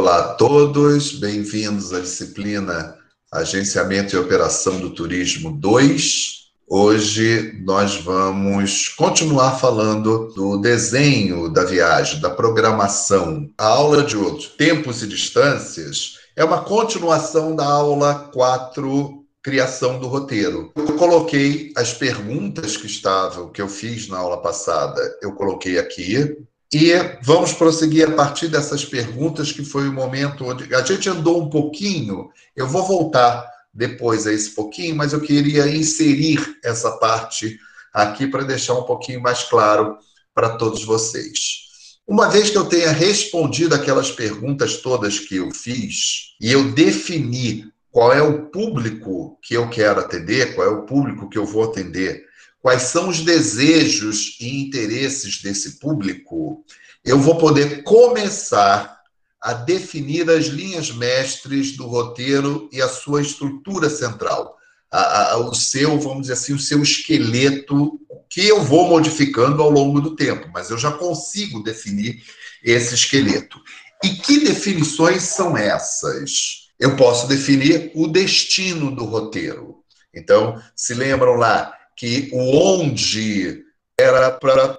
Olá 0.00 0.18
a 0.18 0.28
todos, 0.32 1.12
bem-vindos 1.12 1.92
à 1.92 2.00
disciplina 2.00 2.96
Agenciamento 3.30 4.16
e 4.16 4.18
Operação 4.18 4.80
do 4.80 4.88
Turismo 4.94 5.52
2. 5.52 6.52
Hoje 6.66 7.60
nós 7.66 7.96
vamos 7.96 8.88
continuar 8.88 9.58
falando 9.58 10.32
do 10.34 10.56
desenho 10.56 11.52
da 11.52 11.64
viagem, 11.64 12.18
da 12.18 12.30
programação. 12.30 13.50
A 13.58 13.66
aula 13.66 14.02
de 14.02 14.16
hoje, 14.16 14.48
Tempos 14.56 15.02
e 15.02 15.06
Distâncias, 15.06 16.14
é 16.34 16.42
uma 16.42 16.62
continuação 16.62 17.54
da 17.54 17.66
aula 17.66 18.30
4, 18.32 19.22
Criação 19.42 19.98
do 19.98 20.06
Roteiro. 20.06 20.72
Eu 20.76 20.96
coloquei 20.96 21.74
as 21.76 21.92
perguntas 21.92 22.74
que 22.74 22.86
estavam, 22.86 23.50
que 23.50 23.60
eu 23.60 23.68
fiz 23.68 24.08
na 24.08 24.16
aula 24.16 24.40
passada, 24.40 24.98
eu 25.20 25.32
coloquei 25.32 25.78
aqui, 25.78 26.38
e 26.72 26.92
vamos 27.22 27.52
prosseguir 27.52 28.08
a 28.08 28.12
partir 28.12 28.46
dessas 28.46 28.84
perguntas, 28.84 29.50
que 29.50 29.64
foi 29.64 29.88
o 29.88 29.92
momento 29.92 30.44
onde 30.44 30.72
a 30.72 30.82
gente 30.82 31.08
andou 31.08 31.42
um 31.42 31.50
pouquinho. 31.50 32.30
Eu 32.54 32.68
vou 32.68 32.86
voltar 32.86 33.44
depois 33.74 34.26
a 34.26 34.32
esse 34.32 34.50
pouquinho, 34.50 34.94
mas 34.94 35.12
eu 35.12 35.20
queria 35.20 35.66
inserir 35.68 36.58
essa 36.64 36.92
parte 36.92 37.58
aqui 37.92 38.28
para 38.28 38.44
deixar 38.44 38.74
um 38.74 38.84
pouquinho 38.84 39.20
mais 39.20 39.42
claro 39.42 39.96
para 40.32 40.50
todos 40.50 40.84
vocês. 40.84 41.70
Uma 42.06 42.28
vez 42.28 42.50
que 42.50 42.58
eu 42.58 42.64
tenha 42.64 42.92
respondido 42.92 43.74
aquelas 43.74 44.12
perguntas 44.12 44.76
todas 44.76 45.18
que 45.18 45.36
eu 45.36 45.50
fiz 45.50 46.36
e 46.40 46.52
eu 46.52 46.72
defini 46.72 47.70
qual 47.90 48.12
é 48.12 48.22
o 48.22 48.46
público 48.46 49.38
que 49.42 49.54
eu 49.54 49.68
quero 49.68 50.00
atender, 50.00 50.54
qual 50.54 50.66
é 50.66 50.70
o 50.70 50.82
público 50.82 51.28
que 51.28 51.38
eu 51.38 51.44
vou 51.44 51.64
atender 51.64 52.29
quais 52.62 52.82
são 52.82 53.08
os 53.08 53.20
desejos 53.20 54.36
e 54.40 54.60
interesses 54.60 55.40
desse 55.42 55.78
público, 55.78 56.64
eu 57.04 57.18
vou 57.18 57.38
poder 57.38 57.82
começar 57.82 59.00
a 59.40 59.54
definir 59.54 60.28
as 60.30 60.46
linhas 60.46 60.90
mestres 60.90 61.76
do 61.76 61.86
roteiro 61.86 62.68
e 62.70 62.82
a 62.82 62.88
sua 62.88 63.22
estrutura 63.22 63.88
central. 63.88 64.56
A, 64.90 65.32
a, 65.32 65.36
o 65.38 65.54
seu, 65.54 65.98
vamos 65.98 66.22
dizer 66.22 66.34
assim, 66.34 66.52
o 66.52 66.58
seu 66.58 66.82
esqueleto, 66.82 67.98
que 68.28 68.46
eu 68.46 68.62
vou 68.62 68.88
modificando 68.88 69.62
ao 69.62 69.70
longo 69.70 70.00
do 70.00 70.14
tempo, 70.14 70.48
mas 70.52 70.68
eu 70.68 70.76
já 70.76 70.92
consigo 70.92 71.62
definir 71.62 72.22
esse 72.62 72.94
esqueleto. 72.94 73.58
E 74.04 74.10
que 74.10 74.40
definições 74.40 75.22
são 75.22 75.56
essas? 75.56 76.68
Eu 76.78 76.96
posso 76.96 77.26
definir 77.26 77.92
o 77.94 78.06
destino 78.06 78.94
do 78.94 79.04
roteiro. 79.04 79.76
Então, 80.14 80.60
se 80.74 80.92
lembram 80.92 81.34
lá, 81.34 81.72
que 82.00 82.30
o 82.32 82.78
onde 82.78 83.62
era 84.00 84.30
para 84.30 84.78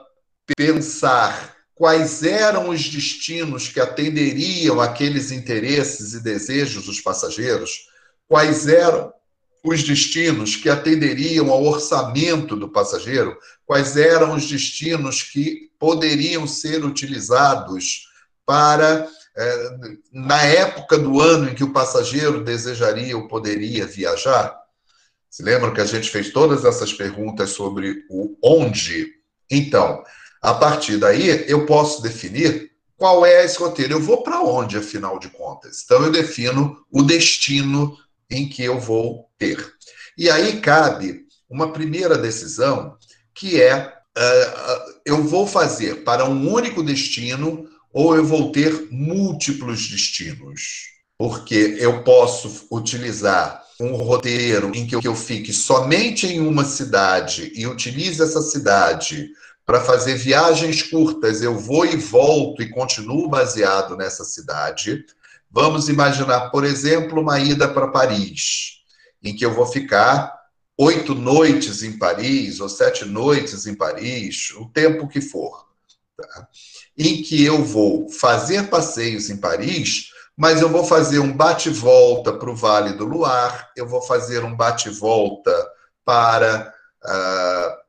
pensar 0.58 1.56
quais 1.76 2.24
eram 2.24 2.70
os 2.70 2.90
destinos 2.90 3.68
que 3.68 3.80
atenderiam 3.80 4.82
aqueles 4.82 5.30
interesses 5.30 6.16
e 6.16 6.24
desejos 6.24 6.86
dos 6.86 7.00
passageiros, 7.00 7.88
quais 8.28 8.68
eram 8.68 9.14
os 9.64 9.84
destinos 9.84 10.56
que 10.56 10.68
atenderiam 10.68 11.52
ao 11.52 11.64
orçamento 11.64 12.56
do 12.56 12.68
passageiro, 12.68 13.38
quais 13.68 13.96
eram 13.96 14.34
os 14.34 14.50
destinos 14.50 15.22
que 15.22 15.70
poderiam 15.78 16.48
ser 16.48 16.84
utilizados 16.84 18.08
para, 18.44 19.08
eh, 19.38 19.78
na 20.12 20.42
época 20.42 20.98
do 20.98 21.22
ano 21.22 21.52
em 21.52 21.54
que 21.54 21.64
o 21.64 21.72
passageiro 21.72 22.44
desejaria 22.44 23.16
ou 23.16 23.28
poderia 23.28 23.86
viajar. 23.86 24.61
Se 25.32 25.42
lembram 25.44 25.74
que 25.74 25.80
a 25.80 25.86
gente 25.86 26.10
fez 26.10 26.30
todas 26.30 26.66
essas 26.66 26.92
perguntas 26.92 27.52
sobre 27.52 28.04
o 28.10 28.36
onde? 28.44 29.08
Então, 29.50 30.04
a 30.42 30.54
partir 30.54 30.98
daí, 30.98 31.46
eu 31.48 31.66
posso 31.66 32.02
definir 32.02 32.70
qual 32.98 33.26
é 33.26 33.46
esse 33.46 33.58
roteiro. 33.58 33.94
Eu 33.94 34.02
vou 34.02 34.24
para 34.24 34.42
onde, 34.42 34.78
afinal 34.78 35.18
de 35.18 35.30
contas? 35.30 35.84
Então, 35.86 36.04
eu 36.04 36.12
defino 36.12 36.86
o 36.92 37.02
destino 37.02 37.98
em 38.30 38.50
que 38.50 38.62
eu 38.62 38.78
vou 38.78 39.30
ter. 39.38 39.74
E 40.18 40.30
aí 40.30 40.60
cabe 40.60 41.22
uma 41.50 41.72
primeira 41.72 42.18
decisão, 42.18 42.98
que 43.34 43.62
é: 43.62 43.88
uh, 43.88 45.00
eu 45.06 45.24
vou 45.24 45.48
fazer 45.48 46.04
para 46.04 46.26
um 46.26 46.52
único 46.52 46.84
destino 46.84 47.70
ou 47.94 48.18
eu 48.18 48.26
vou 48.26 48.52
ter 48.52 48.90
múltiplos 48.92 49.88
destinos? 49.88 50.92
Porque 51.18 51.78
eu 51.80 52.04
posso 52.04 52.68
utilizar 52.70 53.61
um 53.82 53.96
roteiro 53.96 54.72
em 54.76 54.86
que 54.86 54.96
eu 54.96 55.16
fique 55.16 55.52
somente 55.52 56.28
em 56.28 56.40
uma 56.40 56.64
cidade 56.64 57.52
e 57.56 57.66
utilize 57.66 58.22
essa 58.22 58.42
cidade 58.42 59.30
para 59.66 59.82
fazer 59.82 60.16
viagens 60.16 60.84
curtas, 60.84 61.42
eu 61.42 61.58
vou 61.58 61.86
e 61.86 61.96
volto 61.96 62.62
e 62.62 62.70
continuo 62.70 63.30
baseado 63.30 63.96
nessa 63.96 64.24
cidade. 64.24 65.06
Vamos 65.50 65.90
imaginar, 65.90 66.50
por 66.50 66.64
exemplo, 66.64 67.22
uma 67.22 67.40
ida 67.40 67.68
para 67.68 67.88
Paris, 67.88 68.82
em 69.24 69.36
que 69.36 69.46
eu 69.46 69.54
vou 69.54 69.66
ficar 69.66 70.34
oito 70.78 71.14
noites 71.14 71.84
em 71.84 71.98
Paris 71.98 72.60
ou 72.60 72.68
sete 72.68 73.06
noites 73.06 73.66
em 73.66 73.76
Paris, 73.76 74.52
o 74.58 74.66
tempo 74.66 75.08
que 75.08 75.22
for. 75.22 75.66
Tá? 76.18 76.48
Em 76.98 77.22
que 77.22 77.44
eu 77.44 77.64
vou 77.64 78.10
fazer 78.10 78.70
passeios 78.70 79.30
em 79.30 79.38
Paris 79.38 80.12
mas 80.38 80.62
eu 80.62 80.70
vou 80.70 80.84
fazer 80.84 81.20
um 81.20 81.36
bate-volta 81.36 82.34
para 82.34 82.50
o 82.50 82.56
Vale 82.56 82.94
do 82.94 83.06
Luar, 83.06 83.72
eu 83.76 83.88
vou 83.88 84.02
fazer 84.02 84.44
um 84.44 84.56
bate-volta 84.56 85.54
para 86.04 86.74
uh, 87.04 87.82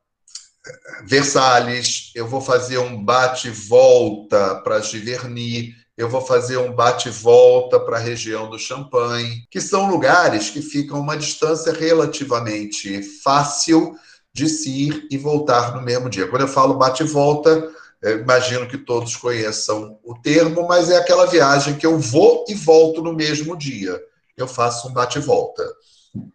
Versalhes, 1.05 2.11
eu 2.15 2.27
vou 2.27 2.41
fazer 2.41 2.77
um 2.77 3.03
bate-volta 3.03 4.55
para 4.63 4.81
Giverny, 4.81 5.75
eu 5.97 6.09
vou 6.09 6.21
fazer 6.21 6.57
um 6.57 6.73
bate-volta 6.73 7.79
para 7.79 7.97
a 7.97 7.99
região 7.99 8.49
do 8.49 8.57
Champagne, 8.57 9.45
que 9.51 9.61
são 9.61 9.89
lugares 9.89 10.49
que 10.49 10.61
ficam 10.61 10.99
uma 10.99 11.17
distância 11.17 11.71
relativamente 11.71 13.03
fácil 13.21 13.95
de 14.33 14.49
se 14.49 14.69
ir 14.69 15.07
e 15.11 15.17
voltar 15.17 15.75
no 15.75 15.81
mesmo 15.81 16.09
dia. 16.09 16.27
Quando 16.27 16.41
eu 16.41 16.47
falo 16.47 16.73
bate-volta, 16.73 17.69
eu 18.03 18.19
imagino 18.19 18.67
que 18.67 18.77
todos 18.77 19.15
conheçam 19.15 19.97
o 20.03 20.13
termo, 20.13 20.67
mas 20.67 20.89
é 20.89 20.97
aquela 20.97 21.25
viagem 21.25 21.77
que 21.77 21.85
eu 21.85 21.97
vou 21.97 22.43
e 22.49 22.53
volto 22.53 23.01
no 23.01 23.13
mesmo 23.13 23.57
dia. 23.57 23.97
Eu 24.35 24.45
faço 24.45 24.89
um 24.89 24.93
bate-volta. 24.93 25.63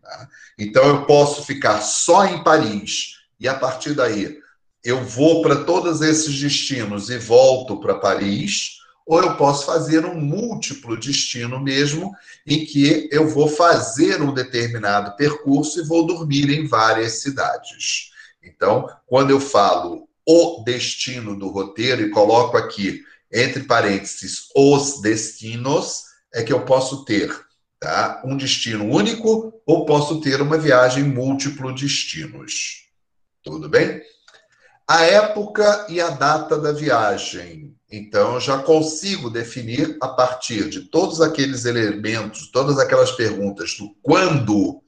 Tá? 0.03 0.29
Então 0.59 0.83
eu 0.89 1.05
posso 1.05 1.45
ficar 1.45 1.83
só 1.83 2.25
em 2.25 2.43
Paris 2.43 3.19
e 3.39 3.47
a 3.47 3.55
partir 3.55 3.93
daí 3.93 4.39
eu 4.83 5.05
vou 5.05 5.43
para 5.43 5.65
todos 5.65 6.01
esses 6.01 6.41
destinos 6.41 7.11
e 7.11 7.19
volto 7.19 7.79
para 7.79 7.99
Paris, 7.99 8.79
ou 9.07 9.23
eu 9.23 9.37
posso 9.37 9.67
fazer 9.67 10.07
um 10.07 10.19
múltiplo 10.19 10.99
destino 10.99 11.61
mesmo, 11.61 12.15
em 12.47 12.65
que 12.65 13.11
eu 13.13 13.29
vou 13.29 13.47
fazer 13.47 14.23
um 14.23 14.33
determinado 14.33 15.15
percurso 15.17 15.81
e 15.81 15.87
vou 15.87 16.07
dormir 16.07 16.49
em 16.49 16.67
várias 16.67 17.21
cidades. 17.21 18.11
Então, 18.43 18.89
quando 19.07 19.31
eu 19.31 19.41
falo 19.41 20.08
o 20.31 20.63
destino 20.63 21.35
do 21.35 21.49
roteiro 21.49 22.03
e 22.03 22.11
coloco 22.11 22.55
aqui 22.55 23.03
entre 23.33 23.63
parênteses 23.63 24.51
os 24.55 25.01
destinos, 25.01 26.03
é 26.35 26.43
que 26.43 26.53
eu 26.53 26.67
posso 26.67 27.03
ter 27.07 27.35
tá? 27.81 28.21
um 28.27 28.37
destino 28.37 28.85
único 28.85 29.59
ou 29.65 29.87
posso 29.87 30.21
ter 30.21 30.43
uma 30.43 30.59
viagem 30.59 31.03
múltiplo 31.03 31.75
destinos. 31.75 32.91
Tudo 33.43 33.71
bem? 33.71 34.03
A 34.87 35.03
época 35.05 35.87
e 35.89 35.99
a 35.99 36.11
data 36.11 36.59
da 36.59 36.73
viagem. 36.73 37.75
Então, 37.91 38.39
já 38.39 38.59
consigo 38.59 39.31
definir 39.31 39.97
a 39.99 40.09
partir 40.09 40.69
de 40.69 40.83
todos 40.83 41.23
aqueles 41.23 41.65
elementos, 41.65 42.51
todas 42.51 42.79
aquelas 42.79 43.13
perguntas 43.13 43.79
do 43.79 43.97
quando 44.03 44.83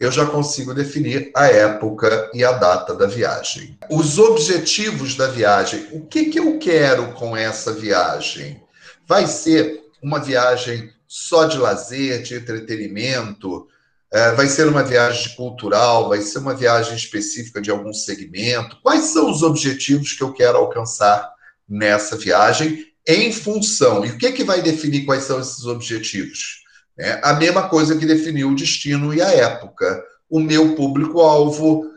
eu 0.00 0.10
já 0.10 0.24
consigo 0.24 0.72
definir 0.72 1.30
a 1.36 1.46
época 1.46 2.30
e 2.32 2.42
a 2.42 2.52
data 2.52 2.94
da 2.94 3.06
viagem. 3.06 3.78
Os 3.90 4.18
objetivos 4.18 5.14
da 5.14 5.28
viagem. 5.28 5.88
O 5.92 6.06
que, 6.06 6.24
que 6.30 6.40
eu 6.40 6.58
quero 6.58 7.12
com 7.12 7.36
essa 7.36 7.74
viagem? 7.74 8.62
Vai 9.06 9.26
ser 9.26 9.82
uma 10.02 10.18
viagem 10.18 10.90
só 11.06 11.44
de 11.44 11.58
lazer, 11.58 12.22
de 12.22 12.34
entretenimento? 12.34 13.68
É, 14.10 14.32
vai 14.32 14.48
ser 14.48 14.66
uma 14.68 14.82
viagem 14.82 15.36
cultural? 15.36 16.08
Vai 16.08 16.22
ser 16.22 16.38
uma 16.38 16.54
viagem 16.54 16.96
específica 16.96 17.60
de 17.60 17.70
algum 17.70 17.92
segmento? 17.92 18.78
Quais 18.82 19.04
são 19.04 19.30
os 19.30 19.42
objetivos 19.42 20.14
que 20.14 20.22
eu 20.22 20.32
quero 20.32 20.56
alcançar 20.56 21.30
nessa 21.68 22.16
viagem 22.16 22.86
em 23.06 23.30
função? 23.30 24.02
E 24.02 24.12
o 24.12 24.16
que, 24.18 24.32
que 24.32 24.44
vai 24.44 24.62
definir 24.62 25.04
quais 25.04 25.24
são 25.24 25.38
esses 25.38 25.66
objetivos? 25.66 26.59
É 27.00 27.18
a 27.22 27.32
mesma 27.32 27.66
coisa 27.66 27.96
que 27.96 28.04
definiu 28.04 28.50
o 28.50 28.54
destino 28.54 29.14
e 29.14 29.22
a 29.22 29.30
época. 29.30 30.04
O 30.28 30.38
meu 30.38 30.74
público-alvo, 30.74 31.90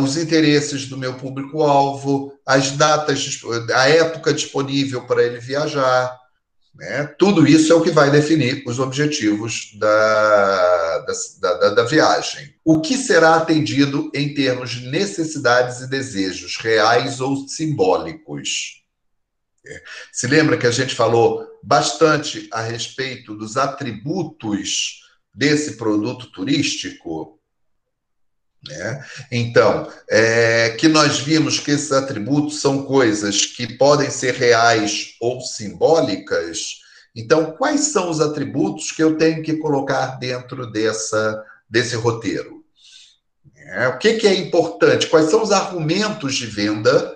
os 0.00 0.16
interesses 0.16 0.86
do 0.86 0.96
meu 0.96 1.14
público-alvo, 1.14 2.32
as 2.46 2.70
datas, 2.70 3.40
a 3.74 3.88
época 3.88 4.32
disponível 4.32 5.02
para 5.04 5.24
ele 5.24 5.40
viajar. 5.40 6.16
Né? 6.76 7.06
Tudo 7.18 7.44
isso 7.44 7.72
é 7.72 7.74
o 7.74 7.80
que 7.80 7.90
vai 7.90 8.08
definir 8.08 8.62
os 8.66 8.78
objetivos 8.78 9.72
da, 9.80 10.98
da, 11.40 11.54
da, 11.54 11.70
da 11.70 11.82
viagem. 11.82 12.54
O 12.64 12.80
que 12.80 12.96
será 12.96 13.34
atendido 13.34 14.10
em 14.14 14.32
termos 14.32 14.70
de 14.70 14.88
necessidades 14.88 15.80
e 15.80 15.90
desejos 15.90 16.56
reais 16.58 17.20
ou 17.20 17.48
simbólicos? 17.48 18.85
Se 20.12 20.26
lembra 20.26 20.56
que 20.56 20.66
a 20.66 20.70
gente 20.70 20.94
falou 20.94 21.46
bastante 21.62 22.48
a 22.52 22.62
respeito 22.62 23.34
dos 23.34 23.56
atributos 23.56 25.02
desse 25.34 25.76
produto 25.76 26.30
turístico? 26.32 27.38
Né? 28.68 29.04
Então, 29.30 29.90
é, 30.08 30.70
que 30.70 30.88
nós 30.88 31.18
vimos 31.18 31.60
que 31.60 31.70
esses 31.70 31.92
atributos 31.92 32.60
são 32.60 32.84
coisas 32.84 33.46
que 33.46 33.76
podem 33.76 34.10
ser 34.10 34.34
reais 34.34 35.14
ou 35.20 35.40
simbólicas. 35.40 36.80
Então, 37.14 37.52
quais 37.52 37.80
são 37.80 38.10
os 38.10 38.20
atributos 38.20 38.92
que 38.92 39.02
eu 39.02 39.16
tenho 39.16 39.42
que 39.42 39.56
colocar 39.56 40.18
dentro 40.18 40.70
dessa, 40.70 41.44
desse 41.68 41.96
roteiro? 41.96 42.64
É, 43.56 43.88
o 43.88 43.98
que, 43.98 44.14
que 44.14 44.26
é 44.26 44.34
importante? 44.34 45.08
Quais 45.08 45.30
são 45.30 45.42
os 45.42 45.50
argumentos 45.50 46.34
de 46.34 46.46
venda 46.46 47.15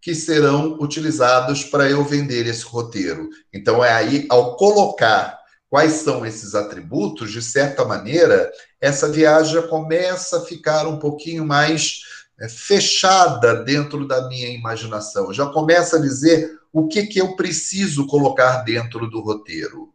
que 0.00 0.14
serão 0.14 0.78
utilizados 0.80 1.64
para 1.64 1.88
eu 1.88 2.04
vender 2.04 2.46
esse 2.46 2.64
roteiro? 2.64 3.28
Então, 3.52 3.84
é 3.84 3.92
aí, 3.92 4.26
ao 4.30 4.56
colocar 4.56 5.38
quais 5.68 5.92
são 5.92 6.26
esses 6.26 6.54
atributos, 6.54 7.30
de 7.30 7.40
certa 7.40 7.84
maneira, 7.84 8.50
essa 8.80 9.08
viagem 9.08 9.60
começa 9.68 10.38
a 10.38 10.44
ficar 10.44 10.86
um 10.86 10.98
pouquinho 10.98 11.46
mais 11.46 12.00
é, 12.40 12.48
fechada 12.48 13.62
dentro 13.62 14.06
da 14.06 14.26
minha 14.28 14.48
imaginação. 14.48 15.32
Já 15.32 15.46
começa 15.46 15.96
a 15.96 16.00
dizer 16.00 16.58
o 16.72 16.88
que, 16.88 17.06
que 17.06 17.20
eu 17.20 17.36
preciso 17.36 18.06
colocar 18.06 18.62
dentro 18.62 19.08
do 19.08 19.20
roteiro. 19.20 19.92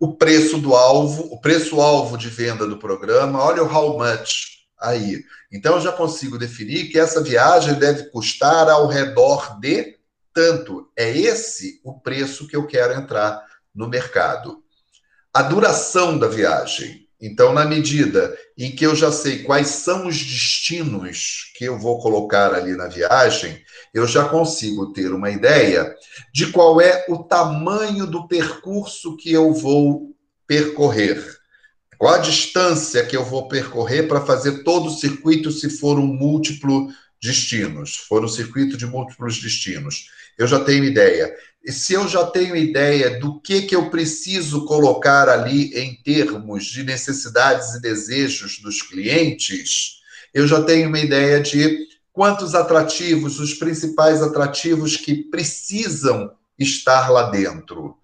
O 0.00 0.16
preço 0.16 0.58
do 0.58 0.74
alvo, 0.74 1.28
o 1.32 1.40
preço-alvo 1.40 2.16
de 2.16 2.28
venda 2.28 2.66
do 2.66 2.78
programa, 2.78 3.40
olha 3.40 3.62
o 3.62 3.72
how 3.72 3.96
much 3.98 4.61
aí. 4.82 5.24
Então 5.50 5.76
eu 5.76 5.80
já 5.80 5.92
consigo 5.92 6.38
definir 6.38 6.90
que 6.90 6.98
essa 6.98 7.22
viagem 7.22 7.74
deve 7.74 8.10
custar 8.10 8.68
ao 8.68 8.86
redor 8.86 9.58
de 9.60 9.96
tanto. 10.34 10.90
É 10.96 11.10
esse 11.10 11.80
o 11.84 11.98
preço 12.00 12.46
que 12.46 12.56
eu 12.56 12.66
quero 12.66 12.94
entrar 12.94 13.44
no 13.74 13.88
mercado 13.88 14.62
a 15.32 15.42
duração 15.42 16.18
da 16.18 16.28
viagem. 16.28 17.08
Então, 17.20 17.52
na 17.52 17.64
medida 17.64 18.36
em 18.58 18.72
que 18.72 18.84
eu 18.84 18.96
já 18.96 19.12
sei 19.12 19.44
quais 19.44 19.68
são 19.68 20.08
os 20.08 20.18
destinos 20.18 21.52
que 21.56 21.64
eu 21.64 21.78
vou 21.78 22.00
colocar 22.00 22.52
ali 22.52 22.74
na 22.74 22.88
viagem, 22.88 23.62
eu 23.94 24.06
já 24.08 24.28
consigo 24.28 24.92
ter 24.92 25.12
uma 25.12 25.30
ideia 25.30 25.94
de 26.34 26.50
qual 26.50 26.80
é 26.80 27.06
o 27.08 27.22
tamanho 27.22 28.06
do 28.06 28.26
percurso 28.26 29.16
que 29.16 29.32
eu 29.32 29.54
vou 29.54 30.10
percorrer. 30.48 31.24
Qual 32.02 32.14
a 32.14 32.18
distância 32.18 33.06
que 33.06 33.16
eu 33.16 33.24
vou 33.24 33.46
percorrer 33.46 34.08
para 34.08 34.26
fazer 34.26 34.64
todo 34.64 34.88
o 34.88 34.90
circuito 34.90 35.52
se 35.52 35.70
for 35.70 36.00
um 36.00 36.06
múltiplo 36.08 36.92
destinos, 37.22 37.94
for 37.94 38.24
um 38.24 38.28
circuito 38.28 38.76
de 38.76 38.86
múltiplos 38.86 39.40
destinos. 39.40 40.08
Eu 40.36 40.48
já 40.48 40.58
tenho 40.58 40.82
ideia. 40.82 41.32
E 41.64 41.70
se 41.70 41.92
eu 41.92 42.08
já 42.08 42.26
tenho 42.26 42.56
ideia 42.56 43.20
do 43.20 43.40
que, 43.40 43.62
que 43.62 43.76
eu 43.76 43.88
preciso 43.88 44.64
colocar 44.64 45.28
ali 45.28 45.72
em 45.78 45.94
termos 45.94 46.64
de 46.64 46.82
necessidades 46.82 47.72
e 47.74 47.80
desejos 47.80 48.58
dos 48.58 48.82
clientes, 48.82 50.00
eu 50.34 50.48
já 50.48 50.60
tenho 50.60 50.88
uma 50.88 50.98
ideia 50.98 51.38
de 51.38 51.86
quantos 52.12 52.56
atrativos, 52.56 53.38
os 53.38 53.54
principais 53.54 54.20
atrativos 54.20 54.96
que 54.96 55.14
precisam 55.30 56.32
estar 56.58 57.10
lá 57.10 57.30
dentro. 57.30 58.01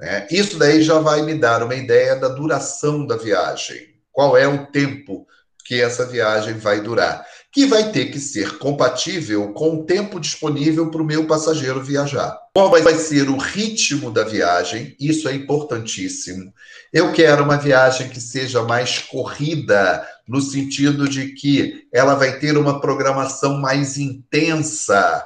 Né? 0.00 0.26
Isso 0.30 0.58
daí 0.58 0.82
já 0.82 0.98
vai 0.98 1.22
me 1.22 1.34
dar 1.34 1.62
uma 1.62 1.74
ideia 1.74 2.16
da 2.16 2.28
duração 2.28 3.06
da 3.06 3.16
viagem. 3.16 3.94
Qual 4.10 4.36
é 4.36 4.48
o 4.48 4.66
tempo 4.66 5.26
que 5.64 5.80
essa 5.80 6.04
viagem 6.06 6.54
vai 6.54 6.80
durar? 6.80 7.24
que 7.52 7.66
vai 7.66 7.90
ter 7.90 8.06
que 8.06 8.20
ser 8.20 8.58
compatível 8.58 9.52
com 9.52 9.76
o 9.76 9.84
tempo 9.84 10.20
disponível 10.20 10.88
para 10.90 11.02
o 11.02 11.04
meu 11.04 11.26
passageiro 11.26 11.82
viajar. 11.82 12.38
Qual 12.54 12.70
vai 12.70 12.94
ser 12.94 13.28
o 13.28 13.36
ritmo 13.36 14.10
da 14.10 14.22
viagem? 14.22 14.94
Isso 15.00 15.28
é 15.28 15.34
importantíssimo. 15.34 16.52
Eu 16.92 17.12
quero 17.12 17.42
uma 17.42 17.56
viagem 17.56 18.08
que 18.08 18.20
seja 18.20 18.62
mais 18.62 18.98
corrida, 18.98 20.06
no 20.28 20.40
sentido 20.40 21.08
de 21.08 21.32
que 21.32 21.88
ela 21.92 22.14
vai 22.14 22.38
ter 22.38 22.56
uma 22.56 22.80
programação 22.80 23.58
mais 23.58 23.98
intensa 23.98 25.24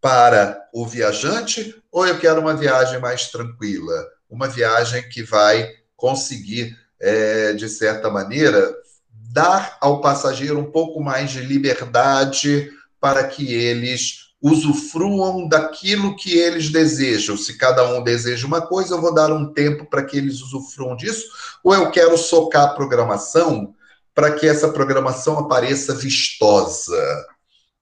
para 0.00 0.58
o 0.72 0.84
viajante, 0.84 1.79
ou 1.90 2.06
eu 2.06 2.18
quero 2.18 2.40
uma 2.40 2.54
viagem 2.54 3.00
mais 3.00 3.30
tranquila? 3.30 3.94
Uma 4.28 4.48
viagem 4.48 5.08
que 5.08 5.22
vai 5.22 5.68
conseguir, 5.96 6.76
é, 7.00 7.52
de 7.52 7.68
certa 7.68 8.10
maneira, 8.10 8.74
dar 9.32 9.76
ao 9.80 10.00
passageiro 10.00 10.58
um 10.58 10.70
pouco 10.70 11.00
mais 11.00 11.30
de 11.30 11.40
liberdade 11.40 12.70
para 13.00 13.24
que 13.24 13.52
eles 13.52 14.30
usufruam 14.42 15.46
daquilo 15.46 16.16
que 16.16 16.38
eles 16.38 16.70
desejam. 16.70 17.36
Se 17.36 17.58
cada 17.58 17.86
um 17.94 18.02
deseja 18.02 18.46
uma 18.46 18.62
coisa, 18.62 18.94
eu 18.94 19.00
vou 19.00 19.12
dar 19.12 19.32
um 19.32 19.52
tempo 19.52 19.84
para 19.88 20.04
que 20.04 20.16
eles 20.16 20.40
usufruam 20.40 20.96
disso, 20.96 21.26
ou 21.62 21.74
eu 21.74 21.90
quero 21.90 22.16
socar 22.16 22.64
a 22.64 22.74
programação 22.74 23.74
para 24.14 24.32
que 24.32 24.46
essa 24.46 24.68
programação 24.72 25.38
apareça 25.38 25.94
vistosa. 25.94 27.26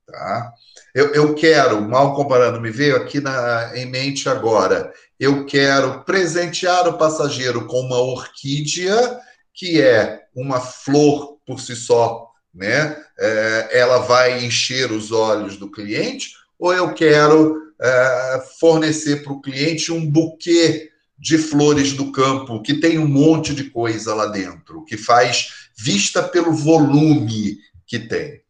Tá? 0.06 0.52
Eu, 0.94 1.14
eu 1.14 1.34
quero, 1.34 1.80
mal 1.82 2.14
comparando, 2.14 2.60
me 2.60 2.70
veio 2.70 2.96
aqui 2.96 3.20
na, 3.20 3.72
em 3.76 3.86
mente 3.86 4.28
agora, 4.28 4.92
eu 5.18 5.44
quero 5.46 6.04
presentear 6.04 6.88
o 6.88 6.96
passageiro 6.96 7.66
com 7.66 7.80
uma 7.80 7.98
orquídea, 7.98 9.18
que 9.52 9.80
é 9.80 10.22
uma 10.34 10.60
flor 10.60 11.38
por 11.46 11.60
si 11.60 11.74
só, 11.74 12.28
né? 12.54 12.96
É, 13.18 13.68
ela 13.72 13.98
vai 13.98 14.44
encher 14.44 14.92
os 14.92 15.10
olhos 15.12 15.56
do 15.56 15.70
cliente, 15.70 16.32
ou 16.58 16.72
eu 16.72 16.94
quero 16.94 17.56
é, 17.80 18.42
fornecer 18.58 19.22
para 19.22 19.32
o 19.32 19.40
cliente 19.40 19.92
um 19.92 20.08
buquê 20.08 20.90
de 21.18 21.36
flores 21.36 21.92
do 21.94 22.12
campo, 22.12 22.62
que 22.62 22.74
tem 22.74 22.98
um 22.98 23.08
monte 23.08 23.52
de 23.54 23.64
coisa 23.64 24.14
lá 24.14 24.26
dentro, 24.26 24.84
que 24.84 24.96
faz 24.96 25.68
vista 25.76 26.22
pelo 26.22 26.52
volume 26.52 27.58
que 27.86 27.98
tem. 27.98 28.40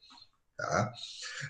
Tá? 0.57 0.93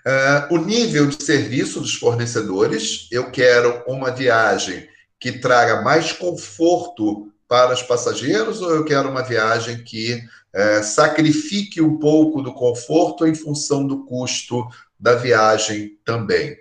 Uh, 0.06 0.54
o 0.54 0.58
nível 0.58 1.06
de 1.06 1.22
serviço 1.22 1.80
dos 1.80 1.94
fornecedores, 1.94 3.08
eu 3.10 3.30
quero 3.30 3.82
uma 3.86 4.10
viagem 4.10 4.88
que 5.18 5.32
traga 5.32 5.82
mais 5.82 6.12
conforto 6.12 7.32
para 7.48 7.72
os 7.72 7.82
passageiros, 7.82 8.60
ou 8.60 8.70
eu 8.74 8.84
quero 8.84 9.08
uma 9.08 9.22
viagem 9.22 9.82
que 9.82 10.22
é, 10.52 10.82
sacrifique 10.82 11.80
um 11.80 11.98
pouco 11.98 12.42
do 12.42 12.52
conforto 12.52 13.26
em 13.26 13.34
função 13.34 13.86
do 13.86 14.04
custo 14.04 14.66
da 14.98 15.14
viagem 15.14 15.96
também. 16.04 16.56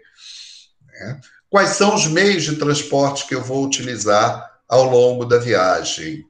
Né? 0.85 1.19
Quais 1.49 1.69
são 1.71 1.95
os 1.95 2.07
meios 2.07 2.43
de 2.43 2.55
transporte 2.55 3.27
que 3.27 3.35
eu 3.35 3.41
vou 3.41 3.65
utilizar 3.65 4.59
ao 4.67 4.83
longo 4.83 5.25
da 5.25 5.37
viagem? 5.37 6.25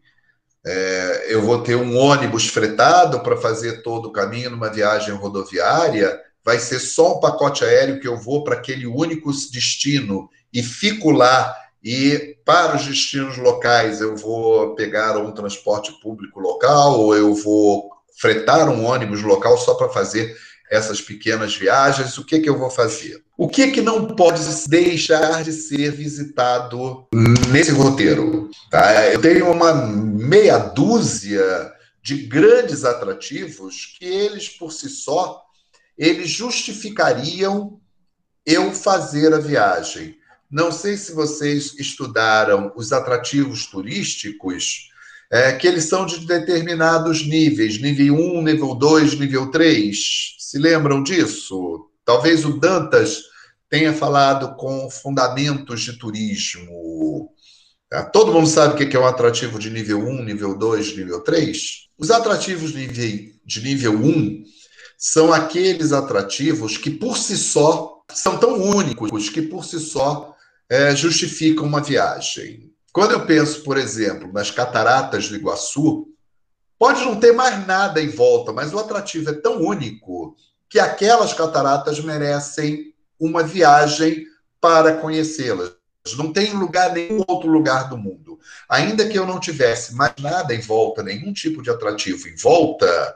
É, 0.66 1.25
eu 1.30 1.42
vou 1.42 1.62
ter 1.62 1.75
um 1.75 1.98
ônibus 1.98 2.48
fretado 2.48 3.22
para 3.22 3.38
fazer 3.38 3.82
todo 3.82 4.08
o 4.08 4.12
caminho 4.12 4.50
numa 4.50 4.70
viagem 4.70 5.13
rodoviária? 5.13 6.20
Vai 6.48 6.60
ser 6.60 6.80
só 6.80 7.18
um 7.18 7.20
pacote 7.20 7.66
aéreo 7.66 8.00
que 8.00 8.08
eu 8.08 8.16
vou 8.16 8.42
para 8.42 8.56
aquele 8.56 8.88
único 8.88 9.30
destino 9.51 10.30
e 10.54 10.63
fico 10.63 11.12
lá 11.12 11.54
e 11.84 12.38
para 12.46 12.77
os 12.77 12.86
destinos 12.86 13.36
locais, 13.36 14.00
eu 14.00 14.16
vou 14.16 14.74
pegar 14.74 15.18
um 15.18 15.34
transporte 15.34 15.92
público 16.01 16.39
local 16.39 17.01
ou 17.01 17.13
eu 17.13 17.36
vou 17.36 17.89
fretar 18.18 18.70
um 18.70 18.86
ônibus 18.86 19.22
local 19.24 19.58
só 19.58 19.74
para 19.74 19.89
fazer 19.89 20.38
essas 20.72 21.01
pequenas 21.01 21.54
viagens. 21.54 22.18
O 22.18 22.24
que, 22.24 22.39
que 22.39 22.48
eu 22.48 22.58
vou 22.58 22.70
fazer? 22.70 23.22
O 23.38 23.50
que, 23.50 23.70
que 23.72 23.82
não 23.82 24.08
pode 24.08 24.42
deixar 24.70 25.44
de 25.44 25.51
ser 25.51 25.92
visitado 25.92 27.08
nesse 27.51 27.72
roteiro? 27.72 28.50
Tá? 28.72 29.06
Eu 29.08 29.20
tenho 29.20 29.51
uma 29.51 29.74
meia 29.74 30.58
dúzia 30.58 31.74
de 32.01 32.16
grandes 32.16 32.86
atrativos 32.86 33.98
que 34.00 34.06
eles, 34.06 34.48
por 34.48 34.72
si 34.72 34.88
só, 34.88 35.46
eles 35.98 36.30
justificariam 36.30 37.80
eu 38.46 38.72
fazer 38.72 39.34
a 39.34 39.39
viagem. 39.39 40.16
Não 40.50 40.72
sei 40.72 40.96
se 40.96 41.12
vocês 41.12 41.74
estudaram 41.77 42.72
os 42.75 42.94
atrativos 42.94 43.66
turísticos, 43.66 44.89
é, 45.30 45.51
que 45.51 45.68
eles 45.68 45.86
são 45.86 46.06
de 46.06 46.25
determinados 46.25 47.25
níveis, 47.27 47.82
nível 47.82 48.16
1, 48.16 48.42
nível 48.44 48.75
2, 48.75 49.20
nível 49.20 49.51
3. 49.51 50.36
Se 50.39 50.58
lembram 50.58 51.04
disso? 51.04 51.89
Talvez 52.06 52.46
o 52.46 52.58
Dantas 52.58 53.24
tenha 53.70 53.92
falado 53.92 54.56
com 54.56 54.89
fundamentos 54.89 55.82
de 55.82 55.98
turismo. 55.98 57.30
É, 57.92 58.01
todo 58.04 58.32
mundo 58.32 58.48
sabe 58.48 58.82
o 58.82 58.89
que 58.89 58.96
é 58.96 59.00
um 59.00 59.06
atrativo 59.06 59.60
de 59.60 59.70
nível 59.70 60.00
1, 60.00 60.24
nível 60.24 60.58
2, 60.58 60.96
nível 60.96 61.20
3? 61.22 61.88
Os 61.98 62.10
atrativos 62.10 62.72
de 62.72 63.62
nível 63.62 63.94
1 63.94 64.44
são 64.98 65.32
aqueles 65.32 65.94
atrativos 65.94 66.77
que, 66.77 66.89
por 66.89 67.18
si 67.18 67.38
só, 67.38 68.01
são 68.12 68.38
tão 68.38 68.60
únicos 68.60 69.30
que, 69.30 69.44
por 69.44 69.63
si 69.63 69.80
só, 69.80 70.36
é, 70.68 70.96
justificam 70.96 71.66
uma 71.66 71.82
viagem. 71.82 72.72
Quando 72.92 73.12
eu 73.12 73.25
penso, 73.25 73.62
por 73.62 73.77
exemplo, 73.77 74.34
nas 74.34 74.50
cataratas 74.50 75.30
do 75.30 75.36
Iguaçu, 75.36 76.08
pode 76.80 77.01
não 77.01 77.20
ter 77.20 77.32
mais 77.32 77.66
nada 77.68 78.01
em 78.01 78.10
volta, 78.10 78.51
mas 78.51 78.74
o 78.74 78.80
atrativo 78.80 79.30
é 79.30 79.34
tão 79.34 79.62
único 79.62 80.36
que 80.68 80.80
aquelas 80.80 81.34
cataratas 81.34 82.00
merecem 82.00 82.94
uma 83.20 83.44
viagem 83.44 84.25
para 84.60 84.98
conhecê-las. 84.98 85.75
Não 86.18 86.32
tem 86.32 86.54
lugar, 86.54 86.94
nenhum 86.94 87.24
outro 87.27 87.50
lugar 87.50 87.89
do 87.89 87.98
mundo. 87.98 88.39
Ainda 88.70 89.08
que 89.08 89.18
eu 89.18 89.25
não 89.25 89.39
tivesse 89.39 89.94
mais 89.94 90.13
nada 90.20 90.56
em 90.56 90.62
volta, 90.62 91.04
nenhum 91.04 91.34
tipo 91.34 91.62
de 91.62 91.70
atrativo 91.70 92.27
em 92.27 92.36
volta, 92.36 93.16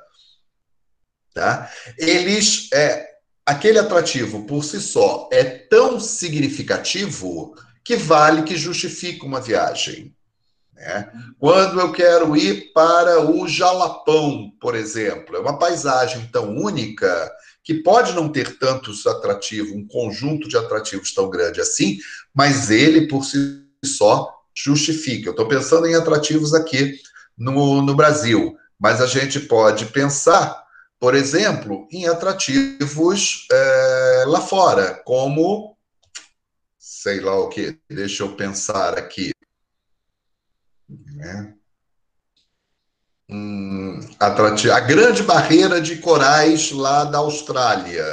tá? 1.34 1.72
eles, 1.98 2.70
é, 2.74 3.06
aquele 3.46 3.80
atrativo 3.80 4.46
por 4.46 4.64
si 4.64 4.80
só 4.80 5.30
é 5.32 5.44
tão 5.44 6.00
significativo 6.00 7.56
que 7.84 7.96
vale, 7.96 8.44
que 8.44 8.56
justifica 8.56 9.26
uma 9.26 9.42
viagem. 9.42 10.16
Né? 10.74 11.12
Quando 11.40 11.80
eu 11.80 11.92
quero 11.92 12.36
ir 12.36 12.72
para 12.74 13.22
o 13.30 13.48
Jalapão, 13.48 14.52
por 14.60 14.76
exemplo, 14.76 15.36
é 15.36 15.40
uma 15.40 15.60
paisagem 15.60 16.30
tão 16.32 16.56
única 16.56 17.32
que 17.64 17.76
pode 17.76 18.14
não 18.14 18.30
ter 18.30 18.58
tantos 18.58 19.06
atrativos, 19.06 19.72
um 19.72 19.86
conjunto 19.88 20.48
de 20.48 20.58
atrativos 20.58 21.14
tão 21.14 21.30
grande 21.30 21.62
assim, 21.62 22.00
mas 22.34 22.72
ele 22.72 23.08
por 23.08 23.24
si 23.24 23.64
só 23.86 24.30
justifica. 24.56 25.30
Eu 25.30 25.32
estou 25.32 25.48
pensando 25.48 25.88
em 25.88 25.96
atrativos 25.96 26.54
aqui 26.54 27.00
no, 27.38 27.82
no 27.82 27.96
Brasil, 27.96 28.56
mas 28.80 29.00
a 29.02 29.06
gente 29.06 29.40
pode 29.42 29.86
pensar, 29.88 30.61
por 31.02 31.16
exemplo, 31.16 31.88
em 31.92 32.08
atrativos 32.08 33.48
é, 33.52 34.24
lá 34.28 34.40
fora, 34.40 35.02
como 35.04 35.76
sei 36.78 37.20
lá 37.20 37.40
o 37.40 37.50
que, 37.50 37.76
deixa 37.90 38.22
eu 38.22 38.36
pensar 38.36 38.96
aqui. 38.96 39.32
Né? 40.88 41.56
Hum, 43.28 44.00
a 44.20 44.80
grande 44.80 45.24
barreira 45.24 45.82
de 45.82 45.98
corais 45.98 46.72
lá 46.72 47.04
da 47.04 47.18
Austrália. 47.18 48.06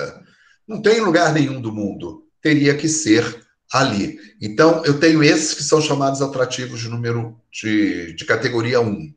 Não 0.66 0.80
tem 0.80 0.98
lugar 1.00 1.34
nenhum 1.34 1.60
do 1.60 1.70
mundo. 1.70 2.26
Teria 2.40 2.74
que 2.74 2.88
ser 2.88 3.46
ali. 3.70 4.18
Então, 4.40 4.82
eu 4.86 4.98
tenho 4.98 5.22
esses 5.22 5.52
que 5.52 5.62
são 5.62 5.82
chamados 5.82 6.22
atrativos 6.22 6.80
de 6.80 6.88
número 6.88 7.38
de, 7.52 8.14
de 8.14 8.24
categoria 8.24 8.80
1. 8.80 9.14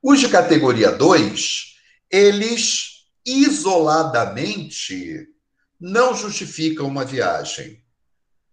Os 0.00 0.20
de 0.20 0.28
categoria 0.28 0.92
2, 0.92 1.74
eles 2.08 2.99
isoladamente 3.24 5.28
não 5.80 6.14
justificam 6.14 6.86
uma 6.86 7.04
viagem. 7.04 7.82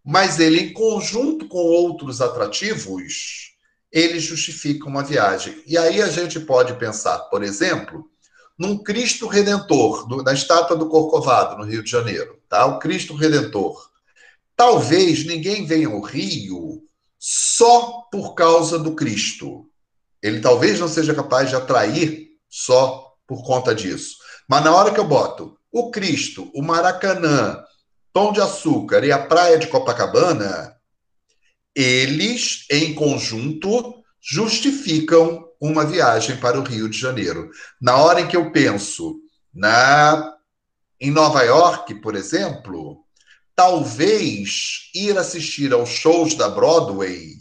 Mas 0.04 0.40
ele, 0.40 0.62
em 0.62 0.74
conjunto 0.74 1.48
com 1.48 1.58
outros 1.58 2.22
atrativos, 2.22 3.56
ele 3.92 4.20
justifica 4.20 4.88
uma 4.88 5.04
viagem. 5.04 5.62
E 5.68 5.78
aí 5.78 6.02
a 6.02 6.10
gente 6.10 6.40
pode 6.40 6.74
pensar, 6.76 7.20
por 7.30 7.44
exemplo, 7.44 8.10
num 8.58 8.78
Cristo 8.78 9.28
Redentor, 9.28 10.24
na 10.24 10.34
estátua 10.34 10.76
do 10.76 10.88
Corcovado, 10.88 11.58
no 11.58 11.64
Rio 11.64 11.84
de 11.84 11.92
Janeiro, 11.92 12.40
tá? 12.50 12.66
O 12.66 12.80
Cristo 12.80 13.16
Redentor. 13.16 13.90
Talvez 14.56 15.26
ninguém 15.26 15.66
venha 15.66 15.88
ao 15.88 16.02
Rio 16.02 16.84
só 17.20 18.08
por 18.12 18.34
causa 18.34 18.80
do 18.80 18.96
Cristo. 18.96 19.70
Ele 20.22 20.40
talvez 20.40 20.80
não 20.80 20.88
seja 20.88 21.14
capaz 21.14 21.50
de 21.50 21.56
atrair 21.56 22.30
só 22.50 23.14
por 23.28 23.44
conta 23.44 23.76
disso. 23.76 24.18
Mas 24.48 24.64
na 24.64 24.74
hora 24.74 24.94
que 24.94 25.00
eu 25.00 25.08
boto 25.08 25.58
o 25.72 25.92
Cristo, 25.92 26.50
o 26.54 26.62
Maracanã, 26.62 27.64
Pão 28.14 28.32
de 28.32 28.42
Açúcar 28.42 29.04
e 29.04 29.12
a 29.12 29.20
Praia 29.20 29.60
de 29.60 29.68
Copacabana, 29.68 30.76
eles, 31.76 32.66
em 32.72 32.96
conjunto, 32.96 34.04
justificam 34.22 35.46
uma 35.62 35.86
viagem 35.86 36.38
para 36.38 36.60
o 36.60 36.64
Rio 36.64 36.90
de 36.90 36.98
Janeiro. 36.98 37.50
Na 37.80 37.98
hora 37.98 38.22
em 38.22 38.28
que 38.28 38.36
eu 38.36 38.52
penso 38.52 39.20
na 39.54 40.34
em 41.00 41.12
Nova 41.12 41.44
York, 41.44 41.94
por 41.96 42.16
exemplo, 42.16 43.04
talvez 43.56 44.90
ir 44.96 45.18
assistir 45.18 45.72
aos 45.74 45.90
shows 45.90 46.34
da 46.34 46.50
Broadway 46.50 47.36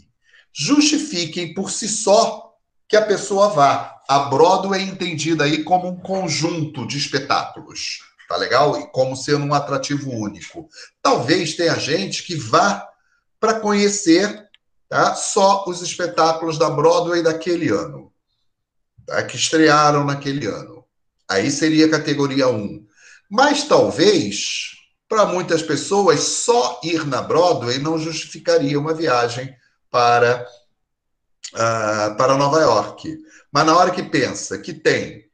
justifiquem 0.53 1.53
por 1.53 1.71
si 1.71 1.87
só 1.87 2.53
que 2.87 2.95
a 2.95 3.05
pessoa 3.05 3.49
vá. 3.49 3.96
A 4.07 4.19
Broadway 4.19 4.81
é 4.81 4.83
entendida 4.83 5.43
aí 5.43 5.63
como 5.63 5.89
um 5.89 5.99
conjunto 5.99 6.87
de 6.87 6.97
espetáculos, 6.97 7.99
tá 8.29 8.37
legal? 8.37 8.79
E 8.79 8.87
como 8.91 9.17
sendo 9.17 9.45
um 9.45 9.53
atrativo 9.53 10.09
único. 10.11 10.69
Talvez 11.01 11.55
tenha 11.55 11.77
gente 11.77 12.23
que 12.23 12.35
vá 12.35 12.87
para 13.39 13.59
conhecer 13.59 14.47
tá, 14.87 15.13
só 15.13 15.65
os 15.67 15.81
espetáculos 15.81 16.57
da 16.57 16.69
Broadway 16.69 17.21
daquele 17.21 17.69
ano, 17.69 18.13
tá, 19.05 19.23
que 19.23 19.35
estrearam 19.35 20.05
naquele 20.05 20.45
ano. 20.45 20.85
Aí 21.29 21.51
seria 21.51 21.89
categoria 21.89 22.47
1. 22.47 22.85
Mas 23.29 23.65
talvez, 23.65 24.71
para 25.09 25.25
muitas 25.25 25.61
pessoas, 25.61 26.21
só 26.21 26.79
ir 26.81 27.05
na 27.05 27.21
Broadway 27.21 27.77
não 27.77 27.99
justificaria 27.99 28.79
uma 28.79 28.93
viagem 28.93 29.53
para, 29.91 30.47
uh, 31.53 32.15
para 32.15 32.37
Nova 32.37 32.61
York. 32.61 33.17
Mas 33.57 33.65
na 33.65 33.75
hora 33.75 33.89
que 33.89 34.03
pensa 34.03 34.59
que 34.59 34.71
tem 34.71 35.25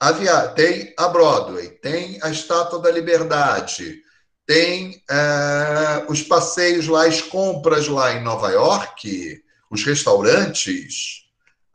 a, 0.00 0.10
via 0.10 0.48
tem 0.48 0.94
a 0.98 1.08
Broadway, 1.08 1.68
tem 1.68 2.18
a 2.22 2.30
Estátua 2.30 2.78
da 2.78 2.90
Liberdade, 2.90 4.00
tem 4.46 5.02
é, 5.10 6.06
os 6.08 6.22
passeios 6.22 6.88
lá, 6.88 7.04
as 7.04 7.20
compras 7.20 7.86
lá 7.86 8.14
em 8.14 8.24
Nova 8.24 8.48
York, 8.48 9.42
os 9.70 9.84
restaurantes. 9.84 11.26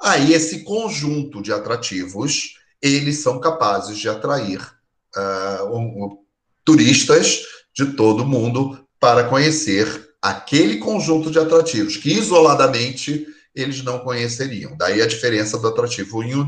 Aí 0.02 0.34
esse 0.34 0.64
conjunto 0.64 1.40
de 1.40 1.54
atrativos, 1.54 2.56
eles 2.82 3.20
são 3.20 3.40
capazes 3.40 4.00
de 4.00 4.10
atrair 4.10 4.60
um, 5.70 6.06
um, 6.06 6.18
turistas 6.66 7.44
de 7.76 7.96
todo 7.96 8.26
mundo 8.26 8.88
para 9.00 9.26
conhecer 9.26 10.16
aquele 10.20 10.78
conjunto 10.78 11.30
de 11.30 11.38
atrativos 11.38 11.96
que 11.96 12.12
isoladamente 12.12 13.28
eles 13.56 13.84
não 13.84 14.00
conheceriam. 14.00 14.76
Daí 14.78 15.02
a 15.02 15.08
diferença 15.08 15.58
do 15.58 15.68
atrativo 15.68 16.20
1 16.20 16.24
e 16.24 16.48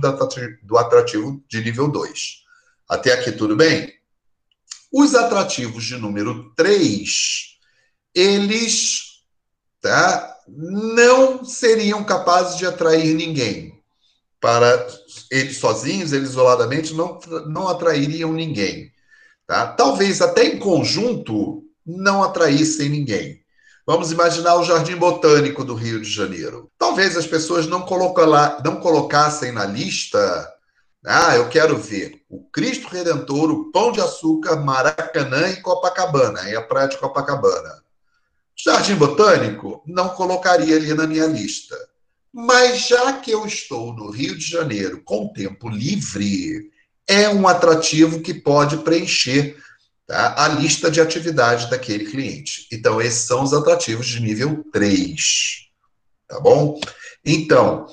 do 0.64 0.78
atrativo 0.78 1.44
de 1.48 1.62
nível 1.62 1.88
2. 1.90 2.44
Até 2.88 3.14
aqui 3.14 3.32
tudo 3.32 3.56
bem? 3.56 3.94
Os 4.92 5.16
atrativos 5.16 5.84
de 5.84 5.98
número 5.98 6.54
3, 6.56 7.58
eles 8.14 9.24
tá, 9.82 10.38
não 10.48 11.44
seriam 11.44 12.04
capazes 12.04 12.58
de 12.58 12.66
atrair 12.66 13.14
ninguém. 13.16 13.74
Para 14.40 14.88
eles 15.32 15.58
sozinhos, 15.58 16.14
eles 16.14 16.30
isoladamente, 16.30 16.94
não, 16.94 17.20
não 17.48 17.68
atrairiam 17.68 18.34
ninguém. 18.34 18.92
Tá? 19.48 19.68
Talvez 19.68 20.22
até 20.22 20.46
em 20.46 20.60
conjunto 20.60 21.64
não 21.86 22.24
atraíssem 22.24 22.90
ninguém. 22.90 23.43
Vamos 23.86 24.12
imaginar 24.12 24.56
o 24.56 24.64
Jardim 24.64 24.96
Botânico 24.96 25.64
do 25.64 25.76
Rio 25.76 26.00
de 26.00 26.10
Janeiro. 26.10 26.72
Talvez 26.78 27.18
as 27.18 27.28
pessoas 27.28 27.68
não, 27.68 27.86
não 28.64 28.76
colocassem 28.78 29.52
na 29.52 29.66
lista 29.66 30.50
ah, 31.06 31.36
eu 31.36 31.50
quero 31.50 31.78
ver 31.78 32.22
o 32.30 32.46
Cristo 32.50 32.88
Redentor, 32.88 33.52
o 33.52 33.72
Pão 33.72 33.92
de 33.92 34.00
Açúcar, 34.00 34.56
Maracanã 34.56 35.50
e 35.50 35.58
Copacabana, 35.58 36.50
e 36.50 36.56
a 36.56 36.62
Praia 36.62 36.88
de 36.88 36.98
Copacabana. 36.98 37.84
Jardim 38.56 38.96
Botânico, 38.96 39.84
não 39.86 40.10
colocaria 40.10 40.78
ali 40.78 40.94
na 40.94 41.06
minha 41.06 41.26
lista. 41.26 41.76
Mas 42.32 42.88
já 42.88 43.14
que 43.20 43.32
eu 43.32 43.46
estou 43.46 43.94
no 43.94 44.12
Rio 44.12 44.38
de 44.38 44.46
Janeiro 44.46 45.02
com 45.04 45.28
tempo 45.34 45.68
livre, 45.68 46.72
é 47.06 47.28
um 47.28 47.50
atrativo 47.50 48.22
que 48.22 48.34
pode 48.34 48.78
preencher 48.78 49.58
tá, 50.08 50.36
a 50.44 50.48
lista 50.50 50.90
de 50.90 51.02
atividades 51.02 51.70
daquele 51.70 52.06
cliente. 52.06 52.68
Então, 52.72 53.02
esses 53.02 53.26
são 53.26 53.44
os 53.44 53.54
atrativos 53.54 54.08
de 54.08 54.20
nível 54.20 54.64
3. 54.72 55.70
Tá 56.28 56.40
bom? 56.40 56.80
Então, 57.26 57.88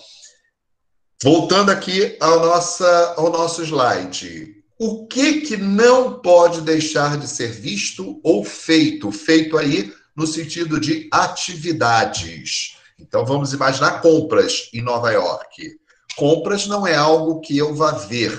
Voltando 1.22 1.70
aqui 1.70 2.16
ao, 2.18 2.40
nossa, 2.40 3.14
ao 3.18 3.30
nosso 3.30 3.62
slide. 3.62 4.54
O 4.78 5.06
que, 5.06 5.42
que 5.42 5.56
não 5.58 6.18
pode 6.18 6.62
deixar 6.62 7.18
de 7.18 7.28
ser 7.28 7.48
visto 7.52 8.18
ou 8.24 8.42
feito? 8.42 9.12
Feito 9.12 9.58
aí 9.58 9.92
no 10.16 10.26
sentido 10.26 10.80
de 10.80 11.10
atividades. 11.12 12.74
Então 12.98 13.26
vamos 13.26 13.52
imaginar 13.52 14.00
compras 14.00 14.70
em 14.72 14.80
Nova 14.80 15.12
York. 15.12 15.78
Compras 16.16 16.66
não 16.66 16.86
é 16.86 16.94
algo 16.94 17.40
que 17.40 17.56
eu 17.56 17.74
vá 17.74 17.92
ver, 17.92 18.32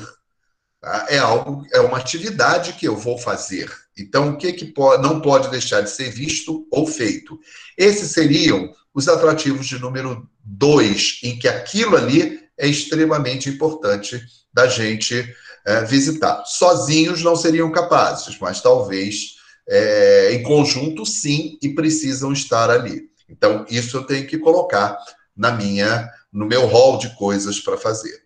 tá? 0.82 1.06
é 1.10 1.18
algo, 1.20 1.66
é 1.72 1.80
uma 1.80 1.98
atividade 1.98 2.74
que 2.74 2.88
eu 2.88 2.98
vou 2.98 3.18
fazer. 3.18 3.72
Então 3.98 4.30
o 4.30 4.38
que, 4.38 4.52
que 4.54 4.74
não 5.02 5.22
pode 5.22 5.50
deixar 5.50 5.82
de 5.82 5.90
ser 5.90 6.10
visto 6.10 6.68
ou 6.72 6.88
feito? 6.88 7.40
Esses 7.78 8.12
seriam 8.12 8.74
os 8.94 9.08
atrativos 9.08 9.68
de 9.68 9.80
número 9.80 10.28
2, 10.44 11.20
em 11.24 11.38
que 11.38 11.48
aquilo 11.48 11.96
ali 11.96 12.42
é 12.58 12.68
extremamente 12.68 13.50
importante 13.50 14.22
da 14.54 14.68
gente 14.68 15.34
é, 15.66 15.84
visitar. 15.84 16.44
Sozinhos 16.46 17.22
não 17.22 17.36
seriam 17.36 17.72
capazes, 17.72 18.38
mas 18.40 18.62
talvez 18.62 19.36
é, 19.68 20.34
em 20.34 20.44
conjunto 20.44 21.06
sim 21.06 21.58
e 21.62 21.70
precisam 21.70 22.34
estar 22.34 22.70
ali. 22.70 23.10
Então 23.30 23.66
isso 23.70 23.98
eu 23.98 24.04
tenho 24.04 24.28
que 24.28 24.38
colocar 24.38 24.98
na 25.36 25.52
minha, 25.52 26.10
no 26.32 26.46
meu 26.46 26.66
hall 26.66 26.98
de 26.98 27.16
coisas 27.16 27.60
para 27.60 27.78
fazer. 27.78 28.22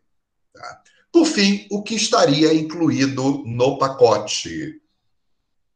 Por 1.16 1.26
fim, 1.26 1.66
o 1.72 1.82
que 1.82 1.96
estaria 1.96 2.54
incluído 2.54 3.42
no 3.46 3.78
pacote? 3.78 4.82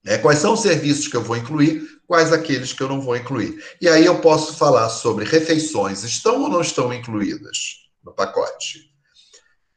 É, 0.05 0.17
quais 0.17 0.39
são 0.39 0.51
os 0.51 0.59
serviços 0.59 1.07
que 1.07 1.15
eu 1.15 1.23
vou 1.23 1.37
incluir, 1.37 1.81
quais 2.05 2.33
aqueles 2.33 2.73
que 2.73 2.83
eu 2.83 2.89
não 2.89 2.99
vou 2.99 3.15
incluir. 3.15 3.57
E 3.79 3.87
aí 3.87 4.05
eu 4.05 4.19
posso 4.19 4.57
falar 4.57 4.89
sobre 4.89 5.23
refeições, 5.23 6.03
estão 6.03 6.41
ou 6.41 6.49
não 6.49 6.59
estão 6.59 6.93
incluídas 6.93 7.89
no 8.03 8.11
pacote? 8.11 8.91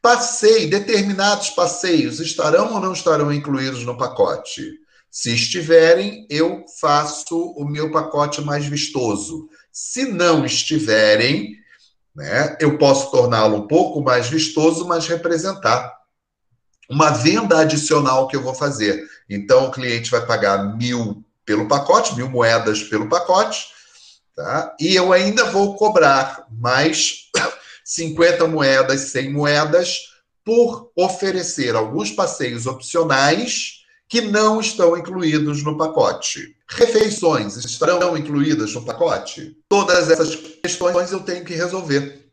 Passeio, 0.02 0.68
determinados 0.68 1.50
passeios 1.50 2.18
estarão 2.18 2.74
ou 2.74 2.80
não 2.80 2.92
estarão 2.92 3.32
incluídos 3.32 3.84
no 3.84 3.96
pacote? 3.96 4.68
Se 5.08 5.32
estiverem, 5.32 6.26
eu 6.28 6.64
faço 6.80 7.40
o 7.52 7.64
meu 7.64 7.92
pacote 7.92 8.40
mais 8.40 8.66
vistoso. 8.66 9.48
Se 9.70 10.06
não 10.06 10.44
estiverem, 10.44 11.61
né, 12.14 12.56
eu 12.60 12.76
posso 12.78 13.10
torná-lo 13.10 13.56
um 13.56 13.66
pouco 13.66 14.02
mais 14.02 14.28
vistoso, 14.28 14.86
mas 14.86 15.06
representar 15.06 15.96
uma 16.88 17.10
venda 17.10 17.60
adicional 17.60 18.28
que 18.28 18.36
eu 18.36 18.42
vou 18.42 18.54
fazer. 18.54 19.08
Então, 19.28 19.66
o 19.66 19.70
cliente 19.70 20.10
vai 20.10 20.24
pagar 20.26 20.76
mil 20.76 21.24
pelo 21.44 21.66
pacote, 21.66 22.14
mil 22.14 22.28
moedas 22.28 22.82
pelo 22.82 23.08
pacote, 23.08 23.66
tá? 24.36 24.74
e 24.78 24.94
eu 24.94 25.12
ainda 25.12 25.46
vou 25.46 25.74
cobrar 25.76 26.46
mais 26.50 27.30
50 27.84 28.46
moedas, 28.46 29.00
100 29.00 29.32
moedas, 29.32 30.12
por 30.44 30.90
oferecer 30.96 31.74
alguns 31.74 32.10
passeios 32.10 32.66
opcionais 32.66 33.81
que 34.12 34.20
não 34.20 34.60
estão 34.60 34.94
incluídos 34.94 35.62
no 35.62 35.74
pacote. 35.74 36.54
Refeições 36.68 37.56
estarão 37.56 38.14
incluídas 38.14 38.74
no 38.74 38.84
pacote? 38.84 39.56
Todas 39.70 40.10
essas 40.10 40.34
questões 40.34 41.10
eu 41.12 41.20
tenho 41.20 41.42
que 41.46 41.54
resolver 41.54 42.26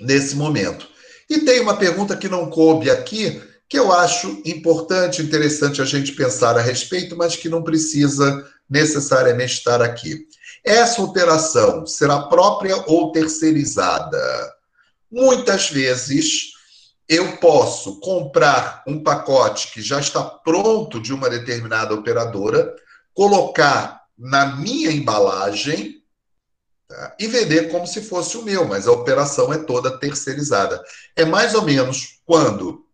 nesse 0.00 0.34
momento. 0.34 0.88
E 1.30 1.38
tem 1.38 1.60
uma 1.60 1.76
pergunta 1.76 2.16
que 2.16 2.28
não 2.28 2.50
coube 2.50 2.90
aqui, 2.90 3.40
que 3.68 3.78
eu 3.78 3.92
acho 3.92 4.42
importante, 4.44 5.22
interessante 5.22 5.80
a 5.80 5.84
gente 5.84 6.16
pensar 6.16 6.58
a 6.58 6.60
respeito, 6.60 7.16
mas 7.16 7.36
que 7.36 7.48
não 7.48 7.62
precisa 7.62 8.44
necessariamente 8.68 9.52
estar 9.52 9.80
aqui. 9.80 10.26
Essa 10.64 11.00
operação 11.00 11.86
será 11.86 12.22
própria 12.22 12.76
ou 12.88 13.12
terceirizada? 13.12 14.20
Muitas 15.08 15.70
vezes 15.70 16.54
eu 17.10 17.38
posso 17.38 17.98
comprar 17.98 18.84
um 18.86 19.02
pacote 19.02 19.72
que 19.72 19.82
já 19.82 19.98
está 19.98 20.22
pronto 20.22 21.00
de 21.00 21.12
uma 21.12 21.28
determinada 21.28 21.92
operadora, 21.92 22.72
colocar 23.12 24.04
na 24.16 24.54
minha 24.54 24.92
embalagem 24.92 26.04
tá? 26.86 27.16
e 27.18 27.26
vender 27.26 27.68
como 27.68 27.84
se 27.84 28.00
fosse 28.00 28.36
o 28.36 28.44
meu, 28.44 28.64
mas 28.64 28.86
a 28.86 28.92
operação 28.92 29.52
é 29.52 29.58
toda 29.58 29.98
terceirizada. 29.98 30.80
É 31.16 31.24
mais 31.24 31.52
ou 31.52 31.62
menos 31.62 32.20
quando 32.24 32.86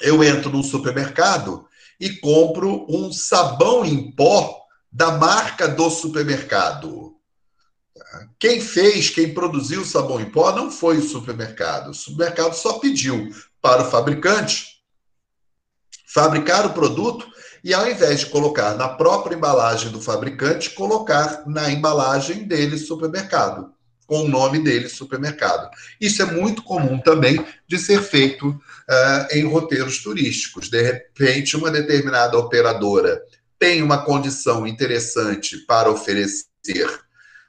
eu 0.00 0.24
entro 0.24 0.50
num 0.50 0.62
supermercado 0.62 1.68
e 2.00 2.08
compro 2.16 2.86
um 2.88 3.12
sabão 3.12 3.84
em 3.84 4.12
pó 4.12 4.62
da 4.90 5.10
marca 5.10 5.68
do 5.68 5.90
supermercado. 5.90 7.05
Quem 8.38 8.60
fez, 8.60 9.10
quem 9.10 9.32
produziu 9.32 9.82
o 9.82 9.84
sabão 9.84 10.20
em 10.20 10.30
pó 10.30 10.52
não 10.52 10.70
foi 10.70 10.98
o 10.98 11.08
supermercado. 11.08 11.90
O 11.90 11.94
supermercado 11.94 12.54
só 12.54 12.78
pediu 12.78 13.30
para 13.60 13.82
o 13.82 13.90
fabricante 13.90 14.76
fabricar 16.06 16.66
o 16.66 16.72
produto 16.72 17.26
e, 17.62 17.74
ao 17.74 17.90
invés 17.90 18.20
de 18.20 18.26
colocar 18.26 18.74
na 18.74 18.88
própria 18.88 19.34
embalagem 19.34 19.90
do 19.90 20.00
fabricante, 20.00 20.70
colocar 20.70 21.42
na 21.46 21.70
embalagem 21.70 22.44
dele 22.44 22.78
supermercado 22.78 23.74
com 24.06 24.22
o 24.22 24.28
nome 24.28 24.60
dele, 24.62 24.88
supermercado. 24.88 25.68
Isso 26.00 26.22
é 26.22 26.24
muito 26.24 26.62
comum 26.62 26.98
também 26.98 27.44
de 27.66 27.76
ser 27.76 28.00
feito 28.00 28.48
uh, 28.48 29.26
em 29.32 29.44
roteiros 29.44 30.02
turísticos. 30.02 30.70
De 30.70 30.80
repente, 30.80 31.56
uma 31.56 31.70
determinada 31.70 32.38
operadora 32.38 33.20
tem 33.58 33.82
uma 33.82 33.98
condição 33.98 34.66
interessante 34.66 35.58
para 35.58 35.90
oferecer 35.90 36.46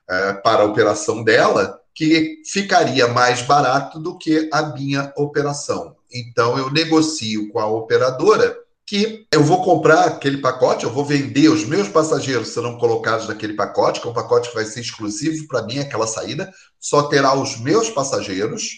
uh, 0.10 0.42
para 0.42 0.64
a 0.64 0.66
operação 0.66 1.24
dela, 1.24 1.80
que 1.94 2.42
ficaria 2.46 3.08
mais 3.08 3.42
barato 3.42 4.00
do 4.00 4.18
que 4.18 4.50
a 4.54 4.62
minha 4.68 5.12
operação. 5.18 5.96
Então, 6.14 6.58
eu 6.58 6.72
negocio 6.72 7.50
com 7.50 7.60
a 7.60 7.68
operadora 7.68 8.56
que 8.86 9.28
eu 9.34 9.44
vou 9.44 9.62
comprar 9.64 10.06
aquele 10.06 10.38
pacote, 10.38 10.86
eu 10.86 10.94
vou 10.94 11.04
vender, 11.04 11.50
os 11.50 11.66
meus 11.66 11.90
passageiros 11.90 12.50
serão 12.50 12.78
colocados 12.78 13.28
naquele 13.28 13.54
pacote, 13.54 14.00
que 14.00 14.08
é 14.08 14.10
um 14.10 14.14
pacote 14.14 14.48
que 14.48 14.56
vai 14.56 14.64
ser 14.64 14.80
exclusivo 14.80 15.46
para 15.46 15.64
mim, 15.64 15.80
aquela 15.80 16.08
saída, 16.08 16.50
só 16.80 17.04
terá 17.04 17.34
os 17.34 17.60
meus 17.60 17.90
passageiros, 17.90 18.70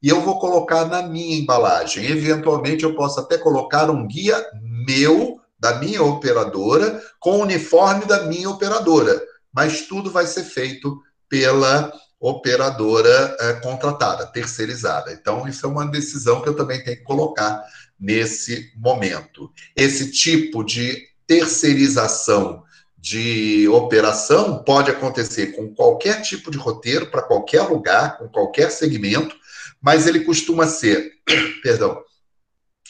e 0.00 0.08
eu 0.08 0.20
vou 0.20 0.38
colocar 0.38 0.84
na 0.84 1.02
minha 1.02 1.36
embalagem. 1.36 2.08
Eventualmente, 2.08 2.84
eu 2.84 2.94
posso 2.94 3.18
até 3.18 3.36
colocar 3.38 3.90
um 3.90 4.06
guia 4.06 4.40
meu, 4.86 5.40
da 5.58 5.80
minha 5.80 6.02
operadora, 6.02 7.02
com 7.18 7.38
o 7.38 7.42
uniforme 7.42 8.04
da 8.04 8.22
minha 8.24 8.48
operadora, 8.48 9.20
mas 9.56 9.86
tudo 9.86 10.10
vai 10.10 10.26
ser 10.26 10.44
feito 10.44 11.02
pela 11.30 11.90
operadora 12.20 13.36
é, 13.40 13.52
contratada, 13.54 14.26
terceirizada. 14.26 15.10
Então, 15.12 15.48
isso 15.48 15.64
é 15.64 15.68
uma 15.68 15.86
decisão 15.86 16.42
que 16.42 16.48
eu 16.50 16.54
também 16.54 16.84
tenho 16.84 16.98
que 16.98 17.02
colocar 17.02 17.64
nesse 17.98 18.70
momento. 18.76 19.50
Esse 19.74 20.12
tipo 20.12 20.62
de 20.62 21.02
terceirização 21.26 22.64
de 22.98 23.66
operação 23.68 24.62
pode 24.62 24.90
acontecer 24.90 25.56
com 25.56 25.74
qualquer 25.74 26.20
tipo 26.20 26.50
de 26.50 26.58
roteiro, 26.58 27.10
para 27.10 27.22
qualquer 27.22 27.62
lugar, 27.62 28.18
com 28.18 28.28
qualquer 28.28 28.70
segmento, 28.70 29.34
mas 29.80 30.06
ele 30.06 30.20
costuma 30.20 30.66
ser, 30.66 31.12
perdão, 31.62 31.98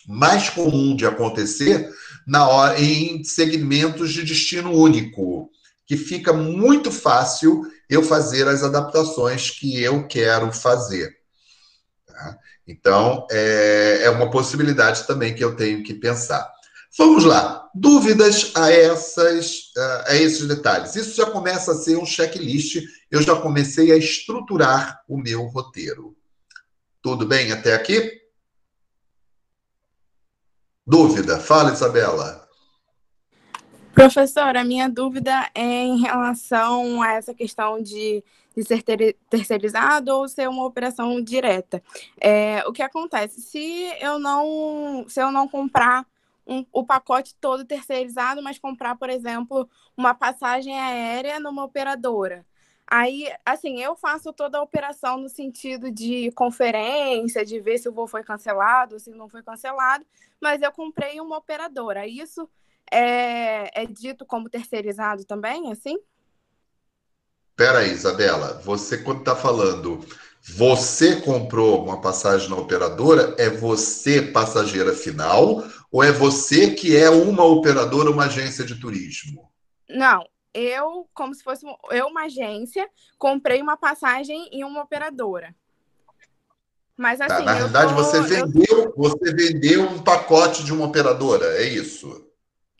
mais 0.09 0.51
comum 0.51 0.97
de 0.97 1.07
acontecer 1.07 1.89
na 2.27 2.49
hora, 2.49 2.81
em 2.81 3.23
segmentos 3.23 4.13
de 4.13 4.25
destino 4.25 4.73
único, 4.73 5.49
que 5.87 5.97
fica 5.97 6.33
muito 6.33 6.91
fácil 6.91 7.63
eu 7.89 8.03
fazer 8.03 8.49
as 8.49 8.63
adaptações 8.63 9.51
que 9.51 9.81
eu 9.81 10.07
quero 10.07 10.53
fazer. 10.53 11.17
Tá? 12.07 12.39
Então, 12.67 13.27
é, 13.31 14.01
é 14.03 14.11
uma 14.11 14.31
possibilidade 14.31 15.07
também 15.07 15.35
que 15.35 15.45
eu 15.45 15.55
tenho 15.55 15.85
que 15.85 15.95
pensar. 15.95 16.51
Vamos 16.99 17.25
lá. 17.25 17.69
Dúvidas 17.75 18.53
a, 18.55 18.73
essas, 18.73 19.71
a 20.07 20.17
esses 20.17 20.49
detalhes. 20.49 20.97
Isso 20.97 21.15
já 21.15 21.27
começa 21.27 21.73
a 21.73 21.77
ser 21.77 21.97
um 21.97 22.07
checklist. 22.07 22.83
Eu 23.11 23.23
já 23.23 23.37
comecei 23.37 23.93
a 23.93 23.97
estruturar 23.97 25.03
o 25.07 25.17
meu 25.17 25.45
roteiro. 25.45 26.17
Tudo 27.03 27.27
bem 27.27 27.53
até 27.53 27.75
aqui? 27.75 28.21
Dúvida? 30.87 31.39
Fala, 31.39 31.73
Isabela. 31.73 32.46
Professor, 33.97 34.55
a 34.55 34.63
minha 34.63 34.91
dúvida 34.91 35.51
é 35.55 35.63
em 35.63 35.99
relação 36.03 37.01
a 37.01 37.15
essa 37.15 37.33
questão 37.33 37.81
de 37.83 38.23
de 38.55 38.63
ser 38.63 38.83
ter, 38.83 39.17
terceirizado 39.31 40.11
ou 40.15 40.29
ser 40.29 40.51
uma 40.51 40.67
operação 40.67 41.23
direta. 41.23 41.83
É, 42.21 42.63
o 42.67 42.73
que 42.75 42.83
acontece? 42.83 43.41
Se 43.41 43.91
eu 43.99 44.19
não, 44.19 45.07
se 45.09 45.21
eu 45.21 45.31
não 45.33 45.49
comprar 45.49 46.07
um, 46.47 46.65
o 46.73 46.85
pacote 46.85 47.35
todo 47.41 47.65
terceirizado, 47.65 48.43
mas 48.43 48.59
comprar, 48.59 48.97
por 48.97 49.09
exemplo, 49.09 49.67
uma 49.97 50.15
passagem 50.15 50.79
aérea 50.79 51.41
numa 51.41 51.65
operadora. 51.65 52.45
Aí, 52.87 53.27
assim, 53.47 53.81
eu 53.81 53.97
faço 53.97 54.31
toda 54.31 54.59
a 54.59 54.63
operação 54.63 55.17
no 55.17 55.29
sentido 55.31 55.91
de 55.91 56.31
conferência, 56.33 57.47
de 57.47 57.59
ver 57.61 57.79
se 57.79 57.89
o 57.89 57.93
voo 57.93 58.07
foi 58.07 58.23
cancelado, 58.23 59.01
se 59.01 59.11
não 59.11 59.29
foi 59.29 59.43
cancelado, 59.43 60.05
mas 60.39 60.61
eu 60.61 60.71
comprei 60.71 61.19
uma 61.19 61.39
operadora. 61.39 62.07
Isso 62.07 62.47
é, 62.91 63.83
é 63.83 63.87
dito 63.87 64.25
como 64.25 64.51
terceirizado 64.51 65.25
também, 65.25 65.71
assim? 65.73 65.99
Peraí, 67.57 67.91
Isabela, 67.91 68.61
você 68.65 68.99
quando 68.99 69.21
está 69.21 69.35
falando, 69.35 70.05
você 70.43 71.17
comprou 71.21 71.83
uma 71.83 72.01
passagem 72.01 72.51
na 72.51 72.57
operadora, 72.57 73.35
é 73.39 73.49
você 73.49 74.21
passageira 74.21 74.93
final 74.93 75.65
ou 75.91 76.05
é 76.05 76.13
você 76.13 76.73
que 76.73 76.97
é 76.97 77.09
uma 77.09 77.45
operadora, 77.45 78.11
uma 78.11 78.27
agência 78.27 78.65
de 78.65 78.75
turismo? 78.79 79.51
Não, 79.89 80.27
eu, 80.53 81.09
como 81.15 81.35
se 81.35 81.43
fosse 81.43 81.65
eu 81.91 82.07
uma 82.09 82.25
agência, 82.25 82.89
comprei 83.19 83.63
uma 83.63 83.77
passagem 83.77 84.49
em 84.53 84.63
uma 84.65 84.83
operadora. 84.83 85.55
Mas 86.97 87.19
tá, 87.19 87.27
assim, 87.27 87.37
tá, 87.37 87.43
na 87.45 87.53
realidade 87.53 87.95
tô, 87.95 88.03
você 88.03 88.21
vendeu, 88.23 88.65
eu... 88.69 88.95
você 88.97 89.35
vendeu 89.35 89.83
um 89.83 90.03
pacote 90.03 90.65
de 90.65 90.73
uma 90.73 90.87
operadora, 90.87 91.45
é 91.59 91.65
isso? 91.65 92.26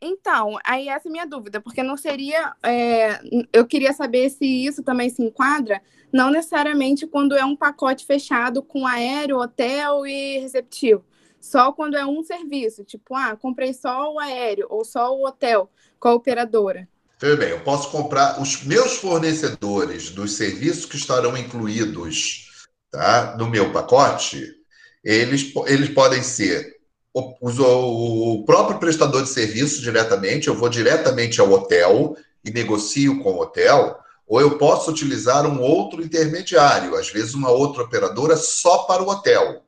Então, 0.07 0.57
aí 0.65 0.89
essa 0.89 1.09
é 1.09 1.11
a 1.11 1.13
minha 1.13 1.27
dúvida, 1.27 1.61
porque 1.61 1.83
não 1.83 1.97
seria. 1.97 2.55
É, 2.63 3.21
eu 3.53 3.67
queria 3.67 3.93
saber 3.93 4.31
se 4.31 4.45
isso 4.45 4.83
também 4.83 5.11
se 5.11 5.21
enquadra, 5.21 5.83
não 6.13 6.31
necessariamente 6.31 7.07
quando 7.07 7.37
é 7.37 7.45
um 7.45 7.57
pacote 7.57 8.07
fechado 8.07 8.63
com 8.63 8.87
aéreo, 8.87 9.39
hotel 9.39 10.07
e 10.07 10.39
receptivo. 10.39 11.05
Só 11.41 11.73
quando 11.73 11.97
é 11.97 12.07
um 12.07 12.23
serviço, 12.23 12.85
tipo, 12.85 13.15
ah, 13.15 13.37
comprei 13.37 13.73
só 13.73 14.13
o 14.13 14.19
aéreo 14.19 14.67
ou 14.71 14.85
só 14.85 15.13
o 15.13 15.27
hotel 15.27 15.71
com 15.99 16.09
a 16.09 16.15
operadora. 16.15 16.89
Tudo 17.19 17.37
bem, 17.39 17.51
eu 17.51 17.61
posso 17.61 17.91
comprar 17.91 18.41
os 18.41 18.65
meus 18.65 18.99
fornecedores 18.99 20.11
dos 20.11 20.33
serviços 20.33 20.87
que 20.87 20.97
estarão 20.97 21.37
incluídos 21.37 22.67
tá, 22.91 23.37
no 23.37 23.49
meu 23.49 23.73
pacote, 23.73 24.55
eles, 25.03 25.53
eles 25.67 25.89
podem 25.89 26.23
ser 26.23 26.76
o, 27.21 28.35
o 28.35 28.45
próprio 28.45 28.79
prestador 28.79 29.23
de 29.23 29.31
serviço 29.31 29.81
diretamente, 29.81 30.49
eu 30.49 30.55
vou 30.55 30.69
diretamente 30.69 31.41
ao 31.41 31.51
hotel 31.51 32.17
e 32.45 32.51
negocio 32.51 33.23
com 33.23 33.33
o 33.33 33.41
hotel, 33.41 33.99
ou 34.27 34.41
eu 34.41 34.59
posso 34.59 34.91
utilizar 34.91 35.47
um 35.47 35.61
outro 35.61 36.03
intermediário, 36.03 36.95
às 36.95 37.11
vezes 37.11 37.33
uma 37.33 37.51
outra 37.51 37.83
operadora 37.83 38.37
só 38.37 38.79
para 38.79 39.03
o 39.03 39.09
hotel. 39.09 39.63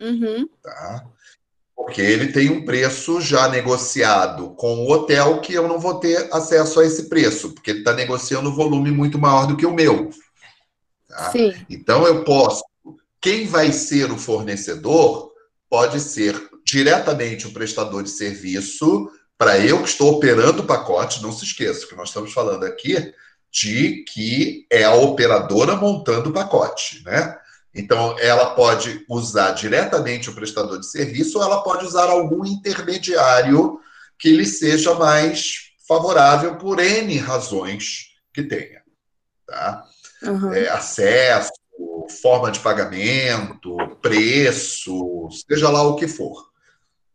Uhum. 0.00 0.48
Tá? 0.62 1.04
Porque 1.76 2.00
ele 2.00 2.32
tem 2.32 2.50
um 2.50 2.64
preço 2.64 3.20
já 3.20 3.48
negociado 3.48 4.50
com 4.56 4.80
o 4.80 4.90
hotel 4.90 5.40
que 5.40 5.54
eu 5.54 5.68
não 5.68 5.78
vou 5.78 6.00
ter 6.00 6.28
acesso 6.32 6.80
a 6.80 6.84
esse 6.84 7.08
preço, 7.08 7.50
porque 7.50 7.70
ele 7.70 7.78
está 7.80 7.92
negociando 7.92 8.50
um 8.50 8.54
volume 8.54 8.90
muito 8.90 9.18
maior 9.18 9.46
do 9.46 9.56
que 9.56 9.66
o 9.66 9.74
meu. 9.74 10.10
Tá? 11.06 11.30
Sim. 11.30 11.54
Então 11.70 12.04
eu 12.06 12.24
posso. 12.24 12.64
Quem 13.20 13.46
vai 13.46 13.72
ser 13.72 14.10
o 14.10 14.18
fornecedor 14.18 15.32
pode 15.68 16.00
ser 16.00 16.48
diretamente 16.68 17.46
o 17.46 17.52
prestador 17.52 18.02
de 18.02 18.10
serviço, 18.10 19.10
para 19.38 19.58
eu 19.58 19.82
que 19.82 19.88
estou 19.88 20.12
operando 20.14 20.62
o 20.62 20.66
pacote, 20.66 21.22
não 21.22 21.32
se 21.32 21.44
esqueça 21.44 21.86
que 21.86 21.94
nós 21.94 22.08
estamos 22.08 22.32
falando 22.32 22.64
aqui 22.64 23.12
de 23.50 24.04
que 24.04 24.66
é 24.70 24.84
a 24.84 24.94
operadora 24.94 25.74
montando 25.76 26.28
o 26.28 26.32
pacote, 26.32 27.02
né? 27.04 27.38
Então, 27.74 28.18
ela 28.18 28.54
pode 28.54 29.04
usar 29.08 29.52
diretamente 29.52 30.28
o 30.28 30.34
prestador 30.34 30.78
de 30.78 30.90
serviço 30.90 31.38
ou 31.38 31.44
ela 31.44 31.62
pode 31.62 31.86
usar 31.86 32.10
algum 32.10 32.44
intermediário 32.44 33.78
que 34.18 34.30
lhe 34.30 34.44
seja 34.44 34.94
mais 34.94 35.70
favorável 35.86 36.56
por 36.56 36.80
N 36.80 37.16
razões 37.18 38.08
que 38.34 38.42
tenha. 38.42 38.82
Tá? 39.46 39.84
Uhum. 40.22 40.52
É, 40.52 40.68
acesso, 40.68 41.52
forma 42.20 42.50
de 42.50 42.60
pagamento, 42.60 43.76
preço, 44.02 45.28
seja 45.48 45.70
lá 45.70 45.82
o 45.82 45.96
que 45.96 46.08
for. 46.08 46.47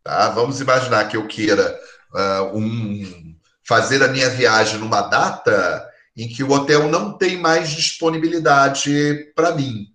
Tá? 0.03 0.29
Vamos 0.29 0.59
imaginar 0.59 1.07
que 1.07 1.15
eu 1.15 1.25
queira 1.27 1.79
uh, 2.13 2.57
um, 2.57 3.35
fazer 3.63 4.03
a 4.03 4.07
minha 4.07 4.29
viagem 4.29 4.79
numa 4.79 5.01
data 5.01 5.89
em 6.15 6.27
que 6.27 6.43
o 6.43 6.51
hotel 6.51 6.89
não 6.89 7.17
tem 7.17 7.37
mais 7.37 7.69
disponibilidade 7.69 9.31
para 9.35 9.55
mim, 9.55 9.87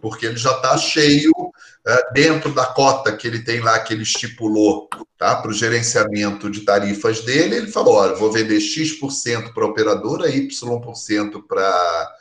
porque 0.00 0.26
ele 0.26 0.36
já 0.36 0.52
está 0.52 0.78
cheio 0.78 1.32
uh, 1.32 2.12
dentro 2.12 2.54
da 2.54 2.64
cota 2.66 3.16
que 3.16 3.26
ele 3.26 3.42
tem 3.42 3.60
lá, 3.60 3.78
que 3.80 3.92
ele 3.92 4.04
estipulou 4.04 4.88
tá, 5.18 5.36
para 5.36 5.50
o 5.50 5.54
gerenciamento 5.54 6.48
de 6.48 6.60
tarifas 6.60 7.20
dele. 7.22 7.56
Ele 7.56 7.72
falou: 7.72 7.96
olha, 7.96 8.14
vou 8.14 8.32
vender 8.32 8.60
X% 8.60 9.52
para 9.52 9.64
a 9.64 9.68
operadora, 9.68 10.30
Y% 10.30 11.42
para 11.46 12.14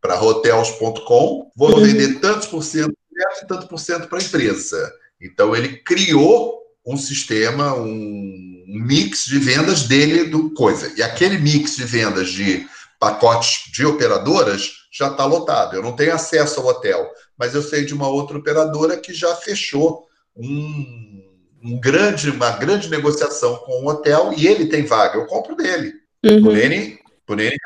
para 0.00 0.18
hotels.com, 0.18 1.50
vou 1.54 1.74
uhum. 1.74 1.84
vender 1.84 2.20
tantos 2.20 2.46
por 2.46 2.64
cento 2.64 2.96
e 3.42 3.46
tanto 3.46 3.68
por 3.68 3.78
cento 3.78 4.08
para 4.08 4.18
a 4.18 4.22
empresa. 4.22 4.90
Então 5.20 5.54
ele 5.54 5.76
criou 5.78 6.60
um 6.86 6.96
sistema, 6.96 7.74
um 7.74 8.64
mix 8.66 9.26
de 9.26 9.38
vendas 9.38 9.84
dele 9.84 10.24
do 10.24 10.50
coisa. 10.54 10.92
E 10.96 11.02
aquele 11.02 11.38
mix 11.38 11.76
de 11.76 11.84
vendas 11.84 12.30
de 12.30 12.66
pacotes 12.98 13.70
de 13.72 13.84
operadoras 13.84 14.80
já 14.92 15.08
está 15.08 15.24
lotado. 15.24 15.76
Eu 15.76 15.82
não 15.82 15.94
tenho 15.94 16.14
acesso 16.14 16.60
ao 16.60 16.66
hotel, 16.66 17.10
mas 17.38 17.54
eu 17.54 17.62
sei 17.62 17.84
de 17.84 17.94
uma 17.94 18.08
outra 18.08 18.36
operadora 18.36 18.96
que 18.96 19.14
já 19.14 19.34
fechou 19.36 20.06
um, 20.36 21.22
um 21.62 21.80
grande, 21.80 22.30
uma 22.30 22.50
grande 22.50 22.88
negociação 22.88 23.56
com 23.58 23.84
o 23.84 23.88
hotel 23.88 24.32
e 24.36 24.46
ele 24.46 24.66
tem 24.66 24.84
vaga. 24.84 25.18
Eu 25.18 25.26
compro 25.26 25.54
dele 25.54 25.94
uhum. 26.24 26.42
por 26.42 26.56
N, 26.56 26.98
por 27.26 27.40
N 27.40 27.56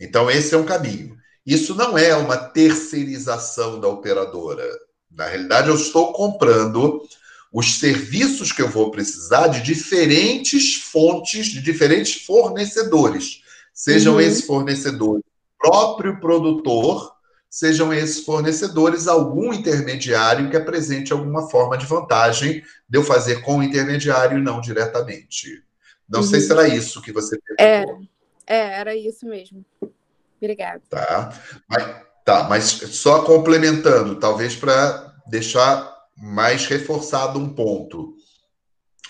Então 0.00 0.30
esse 0.30 0.54
é 0.54 0.58
um 0.58 0.64
caminho. 0.64 1.16
Isso 1.44 1.74
não 1.74 1.98
é 1.98 2.14
uma 2.14 2.36
terceirização 2.36 3.80
da 3.80 3.88
operadora. 3.88 4.64
Na 5.16 5.26
realidade, 5.26 5.68
eu 5.68 5.74
estou 5.74 6.12
comprando 6.12 7.06
os 7.52 7.78
serviços 7.78 8.50
que 8.50 8.62
eu 8.62 8.68
vou 8.68 8.90
precisar 8.90 9.48
de 9.48 9.62
diferentes 9.62 10.76
fontes, 10.76 11.46
de 11.46 11.60
diferentes 11.60 12.24
fornecedores. 12.24 13.42
Sejam 13.74 14.14
uhum. 14.14 14.20
esses 14.20 14.46
fornecedores 14.46 15.22
próprio 15.62 16.18
produtor, 16.18 17.14
sejam 17.48 17.94
esses 17.94 18.24
fornecedores 18.24 19.06
algum 19.06 19.54
intermediário 19.54 20.50
que 20.50 20.56
apresente 20.56 21.12
alguma 21.12 21.48
forma 21.48 21.78
de 21.78 21.86
vantagem 21.86 22.64
de 22.88 22.98
eu 22.98 23.04
fazer 23.04 23.42
com 23.42 23.58
o 23.58 23.62
intermediário 23.62 24.38
e 24.38 24.42
não 24.42 24.60
diretamente. 24.60 25.62
Não 26.08 26.20
uhum. 26.20 26.26
sei 26.26 26.40
se 26.40 26.50
era 26.50 26.66
isso 26.66 27.00
que 27.00 27.12
você 27.12 27.38
perguntou. 27.38 28.08
Era, 28.46 28.56
é, 28.58 28.80
era 28.80 28.96
isso 28.96 29.24
mesmo. 29.24 29.64
Obrigada. 30.40 30.82
Tá. 30.90 31.32
Mas, 31.68 32.02
tá, 32.24 32.44
mas 32.48 32.64
só 32.64 33.22
complementando, 33.22 34.16
talvez 34.16 34.54
para 34.54 35.12
deixar 35.28 35.92
mais 36.16 36.66
reforçado 36.66 37.38
um 37.38 37.48
ponto. 37.48 38.14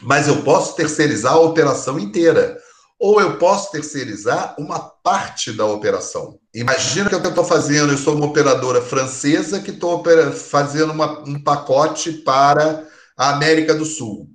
Mas 0.00 0.28
eu 0.28 0.42
posso 0.42 0.74
terceirizar 0.74 1.34
a 1.34 1.40
operação 1.40 1.98
inteira. 1.98 2.58
Ou 2.98 3.20
eu 3.20 3.36
posso 3.36 3.72
terceirizar 3.72 4.54
uma 4.58 4.78
parte 4.78 5.52
da 5.52 5.66
operação. 5.66 6.38
Imagina 6.54 7.08
que 7.08 7.14
eu 7.14 7.22
estou 7.22 7.44
fazendo, 7.44 7.92
eu 7.92 7.98
sou 7.98 8.14
uma 8.14 8.26
operadora 8.26 8.80
francesa 8.80 9.60
que 9.60 9.72
estou 9.72 10.02
fazendo 10.32 10.92
uma, 10.92 11.20
um 11.28 11.42
pacote 11.42 12.12
para 12.12 12.86
a 13.16 13.30
América 13.30 13.74
do 13.74 13.84
Sul, 13.84 14.28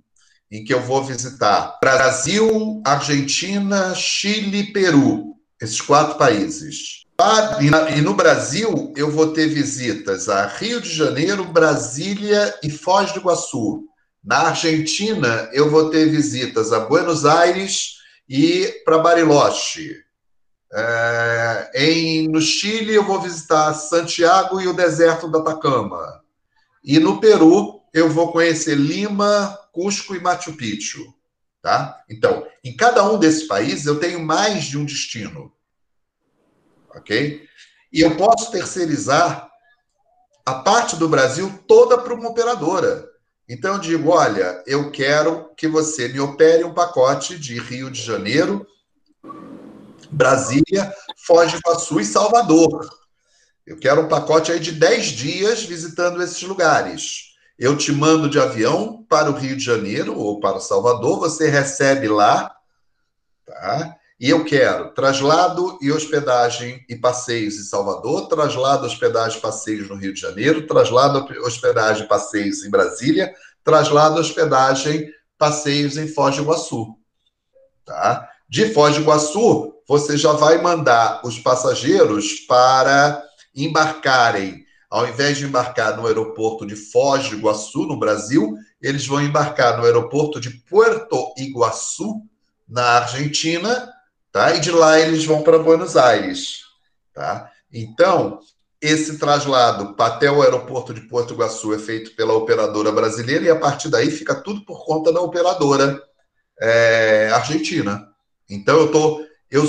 em 0.51 0.65
que 0.65 0.73
eu 0.73 0.81
vou 0.81 1.01
visitar 1.03 1.77
Brasil, 1.81 2.81
Argentina, 2.85 3.95
Chile, 3.95 4.73
Peru 4.73 5.37
esses 5.61 5.81
quatro 5.81 6.17
países. 6.17 7.05
E 7.59 8.01
no 8.01 8.13
Brasil, 8.13 8.93
eu 8.95 9.09
vou 9.09 9.33
ter 9.33 9.47
visitas 9.47 10.29
a 10.29 10.45
Rio 10.45 10.79
de 10.79 10.93
Janeiro, 10.93 11.45
Brasília 11.45 12.53
e 12.61 12.69
Foz 12.69 13.11
do 13.11 13.19
Iguaçu. 13.19 13.85
Na 14.23 14.49
Argentina, 14.49 15.49
eu 15.51 15.67
vou 15.67 15.89
ter 15.89 16.07
visitas 16.11 16.71
a 16.71 16.81
Buenos 16.81 17.25
Aires 17.25 17.95
e 18.29 18.67
para 18.85 18.99
Bariloche. 18.99 19.95
É, 20.71 21.71
em, 21.73 22.27
no 22.27 22.39
Chile, 22.39 22.93
eu 22.93 23.03
vou 23.03 23.19
visitar 23.19 23.73
Santiago 23.73 24.61
e 24.61 24.67
o 24.67 24.73
deserto 24.73 25.27
da 25.27 25.39
Atacama. 25.39 26.21
E 26.83 26.99
no 26.99 27.19
Peru, 27.19 27.81
eu 27.95 28.11
vou 28.11 28.31
conhecer 28.31 28.75
Lima, 28.75 29.57
Cusco 29.71 30.15
e 30.15 30.19
Machu 30.19 30.53
Picchu. 30.53 31.03
Tá? 31.63 31.99
Então, 32.07 32.45
em 32.63 32.75
cada 32.75 33.03
um 33.09 33.17
desses 33.17 33.47
países, 33.47 33.87
eu 33.87 33.99
tenho 33.99 34.23
mais 34.23 34.65
de 34.65 34.77
um 34.77 34.85
destino. 34.85 35.56
Ok? 36.97 37.47
E 37.91 38.01
eu 38.01 38.15
posso 38.17 38.51
terceirizar 38.51 39.49
a 40.45 40.55
parte 40.55 40.95
do 40.95 41.09
Brasil 41.09 41.51
toda 41.67 41.97
para 41.97 42.13
uma 42.13 42.29
operadora. 42.29 43.07
Então, 43.49 43.75
eu 43.75 43.79
digo: 43.79 44.09
olha, 44.11 44.61
eu 44.65 44.91
quero 44.91 45.53
que 45.55 45.67
você 45.67 46.07
me 46.07 46.19
opere 46.19 46.63
um 46.63 46.73
pacote 46.73 47.37
de 47.37 47.59
Rio 47.59 47.89
de 47.89 48.01
Janeiro, 48.01 48.65
Brasília, 50.09 50.93
Foz 51.17 51.51
do 51.51 51.57
Iguaçu 51.57 51.99
e 51.99 52.05
Salvador. 52.05 52.89
Eu 53.65 53.77
quero 53.77 54.01
um 54.01 54.07
pacote 54.07 54.51
aí 54.51 54.59
de 54.59 54.71
10 54.71 55.05
dias 55.07 55.63
visitando 55.63 56.21
esses 56.21 56.41
lugares. 56.43 57.35
Eu 57.59 57.77
te 57.77 57.91
mando 57.91 58.29
de 58.29 58.39
avião 58.39 59.03
para 59.09 59.29
o 59.29 59.33
Rio 59.33 59.57
de 59.57 59.63
Janeiro 59.63 60.17
ou 60.17 60.39
para 60.39 60.59
Salvador, 60.59 61.19
você 61.19 61.49
recebe 61.49 62.07
lá, 62.07 62.55
tá? 63.45 63.96
E 64.19 64.29
eu 64.29 64.43
quero 64.43 64.93
traslado 64.93 65.77
e 65.79 65.91
hospedagem 65.91 66.83
e 66.89 66.95
passeios 66.95 67.55
em 67.55 67.63
Salvador, 67.63 68.27
traslado, 68.27 68.85
hospedagem 68.85 69.37
e 69.37 69.41
passeios 69.41 69.87
no 69.87 69.95
Rio 69.95 70.13
de 70.13 70.19
Janeiro, 70.19 70.65
traslado, 70.65 71.27
hospedagem 71.43 72.05
e 72.05 72.07
passeios 72.07 72.63
em 72.63 72.69
Brasília, 72.69 73.31
traslado, 73.63 74.19
hospedagem, 74.19 75.11
passeios 75.37 75.97
em 75.97 76.07
Foz 76.07 76.35
do 76.35 76.41
Iguaçu. 76.41 76.95
Tá? 77.85 78.27
De 78.49 78.73
Foz 78.73 78.95
do 78.95 79.01
Iguaçu, 79.01 79.73
você 79.87 80.17
já 80.17 80.31
vai 80.31 80.59
mandar 80.61 81.21
os 81.23 81.37
passageiros 81.37 82.39
para 82.47 83.23
embarcarem 83.55 84.65
ao 84.89 85.07
invés 85.07 85.37
de 85.37 85.45
embarcar 85.45 85.97
no 85.97 86.07
aeroporto 86.07 86.65
de 86.65 86.75
Foz 86.75 87.29
do 87.29 87.35
Iguaçu, 87.35 87.85
no 87.85 87.99
Brasil, 87.99 88.55
eles 88.81 89.05
vão 89.05 89.21
embarcar 89.21 89.77
no 89.77 89.83
aeroporto 89.83 90.39
de 90.39 90.49
Puerto 90.49 91.33
Iguaçu, 91.37 92.21
na 92.67 92.83
Argentina, 92.83 93.91
tá? 94.37 94.53
E 94.53 94.59
de 94.59 94.69
lá 94.69 94.99
eles 94.99 95.25
vão 95.25 95.41
para 95.41 95.57
Buenos 95.57 95.97
Aires, 95.97 96.59
tá? 97.11 97.51
Então, 97.73 98.39
esse 98.79 99.17
traslado 99.17 99.95
até 99.97 100.29
o 100.29 100.43
aeroporto 100.43 100.93
de 100.93 101.01
Porto 101.01 101.33
Iguaçu 101.33 101.73
é 101.73 101.79
feito 101.79 102.15
pela 102.15 102.35
operadora 102.35 102.91
brasileira 102.91 103.45
e 103.45 103.49
a 103.49 103.55
partir 103.55 103.89
daí 103.89 104.11
fica 104.11 104.35
tudo 104.35 104.63
por 104.63 104.85
conta 104.85 105.11
da 105.11 105.19
operadora 105.21 105.99
é, 106.61 107.31
argentina. 107.33 108.07
Então, 108.47 108.77
eu 108.77 108.91
tô, 108.91 109.25
eu 109.49 109.65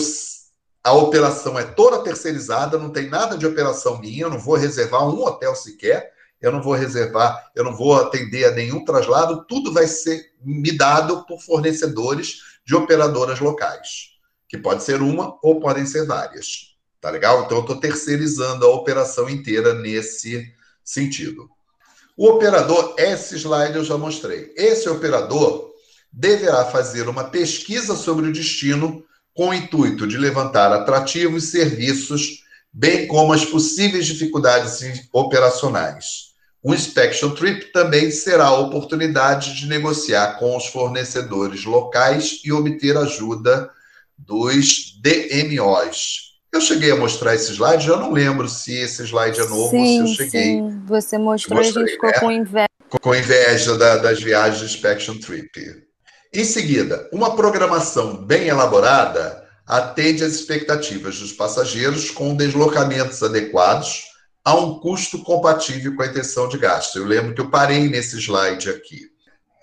a 0.84 0.92
operação 0.92 1.58
é 1.58 1.64
toda 1.64 2.02
terceirizada, 2.02 2.78
não 2.78 2.90
tem 2.90 3.08
nada 3.08 3.38
de 3.38 3.46
operação 3.46 3.98
minha, 3.98 4.24
eu 4.24 4.30
não 4.30 4.38
vou 4.38 4.54
reservar 4.54 5.02
um 5.02 5.24
hotel 5.24 5.54
sequer, 5.54 6.12
eu 6.42 6.52
não 6.52 6.62
vou 6.62 6.74
reservar, 6.74 7.50
eu 7.56 7.64
não 7.64 7.74
vou 7.74 7.96
atender 7.96 8.44
a 8.44 8.50
nenhum 8.50 8.84
traslado, 8.84 9.46
tudo 9.46 9.72
vai 9.72 9.86
ser 9.86 10.30
me 10.42 10.76
dado 10.76 11.24
por 11.24 11.40
fornecedores 11.40 12.42
de 12.66 12.76
operadoras 12.76 13.40
locais, 13.40 14.17
que 14.48 14.56
pode 14.56 14.82
ser 14.82 15.02
uma 15.02 15.36
ou 15.42 15.60
podem 15.60 15.84
ser 15.84 16.06
várias. 16.06 16.76
Tá 17.00 17.10
legal? 17.10 17.44
Então 17.44 17.58
eu 17.58 17.62
estou 17.62 17.78
terceirizando 17.78 18.64
a 18.66 18.74
operação 18.74 19.28
inteira 19.28 19.74
nesse 19.74 20.52
sentido. 20.82 21.48
O 22.16 22.30
operador, 22.30 22.94
esse 22.98 23.36
slide 23.36 23.76
eu 23.76 23.84
já 23.84 23.96
mostrei. 23.96 24.52
Esse 24.56 24.88
operador 24.88 25.70
deverá 26.12 26.64
fazer 26.64 27.08
uma 27.08 27.24
pesquisa 27.24 27.94
sobre 27.94 28.26
o 28.26 28.32
destino 28.32 29.04
com 29.34 29.50
o 29.50 29.54
intuito 29.54 30.06
de 30.06 30.18
levantar 30.18 30.72
atrativos 30.72 31.44
serviços, 31.44 32.42
bem 32.72 33.06
como 33.06 33.32
as 33.32 33.44
possíveis 33.44 34.06
dificuldades 34.06 34.80
operacionais. 35.12 36.28
O 36.60 36.74
Inspection 36.74 37.30
Trip 37.30 37.72
também 37.72 38.10
será 38.10 38.46
a 38.46 38.58
oportunidade 38.58 39.54
de 39.54 39.66
negociar 39.66 40.40
com 40.40 40.56
os 40.56 40.66
fornecedores 40.66 41.64
locais 41.64 42.40
e 42.44 42.50
obter 42.50 42.96
ajuda 42.96 43.70
dos 44.18 45.00
DMOs, 45.00 46.28
eu 46.52 46.60
cheguei 46.60 46.90
a 46.90 46.96
mostrar 46.96 47.34
esse 47.34 47.52
slide, 47.52 47.86
já 47.86 47.96
não 47.96 48.12
lembro 48.12 48.48
se 48.48 48.74
esse 48.74 49.02
slide 49.04 49.38
é 49.38 49.46
novo 49.46 49.70
sim, 49.70 50.00
ou 50.00 50.06
se 50.06 50.12
eu 50.12 50.16
cheguei. 50.16 50.42
Sim, 50.42 50.82
você 50.86 51.18
mostrou 51.18 51.62
e 51.62 51.68
a 51.68 51.70
gente 51.70 51.92
ficou 51.92 52.10
né? 52.10 52.18
com 52.18 52.32
inveja. 52.32 52.68
Com 53.02 53.14
inveja 53.14 53.76
da, 53.76 53.96
das 53.98 54.20
viagens 54.20 54.58
de 54.58 54.64
Inspection 54.64 55.18
Trip. 55.18 55.88
Em 56.32 56.44
seguida, 56.44 57.08
uma 57.12 57.36
programação 57.36 58.16
bem 58.16 58.48
elaborada 58.48 59.46
atende 59.66 60.24
às 60.24 60.32
expectativas 60.32 61.18
dos 61.18 61.32
passageiros 61.32 62.10
com 62.10 62.34
deslocamentos 62.34 63.22
adequados 63.22 64.04
a 64.42 64.54
um 64.54 64.80
custo 64.80 65.22
compatível 65.22 65.94
com 65.94 66.02
a 66.02 66.06
intenção 66.06 66.48
de 66.48 66.56
gasto. 66.56 66.96
Eu 66.96 67.04
lembro 67.04 67.34
que 67.34 67.40
eu 67.42 67.50
parei 67.50 67.86
nesse 67.88 68.18
slide 68.18 68.70
aqui. 68.70 69.02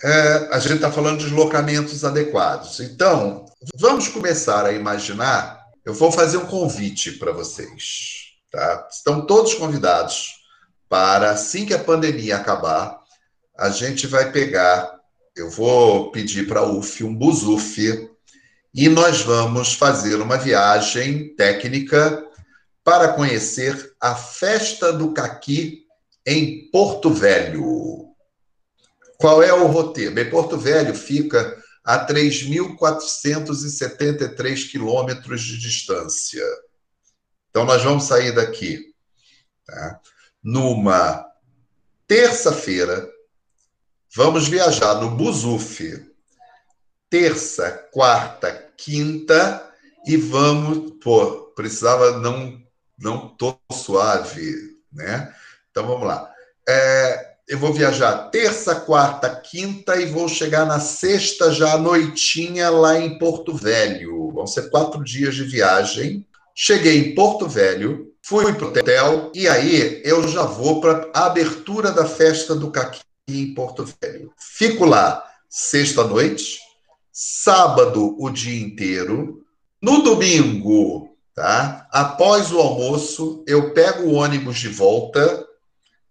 É, 0.04 0.50
a 0.52 0.60
gente 0.60 0.76
está 0.76 0.92
falando 0.92 1.20
de 1.20 1.26
deslocamentos 1.26 2.04
adequados. 2.04 2.80
Então, 2.80 3.46
vamos 3.78 4.08
começar 4.08 4.66
a 4.66 4.72
imaginar 4.72 5.66
eu 5.86 5.94
vou 5.94 6.12
fazer 6.12 6.38
um 6.38 6.48
convite 6.48 7.12
para 7.12 7.32
vocês. 7.32 8.32
Tá? 8.52 8.88
Estão 8.92 9.26
todos 9.26 9.54
convidados 9.54 10.34
para, 10.90 11.30
assim 11.30 11.66
que 11.66 11.76
a 11.76 11.84
pandemia 11.84 12.38
acabar, 12.38 13.00
a 13.56 13.70
gente 13.70 14.08
vai 14.08 14.32
pegar, 14.32 15.00
eu 15.36 15.50
vou 15.50 16.12
pedir 16.12 16.48
para 16.48 16.62
a 16.62 16.66
UF 16.66 17.04
um 17.04 17.14
Buzuf 17.14 18.10
e 18.74 18.90
nós 18.90 19.22
vamos 19.22 19.76
fazer 19.76 20.16
uma 20.16 20.38
viagem 20.38 21.36
técnica 21.36 22.26
para 22.84 23.14
conhecer 23.14 23.94
a 24.02 24.16
Festa 24.16 24.92
do 24.92 25.14
Caqui 25.14 25.84
em 26.26 26.70
Porto 26.72 27.12
Velho. 27.12 28.05
Qual 29.18 29.42
é 29.42 29.54
o 29.54 29.68
roteiro? 29.68 30.14
Bem, 30.14 30.30
Porto 30.30 30.58
Velho 30.58 30.94
fica 30.96 31.58
a 31.84 32.06
3.473 32.06 34.70
quilômetros 34.70 35.42
de 35.42 35.58
distância. 35.58 36.44
Então, 37.50 37.66
nós 37.66 37.84
vamos 37.84 38.04
sair 38.06 38.34
daqui 38.34 38.94
tá? 39.66 40.00
numa 40.44 41.26
terça-feira, 42.08 43.10
vamos 44.14 44.48
viajar 44.48 44.96
no 44.96 45.12
Buzuf, 45.12 46.06
terça, 47.10 47.72
quarta, 47.92 48.52
quinta, 48.78 49.66
e 50.06 50.18
vamos. 50.18 50.94
Pô, 51.04 51.52
precisava 51.56 52.20
não, 52.20 52.62
não 52.98 53.36
tô 53.36 53.58
suave, 53.72 54.78
né? 54.92 55.34
Então 55.72 55.88
vamos 55.88 56.08
lá. 56.08 56.32
É, 56.68 57.35
eu 57.48 57.60
vou 57.60 57.72
viajar 57.72 58.30
terça, 58.30 58.76
quarta, 58.76 59.30
quinta 59.30 59.96
e 60.02 60.08
vou 60.08 60.28
chegar 60.28 60.66
na 60.66 60.80
sexta 60.80 61.52
já 61.52 61.74
à 61.74 61.78
noitinha 61.78 62.70
lá 62.72 63.00
em 63.00 63.20
Porto 63.20 63.54
Velho. 63.54 64.32
Vão 64.32 64.48
ser 64.48 64.70
quatro 64.70 65.04
dias 65.04 65.36
de 65.36 65.44
viagem. 65.44 66.26
Cheguei 66.56 66.98
em 66.98 67.16
Porto 67.16 67.48
Velho, 67.48 68.12
fui 68.24 68.52
para 68.54 68.66
o 68.66 68.70
hotel 68.70 69.32
e 69.36 69.48
aí 69.48 70.02
eu 70.04 70.28
já 70.28 70.44
vou 70.44 70.82
para 70.82 71.10
a 71.14 71.26
abertura 71.26 71.92
da 71.92 72.06
festa 72.06 72.56
do 72.56 72.72
Caqui 72.72 73.02
em 73.28 73.54
Porto 73.54 73.86
Velho. 74.02 74.34
Fico 74.38 74.86
lá 74.86 75.24
sexta 75.48 76.04
noite, 76.04 76.60
sábado 77.12 78.16
o 78.20 78.30
dia 78.30 78.60
inteiro. 78.60 79.46
No 79.80 80.02
domingo, 80.02 81.16
tá? 81.36 81.88
Após 81.92 82.52
o 82.52 82.60
almoço, 82.60 83.44
eu 83.46 83.72
pego 83.74 84.04
o 84.04 84.14
ônibus 84.14 84.58
de 84.58 84.70
volta 84.70 85.46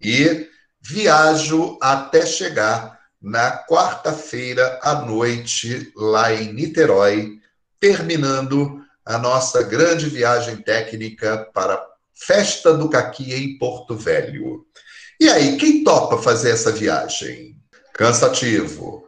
e 0.00 0.48
viajo 0.86 1.78
até 1.80 2.26
chegar 2.26 2.98
na 3.20 3.64
quarta-feira 3.66 4.78
à 4.82 4.96
noite 4.96 5.90
lá 5.96 6.32
em 6.32 6.52
Niterói, 6.52 7.38
terminando 7.80 8.84
a 9.04 9.16
nossa 9.16 9.62
grande 9.62 10.10
viagem 10.10 10.56
técnica 10.56 11.48
para 11.54 11.74
a 11.74 11.86
Festa 12.14 12.74
do 12.74 12.88
Caqui 12.88 13.34
em 13.34 13.58
Porto 13.58 13.96
Velho. 13.96 14.64
E 15.18 15.28
aí, 15.28 15.56
quem 15.56 15.82
topa 15.82 16.18
fazer 16.18 16.50
essa 16.50 16.70
viagem? 16.70 17.56
Cansativo. 17.94 19.04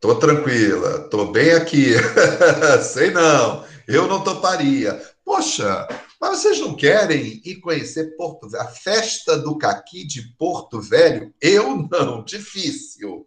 Tô 0.00 0.14
tranquila, 0.14 1.08
tô 1.08 1.26
bem 1.26 1.52
aqui. 1.52 1.94
Sei 2.82 3.10
não, 3.10 3.64
eu 3.88 4.06
não 4.06 4.22
toparia. 4.22 5.00
Poxa, 5.24 5.88
mas 6.20 6.38
vocês 6.38 6.60
não 6.60 6.74
querem 6.74 7.40
ir 7.44 7.60
conhecer 7.60 8.16
Porto 8.16 8.48
Velho? 8.48 8.62
A 8.62 8.66
festa 8.66 9.38
do 9.38 9.56
caqui 9.56 10.04
de 10.04 10.22
Porto 10.36 10.80
Velho? 10.80 11.32
Eu 11.40 11.88
não, 11.90 12.24
difícil. 12.24 13.26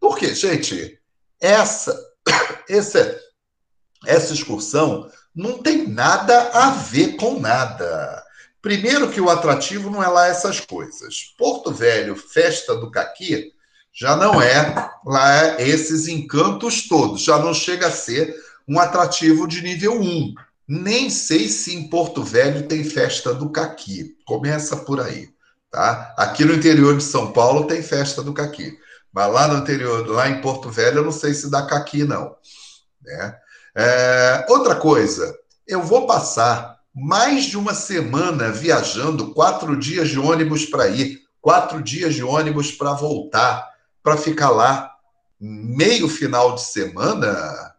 Por 0.00 0.16
quê, 0.16 0.34
gente? 0.34 0.98
Essa, 1.40 1.98
essa, 2.68 3.20
essa 4.06 4.32
excursão 4.32 5.10
não 5.34 5.58
tem 5.58 5.86
nada 5.86 6.50
a 6.52 6.70
ver 6.70 7.16
com 7.16 7.38
nada. 7.38 8.22
Primeiro 8.62 9.10
que 9.10 9.20
o 9.20 9.28
atrativo 9.28 9.90
não 9.90 10.02
é 10.02 10.08
lá 10.08 10.28
essas 10.28 10.60
coisas. 10.60 11.34
Porto 11.36 11.72
Velho, 11.72 12.16
festa 12.16 12.74
do 12.74 12.90
caqui, 12.90 13.52
já 13.92 14.16
não 14.16 14.40
é 14.40 14.90
lá 15.04 15.60
esses 15.60 16.08
encantos 16.08 16.88
todos. 16.88 17.22
Já 17.22 17.38
não 17.38 17.52
chega 17.52 17.88
a 17.88 17.92
ser 17.92 18.34
um 18.66 18.78
atrativo 18.78 19.46
de 19.46 19.60
nível 19.60 20.00
1. 20.00 20.34
Nem 20.66 21.10
sei 21.10 21.48
se 21.48 21.74
em 21.74 21.88
Porto 21.88 22.22
Velho 22.22 22.66
tem 22.66 22.84
festa 22.84 23.34
do 23.34 23.50
caqui. 23.50 24.16
Começa 24.24 24.76
por 24.76 25.00
aí, 25.00 25.28
tá? 25.70 26.14
Aqui 26.16 26.44
no 26.44 26.54
interior 26.54 26.96
de 26.96 27.02
São 27.02 27.32
Paulo 27.32 27.66
tem 27.66 27.82
festa 27.82 28.22
do 28.22 28.32
caqui. 28.32 28.78
Mas 29.12 29.32
lá 29.32 29.48
no 29.48 29.58
interior, 29.58 30.06
lá 30.08 30.28
em 30.28 30.40
Porto 30.40 30.70
Velho, 30.70 30.98
eu 30.98 31.04
não 31.04 31.12
sei 31.12 31.34
se 31.34 31.50
dá 31.50 31.66
caqui, 31.66 32.04
não. 32.04 32.34
Né? 33.02 33.36
É, 33.74 34.46
outra 34.48 34.74
coisa, 34.76 35.36
eu 35.66 35.82
vou 35.82 36.06
passar 36.06 36.78
mais 36.94 37.44
de 37.44 37.56
uma 37.56 37.74
semana 37.74 38.50
viajando, 38.50 39.32
quatro 39.32 39.76
dias 39.76 40.08
de 40.08 40.18
ônibus 40.18 40.66
para 40.66 40.88
ir, 40.88 41.20
quatro 41.40 41.82
dias 41.82 42.14
de 42.14 42.22
ônibus 42.22 42.72
para 42.72 42.92
voltar, 42.92 43.66
para 44.02 44.16
ficar 44.16 44.50
lá 44.50 44.90
meio 45.40 46.08
final 46.08 46.54
de 46.54 46.62
semana. 46.62 47.71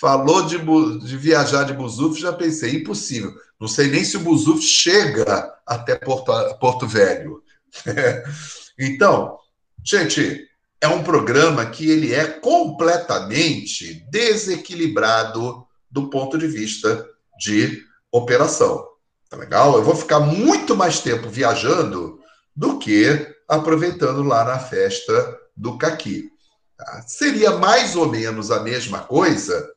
Falou 0.00 0.42
de, 0.42 0.58
de 1.06 1.16
viajar 1.16 1.64
de 1.64 1.72
Buzuf, 1.72 2.20
já 2.20 2.32
pensei, 2.32 2.76
impossível. 2.76 3.32
Não 3.58 3.66
sei 3.66 3.88
nem 3.88 4.04
se 4.04 4.16
o 4.16 4.20
Buzuf 4.20 4.60
chega 4.62 5.54
até 5.66 5.94
Porto, 5.94 6.32
Porto 6.58 6.86
Velho. 6.86 7.42
então, 8.78 9.38
gente, 9.82 10.46
é 10.80 10.88
um 10.88 11.02
programa 11.02 11.64
que 11.66 11.90
ele 11.90 12.12
é 12.12 12.26
completamente 12.26 14.06
desequilibrado 14.10 15.66
do 15.90 16.10
ponto 16.10 16.36
de 16.36 16.46
vista 16.46 17.08
de 17.38 17.82
operação. 18.12 18.86
Tá 19.30 19.36
legal? 19.36 19.76
Eu 19.76 19.82
vou 19.82 19.96
ficar 19.96 20.20
muito 20.20 20.76
mais 20.76 21.00
tempo 21.00 21.28
viajando 21.28 22.20
do 22.54 22.78
que 22.78 23.34
aproveitando 23.48 24.22
lá 24.22 24.44
na 24.44 24.58
festa 24.58 25.38
do 25.56 25.78
Caqui. 25.78 26.30
Tá? 26.76 27.02
Seria 27.06 27.52
mais 27.52 27.96
ou 27.96 28.10
menos 28.10 28.50
a 28.50 28.60
mesma 28.60 29.00
coisa 29.00 29.74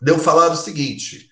deu 0.00 0.18
falar 0.18 0.50
o 0.50 0.56
seguinte: 0.56 1.28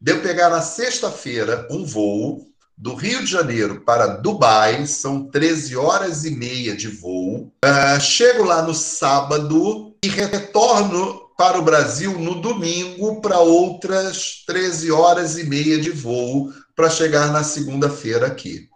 deu 0.00 0.20
pegar 0.20 0.50
na 0.50 0.60
sexta-feira 0.60 1.66
um 1.70 1.84
voo 1.84 2.46
do 2.76 2.94
Rio 2.94 3.20
de 3.20 3.30
Janeiro 3.30 3.82
para 3.82 4.06
Dubai, 4.06 4.86
são 4.86 5.28
13 5.28 5.76
horas 5.76 6.24
e 6.24 6.30
meia 6.30 6.76
de 6.76 6.88
voo. 6.88 7.52
Uh, 7.64 8.00
chego 8.00 8.42
lá 8.42 8.62
no 8.62 8.74
sábado 8.74 9.96
e 10.02 10.08
retorno 10.08 11.24
para 11.36 11.58
o 11.58 11.62
Brasil 11.62 12.18
no 12.18 12.40
domingo 12.40 13.20
para 13.20 13.38
outras 13.38 14.44
13 14.46 14.90
horas 14.90 15.38
e 15.38 15.44
meia 15.44 15.78
de 15.78 15.90
voo 15.90 16.52
para 16.74 16.90
chegar 16.90 17.32
na 17.32 17.42
segunda-feira 17.42 18.26
aqui. 18.26 18.68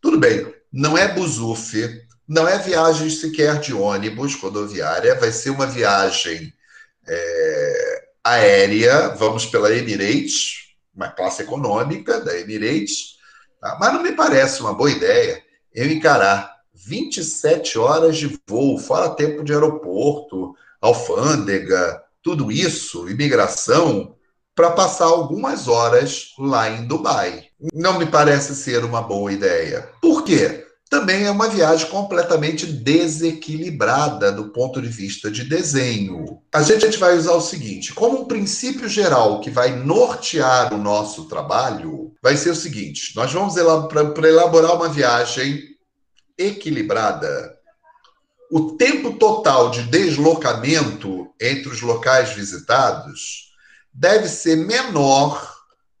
Tudo 0.00 0.18
bem, 0.18 0.54
não 0.72 0.96
é 0.96 1.08
Buzuf, 1.08 2.02
não 2.28 2.46
é 2.46 2.58
viagem 2.58 3.08
sequer 3.10 3.58
de 3.60 3.72
ônibus 3.72 4.34
rodoviária, 4.34 5.18
vai 5.18 5.32
ser 5.32 5.50
uma 5.50 5.66
viagem 5.66 6.52
é, 7.06 7.93
aérea, 8.24 9.10
vamos 9.10 9.44
pela 9.44 9.70
Emirates, 9.70 10.70
uma 10.94 11.08
classe 11.08 11.42
econômica 11.42 12.20
da 12.20 12.38
Emirates, 12.38 13.18
tá? 13.60 13.76
mas 13.78 13.92
não 13.92 14.02
me 14.02 14.12
parece 14.12 14.60
uma 14.60 14.72
boa 14.72 14.90
ideia 14.90 15.42
eu 15.74 15.90
encarar 15.90 16.54
27 16.72 17.78
horas 17.78 18.16
de 18.16 18.40
voo, 18.48 18.78
fora 18.78 19.10
tempo 19.10 19.42
de 19.42 19.52
aeroporto, 19.52 20.54
alfândega, 20.80 22.02
tudo 22.22 22.50
isso, 22.50 23.08
imigração, 23.08 24.14
para 24.54 24.70
passar 24.70 25.06
algumas 25.06 25.66
horas 25.66 26.32
lá 26.38 26.70
em 26.70 26.86
Dubai. 26.86 27.46
Não 27.72 27.98
me 27.98 28.06
parece 28.06 28.54
ser 28.54 28.84
uma 28.84 29.02
boa 29.02 29.32
ideia. 29.32 29.90
Por 30.00 30.22
quê? 30.22 30.63
Também 30.94 31.24
é 31.24 31.30
uma 31.30 31.48
viagem 31.48 31.88
completamente 31.88 32.66
desequilibrada 32.66 34.30
do 34.30 34.50
ponto 34.50 34.80
de 34.80 34.86
vista 34.86 35.28
de 35.28 35.42
desenho. 35.42 36.40
A 36.54 36.62
gente 36.62 36.96
vai 36.98 37.18
usar 37.18 37.32
o 37.32 37.40
seguinte: 37.40 37.92
como 37.92 38.20
um 38.20 38.24
princípio 38.26 38.88
geral 38.88 39.40
que 39.40 39.50
vai 39.50 39.74
nortear 39.74 40.72
o 40.72 40.78
nosso 40.78 41.24
trabalho, 41.24 42.12
vai 42.22 42.36
ser 42.36 42.50
o 42.50 42.54
seguinte: 42.54 43.12
nós 43.16 43.32
vamos 43.32 43.54
para 43.54 44.28
elaborar 44.28 44.76
uma 44.76 44.88
viagem 44.88 45.60
equilibrada. 46.38 47.52
O 48.48 48.76
tempo 48.76 49.14
total 49.14 49.70
de 49.70 49.82
deslocamento 49.82 51.26
entre 51.40 51.70
os 51.70 51.80
locais 51.80 52.30
visitados 52.30 53.52
deve 53.92 54.28
ser 54.28 54.54
menor 54.54 55.53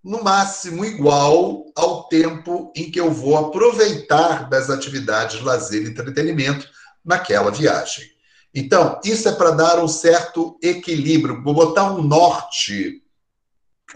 no 0.04 0.22
máximo 0.22 0.84
igual 0.84 1.64
ao 1.74 2.06
tempo 2.08 2.70
em 2.76 2.90
que 2.90 3.00
eu 3.00 3.10
vou 3.10 3.38
aproveitar 3.38 4.50
das 4.50 4.68
atividades 4.68 5.38
de 5.38 5.44
lazer 5.44 5.82
e 5.82 5.88
entretenimento 5.88 6.68
naquela 7.02 7.50
viagem. 7.50 8.04
Então, 8.54 9.00
isso 9.02 9.28
é 9.28 9.32
para 9.32 9.52
dar 9.52 9.82
um 9.82 9.88
certo 9.88 10.58
equilíbrio, 10.62 11.42
vou 11.42 11.54
botar 11.54 11.90
um 11.90 12.02
norte, 12.02 13.02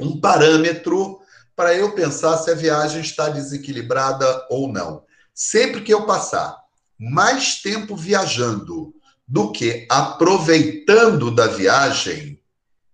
um 0.01 0.19
parâmetro 0.19 1.21
para 1.55 1.75
eu 1.75 1.93
pensar 1.93 2.39
se 2.39 2.51
a 2.51 2.55
viagem 2.55 3.03
está 3.03 3.29
desequilibrada 3.29 4.47
ou 4.49 4.73
não. 4.73 5.05
Sempre 5.35 5.83
que 5.83 5.93
eu 5.93 6.07
passar 6.07 6.57
mais 6.99 7.61
tempo 7.61 7.95
viajando 7.95 8.95
do 9.27 9.53
que 9.53 9.87
aproveitando 9.91 11.31
da 11.31 11.47
viagem, 11.47 12.41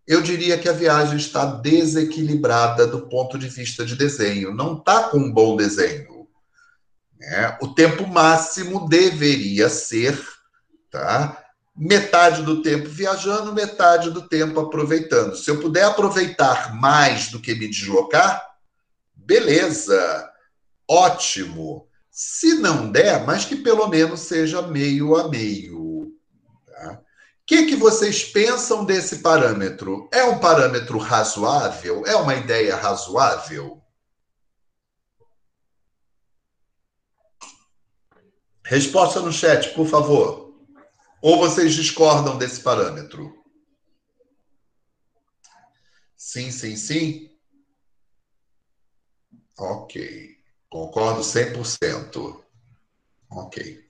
eu 0.07 0.21
diria 0.21 0.59
que 0.59 0.69
a 0.69 0.73
viagem 0.73 1.17
está 1.17 1.47
desequilibrada 1.47 2.87
do 2.87 3.09
ponto 3.09 3.39
de 3.39 3.49
vista 3.49 3.85
de 3.85 3.97
desenho, 3.97 4.55
não 4.55 4.77
está 4.77 5.05
com 5.05 5.19
um 5.19 5.33
bom 5.33 5.57
desenho. 5.57 6.29
Né? 7.19 7.59
O 7.63 7.69
tempo 7.69 8.07
máximo 8.07 8.87
deveria 8.89 9.69
ser 9.71 10.21
tá? 10.91 11.43
metade 11.75 12.43
do 12.43 12.63
tempo 12.63 12.89
viajando, 12.89 13.55
metade 13.55 14.11
do 14.11 14.29
tempo 14.29 14.61
aproveitando. 14.61 15.37
Se 15.37 15.51
eu 15.51 15.59
puder 15.59 15.85
aproveitar 15.85 16.75
mais 16.75 17.31
do 17.31 17.41
que 17.41 17.55
me 17.55 17.69
deslocar, 17.69 18.45
beleza, 19.15 20.31
ótimo. 20.89 21.89
Se 22.11 22.55
não 22.55 22.93
der, 22.93 23.25
mas 23.25 23.45
que 23.45 23.57
pelo 23.57 23.89
menos 23.89 24.21
seja 24.21 24.63
meio 24.63 25.17
a 25.17 25.29
meio 25.29 25.84
que, 27.47 27.67
que 27.67 27.77
vocês 27.77 28.25
pensam 28.25 28.85
desse 28.85 29.19
parâmetro? 29.19 30.09
É 30.13 30.25
um 30.25 30.39
parâmetro 30.39 30.97
razoável? 30.99 32.05
É 32.07 32.17
uma 32.17 32.35
ideia 32.35 32.77
razoável? 32.77 33.83
Resposta 38.65 39.21
no 39.21 39.31
chat, 39.31 39.75
por 39.75 39.87
favor. 39.87 40.55
Ou 41.21 41.39
vocês 41.39 41.75
discordam 41.75 42.39
desse 42.39 42.61
parâmetro? 42.61 43.35
Sim, 46.17 46.51
sim, 46.51 46.77
sim. 46.77 47.31
Ok. 49.59 50.39
Concordo 50.71 51.21
100%. 51.21 52.43
Ok. 53.31 53.87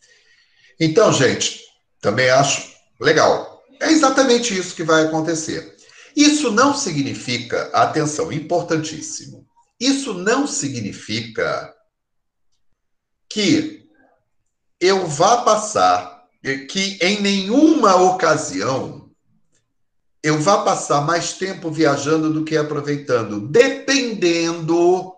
Então, 0.81 1.13
gente, 1.13 1.61
também 2.01 2.29
acho 2.31 2.74
Legal. 3.01 3.63
É 3.81 3.91
exatamente 3.91 4.57
isso 4.57 4.75
que 4.75 4.83
vai 4.83 5.05
acontecer. 5.05 5.77
Isso 6.17 6.51
não 6.51 6.75
significa, 6.75 7.71
atenção, 7.73 8.33
importantíssimo. 8.33 9.47
Isso 9.81 10.15
não 10.15 10.47
significa 10.47 11.75
que 13.29 13.85
eu 14.81 15.07
vá 15.07 15.39
passar, 15.39 16.25
que 16.69 16.99
em 17.01 17.21
nenhuma 17.21 17.97
ocasião 17.97 19.11
eu 20.23 20.39
vá 20.41 20.63
passar 20.63 21.03
mais 21.03 21.35
tempo 21.35 21.71
viajando 21.71 22.33
do 22.33 22.45
que 22.45 22.57
aproveitando, 22.57 23.41
dependendo 23.49 25.13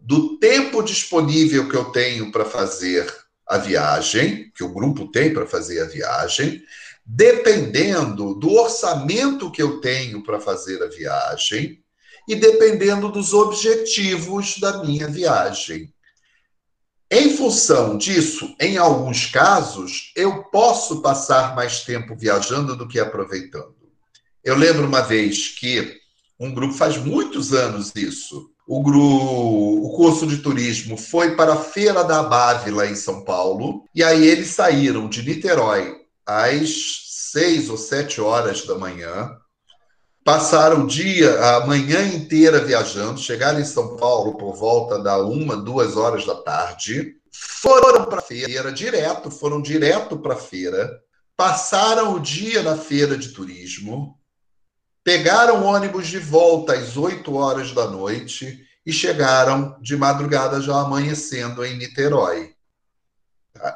do 0.00 0.38
tempo 0.38 0.82
disponível 0.82 1.68
que 1.68 1.76
eu 1.76 1.86
tenho 1.86 2.30
para 2.30 2.44
fazer 2.44 3.12
a 3.48 3.58
viagem, 3.58 4.52
que 4.54 4.62
o 4.62 4.72
grupo 4.72 5.10
tem 5.10 5.32
para 5.32 5.46
fazer 5.46 5.80
a 5.80 5.86
viagem, 5.86 6.62
dependendo 7.04 8.34
do 8.34 8.52
orçamento 8.52 9.50
que 9.50 9.62
eu 9.62 9.80
tenho 9.80 10.22
para 10.22 10.40
fazer 10.40 10.82
a 10.82 10.88
viagem 10.88 11.82
e 12.26 12.34
dependendo 12.34 13.10
dos 13.10 13.34
objetivos 13.34 14.58
da 14.58 14.82
minha 14.82 15.06
viagem. 15.06 15.92
Em 17.10 17.36
função 17.36 17.98
disso, 17.98 18.56
em 18.58 18.78
alguns 18.78 19.26
casos, 19.26 20.12
eu 20.16 20.44
posso 20.44 21.02
passar 21.02 21.54
mais 21.54 21.80
tempo 21.80 22.16
viajando 22.16 22.74
do 22.74 22.88
que 22.88 22.98
aproveitando. 22.98 23.74
Eu 24.42 24.56
lembro 24.56 24.86
uma 24.86 25.02
vez 25.02 25.48
que 25.48 26.00
um 26.40 26.52
grupo 26.52 26.74
faz 26.74 26.96
muitos 26.96 27.52
anos 27.52 27.92
isso. 27.94 28.50
O, 28.66 28.82
grupo, 28.82 29.86
o 29.86 29.92
curso 29.94 30.26
de 30.26 30.38
turismo 30.38 30.96
foi 30.96 31.36
para 31.36 31.52
a 31.52 31.62
Feira 31.62 32.02
da 32.02 32.22
Bávila 32.22 32.86
em 32.86 32.96
São 32.96 33.22
Paulo, 33.22 33.84
e 33.94 34.02
aí 34.02 34.26
eles 34.26 34.48
saíram 34.48 35.06
de 35.06 35.22
Niterói 35.22 36.03
às 36.26 37.04
seis 37.32 37.68
ou 37.68 37.76
sete 37.76 38.20
horas 38.20 38.64
da 38.66 38.76
manhã, 38.76 39.36
passaram 40.24 40.84
o 40.84 40.86
dia, 40.86 41.38
a 41.56 41.66
manhã 41.66 42.02
inteira 42.06 42.64
viajando, 42.64 43.20
chegaram 43.20 43.60
em 43.60 43.64
São 43.64 43.96
Paulo 43.96 44.38
por 44.38 44.54
volta 44.54 44.98
da 44.98 45.18
uma, 45.18 45.56
duas 45.56 45.96
horas 45.96 46.24
da 46.24 46.34
tarde, 46.36 47.16
foram 47.32 48.06
para 48.06 48.18
a 48.18 48.22
feira 48.22 48.72
direto, 48.72 49.30
foram 49.30 49.60
direto 49.60 50.18
para 50.18 50.34
a 50.34 50.38
feira, 50.38 50.90
passaram 51.36 52.14
o 52.14 52.20
dia 52.20 52.62
na 52.62 52.76
feira 52.76 53.18
de 53.18 53.30
turismo, 53.30 54.18
pegaram 55.02 55.64
ônibus 55.64 56.06
de 56.06 56.18
volta 56.18 56.72
às 56.72 56.96
oito 56.96 57.34
horas 57.34 57.72
da 57.72 57.86
noite 57.86 58.64
e 58.86 58.92
chegaram 58.92 59.76
de 59.80 59.96
madrugada 59.96 60.60
já 60.60 60.80
amanhecendo 60.80 61.64
em 61.64 61.76
Niterói. 61.76 62.53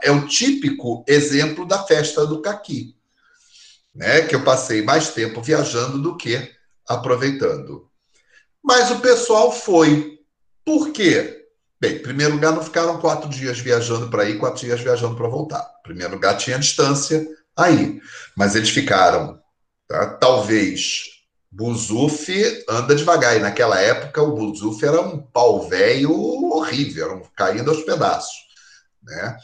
É 0.03 0.11
o 0.11 0.27
típico 0.27 1.05
exemplo 1.07 1.66
da 1.66 1.83
festa 1.83 2.27
do 2.27 2.42
caqui, 2.42 2.94
né? 3.94 4.22
Que 4.22 4.35
eu 4.35 4.44
passei 4.44 4.83
mais 4.83 5.11
tempo 5.11 5.40
viajando 5.42 6.01
do 6.01 6.16
que 6.16 6.51
aproveitando. 6.87 7.88
Mas 8.62 8.90
o 8.90 9.01
pessoal 9.01 9.53
foi. 9.53 10.18
Por 10.64 10.90
quê? 10.90 11.46
Bem, 11.81 11.94
em 11.94 12.03
primeiro 12.03 12.35
lugar, 12.35 12.53
não 12.53 12.62
ficaram 12.62 13.01
quatro 13.01 13.29
dias 13.31 13.59
viajando 13.59 14.11
para 14.11 14.29
ir, 14.29 14.38
quatro 14.38 14.61
dias 14.61 14.81
viajando 14.81 15.16
para 15.16 15.29
voltar. 15.29 15.62
Em 15.81 15.83
primeiro 15.85 16.14
lugar, 16.14 16.37
tinha 16.37 16.59
distância 16.59 17.27
aí. 17.57 18.01
Mas 18.37 18.57
eles 18.57 18.70
ficaram, 18.70 19.40
tá? 19.87 20.07
talvez, 20.16 21.05
Buzuf 21.51 22.64
anda 22.68 22.94
devagar. 22.94 23.37
E 23.37 23.40
naquela 23.40 23.81
época, 23.81 24.22
o 24.22 24.35
Buzuf 24.35 24.85
era 24.85 25.01
um 25.01 25.18
pau 25.18 25.68
velho 25.68 26.12
horrível, 26.12 27.05
era 27.07 27.14
um, 27.14 27.22
caindo 27.37 27.70
aos 27.70 27.83
pedaços. 27.83 28.37
Né? 29.03 29.37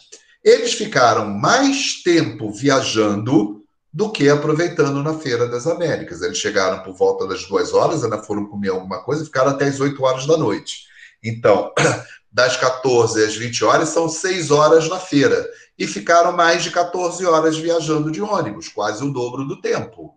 Eles 0.44 0.74
ficaram 0.74 1.26
mais 1.26 2.02
tempo 2.02 2.52
viajando 2.52 3.64
do 3.90 4.10
que 4.10 4.28
aproveitando 4.28 5.02
na 5.02 5.14
Feira 5.14 5.48
das 5.48 5.66
Américas. 5.66 6.20
Eles 6.20 6.36
chegaram 6.36 6.82
por 6.82 6.92
volta 6.94 7.26
das 7.26 7.44
duas 7.44 7.72
horas, 7.72 8.04
ainda 8.04 8.18
foram 8.18 8.44
comer 8.44 8.68
alguma 8.68 9.02
coisa 9.02 9.22
e 9.22 9.26
ficaram 9.26 9.52
até 9.52 9.66
as 9.66 9.80
8 9.80 10.02
horas 10.02 10.26
da 10.26 10.36
noite. 10.36 10.84
Então, 11.22 11.72
das 12.30 12.56
14 12.56 13.24
às 13.24 13.36
20 13.36 13.64
horas 13.64 13.88
são 13.88 14.08
6 14.08 14.50
horas 14.50 14.88
na 14.88 14.98
feira. 14.98 15.48
E 15.78 15.86
ficaram 15.86 16.32
mais 16.32 16.62
de 16.62 16.70
14 16.70 17.24
horas 17.24 17.56
viajando 17.56 18.10
de 18.10 18.20
ônibus, 18.20 18.68
quase 18.68 19.02
o 19.02 19.12
dobro 19.12 19.44
do 19.44 19.60
tempo. 19.60 20.14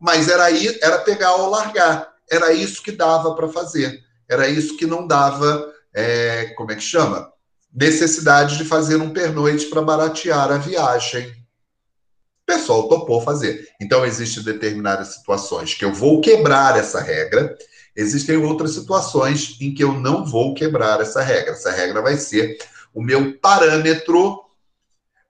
Mas 0.00 0.28
era, 0.28 0.44
aí, 0.44 0.78
era 0.80 0.98
pegar 0.98 1.34
ou 1.34 1.50
largar. 1.50 2.12
Era 2.30 2.52
isso 2.52 2.82
que 2.82 2.92
dava 2.92 3.34
para 3.34 3.48
fazer. 3.48 4.00
Era 4.28 4.48
isso 4.48 4.76
que 4.76 4.86
não 4.86 5.06
dava, 5.06 5.66
é, 5.92 6.52
como 6.56 6.70
é 6.72 6.76
que 6.76 6.82
chama? 6.82 7.33
Necessidade 7.74 8.56
de 8.56 8.64
fazer 8.64 8.96
um 8.96 9.10
pernoite 9.10 9.66
para 9.66 9.82
baratear 9.82 10.52
a 10.52 10.58
viagem. 10.58 11.26
O 11.26 12.46
pessoal 12.46 12.88
topou 12.88 13.20
fazer. 13.20 13.68
Então, 13.80 14.04
existem 14.04 14.44
determinadas 14.44 15.08
situações 15.08 15.74
que 15.74 15.84
eu 15.84 15.92
vou 15.92 16.20
quebrar 16.20 16.78
essa 16.78 17.00
regra, 17.00 17.56
existem 17.96 18.36
outras 18.36 18.74
situações 18.74 19.56
em 19.60 19.74
que 19.74 19.82
eu 19.82 19.92
não 19.92 20.24
vou 20.24 20.54
quebrar 20.54 21.00
essa 21.00 21.22
regra. 21.22 21.52
Essa 21.52 21.72
regra 21.72 22.00
vai 22.00 22.16
ser 22.16 22.58
o 22.92 23.02
meu 23.02 23.38
parâmetro 23.38 24.44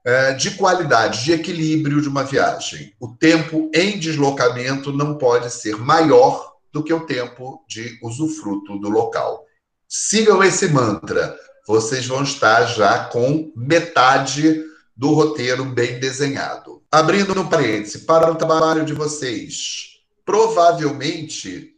é, 0.04 0.34
de 0.34 0.50
qualidade, 0.52 1.24
de 1.24 1.32
equilíbrio 1.32 2.02
de 2.02 2.08
uma 2.08 2.24
viagem. 2.24 2.92
O 3.00 3.08
tempo 3.08 3.70
em 3.74 3.98
deslocamento 3.98 4.92
não 4.92 5.16
pode 5.16 5.50
ser 5.50 5.76
maior 5.76 6.54
do 6.70 6.82
que 6.82 6.92
o 6.92 7.06
tempo 7.06 7.64
de 7.66 7.98
usufruto 8.02 8.78
do 8.78 8.90
local. 8.90 9.46
Sigam 9.88 10.42
esse 10.42 10.68
mantra 10.68 11.38
vocês 11.66 12.06
vão 12.06 12.22
estar 12.22 12.66
já 12.66 13.04
com 13.04 13.52
metade 13.56 14.64
do 14.96 15.12
roteiro 15.12 15.64
bem 15.64 15.98
desenhado. 15.98 16.82
Abrindo 16.90 17.38
um 17.40 17.48
parêntese, 17.48 18.00
para 18.00 18.30
o 18.30 18.36
trabalho 18.36 18.84
de 18.84 18.92
vocês, 18.92 20.00
provavelmente 20.24 21.74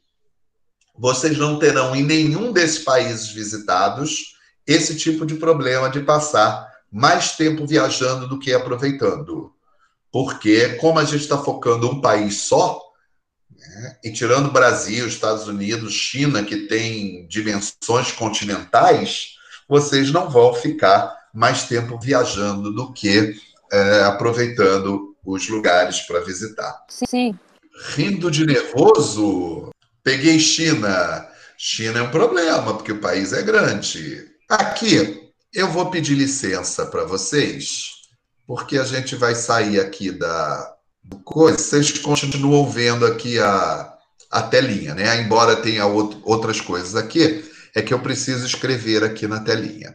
vocês 0.98 1.36
não 1.36 1.58
terão 1.58 1.94
em 1.94 2.02
nenhum 2.02 2.52
desses 2.52 2.78
países 2.78 3.28
visitados 3.28 4.36
esse 4.66 4.96
tipo 4.96 5.24
de 5.24 5.34
problema 5.34 5.88
de 5.88 6.00
passar 6.00 6.66
mais 6.90 7.32
tempo 7.32 7.66
viajando 7.66 8.26
do 8.26 8.38
que 8.38 8.52
aproveitando. 8.52 9.52
Porque, 10.10 10.70
como 10.76 10.98
a 10.98 11.04
gente 11.04 11.22
está 11.22 11.38
focando 11.38 11.90
um 11.90 12.00
país 12.00 12.40
só, 12.40 12.80
né, 13.54 13.96
e 14.02 14.12
tirando 14.12 14.50
Brasil, 14.50 15.06
Estados 15.06 15.46
Unidos, 15.46 15.92
China, 15.92 16.42
que 16.42 16.66
tem 16.66 17.26
dimensões 17.28 18.12
continentais, 18.12 19.35
vocês 19.68 20.10
não 20.10 20.30
vão 20.30 20.54
ficar 20.54 21.16
mais 21.32 21.64
tempo 21.64 21.98
viajando 21.98 22.72
do 22.72 22.92
que 22.92 23.34
é, 23.72 24.04
aproveitando 24.04 25.14
os 25.24 25.48
lugares 25.48 26.00
para 26.02 26.20
visitar. 26.20 26.84
Sim. 26.88 27.38
Rindo 27.94 28.30
de 28.30 28.46
nervoso, 28.46 29.70
peguei 30.02 30.38
China. 30.38 31.28
China 31.58 31.98
é 31.98 32.02
um 32.02 32.10
problema, 32.10 32.74
porque 32.74 32.92
o 32.92 33.00
país 33.00 33.32
é 33.32 33.42
grande. 33.42 34.26
Aqui, 34.48 35.30
eu 35.52 35.68
vou 35.68 35.90
pedir 35.90 36.14
licença 36.14 36.86
para 36.86 37.04
vocês, 37.04 37.92
porque 38.46 38.78
a 38.78 38.84
gente 38.84 39.16
vai 39.16 39.34
sair 39.34 39.80
aqui 39.80 40.10
da 40.10 40.74
coisa. 41.24 41.58
Vocês 41.58 41.98
continuam 41.98 42.68
vendo 42.68 43.04
aqui 43.04 43.38
a, 43.38 43.92
a 44.30 44.42
telinha, 44.42 44.94
né? 44.94 45.20
Embora 45.20 45.56
tenha 45.56 45.86
outras 45.86 46.60
coisas 46.60 46.94
aqui, 46.94 47.45
é 47.76 47.82
que 47.82 47.92
eu 47.92 48.00
preciso 48.00 48.46
escrever 48.46 49.04
aqui 49.04 49.28
na 49.28 49.40
telinha. 49.40 49.94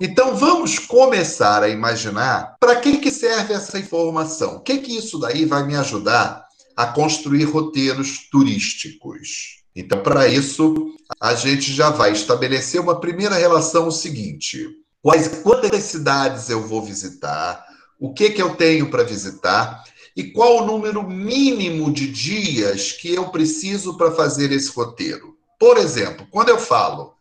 Então 0.00 0.34
vamos 0.36 0.80
começar 0.80 1.62
a 1.62 1.68
imaginar 1.68 2.56
para 2.58 2.74
que, 2.74 2.98
que 2.98 3.12
serve 3.12 3.54
essa 3.54 3.78
informação. 3.78 4.56
O 4.56 4.60
que, 4.60 4.78
que 4.78 4.98
isso 4.98 5.20
daí 5.20 5.44
vai 5.44 5.64
me 5.64 5.76
ajudar 5.76 6.44
a 6.76 6.86
construir 6.86 7.44
roteiros 7.44 8.28
turísticos? 8.28 9.62
Então, 9.76 10.02
para 10.02 10.26
isso, 10.26 10.74
a 11.20 11.36
gente 11.36 11.72
já 11.72 11.90
vai 11.90 12.10
estabelecer 12.10 12.80
uma 12.80 13.00
primeira 13.00 13.36
relação 13.36 13.86
o 13.86 13.92
seguinte: 13.92 14.68
quais, 15.00 15.28
quantas 15.42 15.84
cidades 15.84 16.50
eu 16.50 16.66
vou 16.66 16.82
visitar, 16.82 17.64
o 18.00 18.12
que, 18.12 18.30
que 18.30 18.42
eu 18.42 18.56
tenho 18.56 18.90
para 18.90 19.04
visitar 19.04 19.84
e 20.16 20.32
qual 20.32 20.62
o 20.62 20.66
número 20.66 21.08
mínimo 21.08 21.92
de 21.92 22.08
dias 22.08 22.90
que 22.90 23.14
eu 23.14 23.28
preciso 23.28 23.96
para 23.96 24.10
fazer 24.10 24.50
esse 24.50 24.70
roteiro. 24.72 25.33
Por 25.64 25.78
exemplo, 25.78 26.26
quando 26.30 26.50
eu 26.50 26.58
falo 26.58 27.14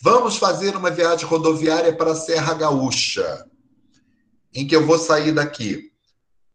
Vamos 0.00 0.36
fazer 0.36 0.76
uma 0.76 0.92
viagem 0.92 1.26
rodoviária 1.26 1.92
para 1.92 2.12
a 2.12 2.14
Serra 2.14 2.54
Gaúcha, 2.54 3.44
em 4.54 4.64
que 4.64 4.76
eu 4.76 4.86
vou 4.86 4.96
sair 4.96 5.32
daqui 5.32 5.90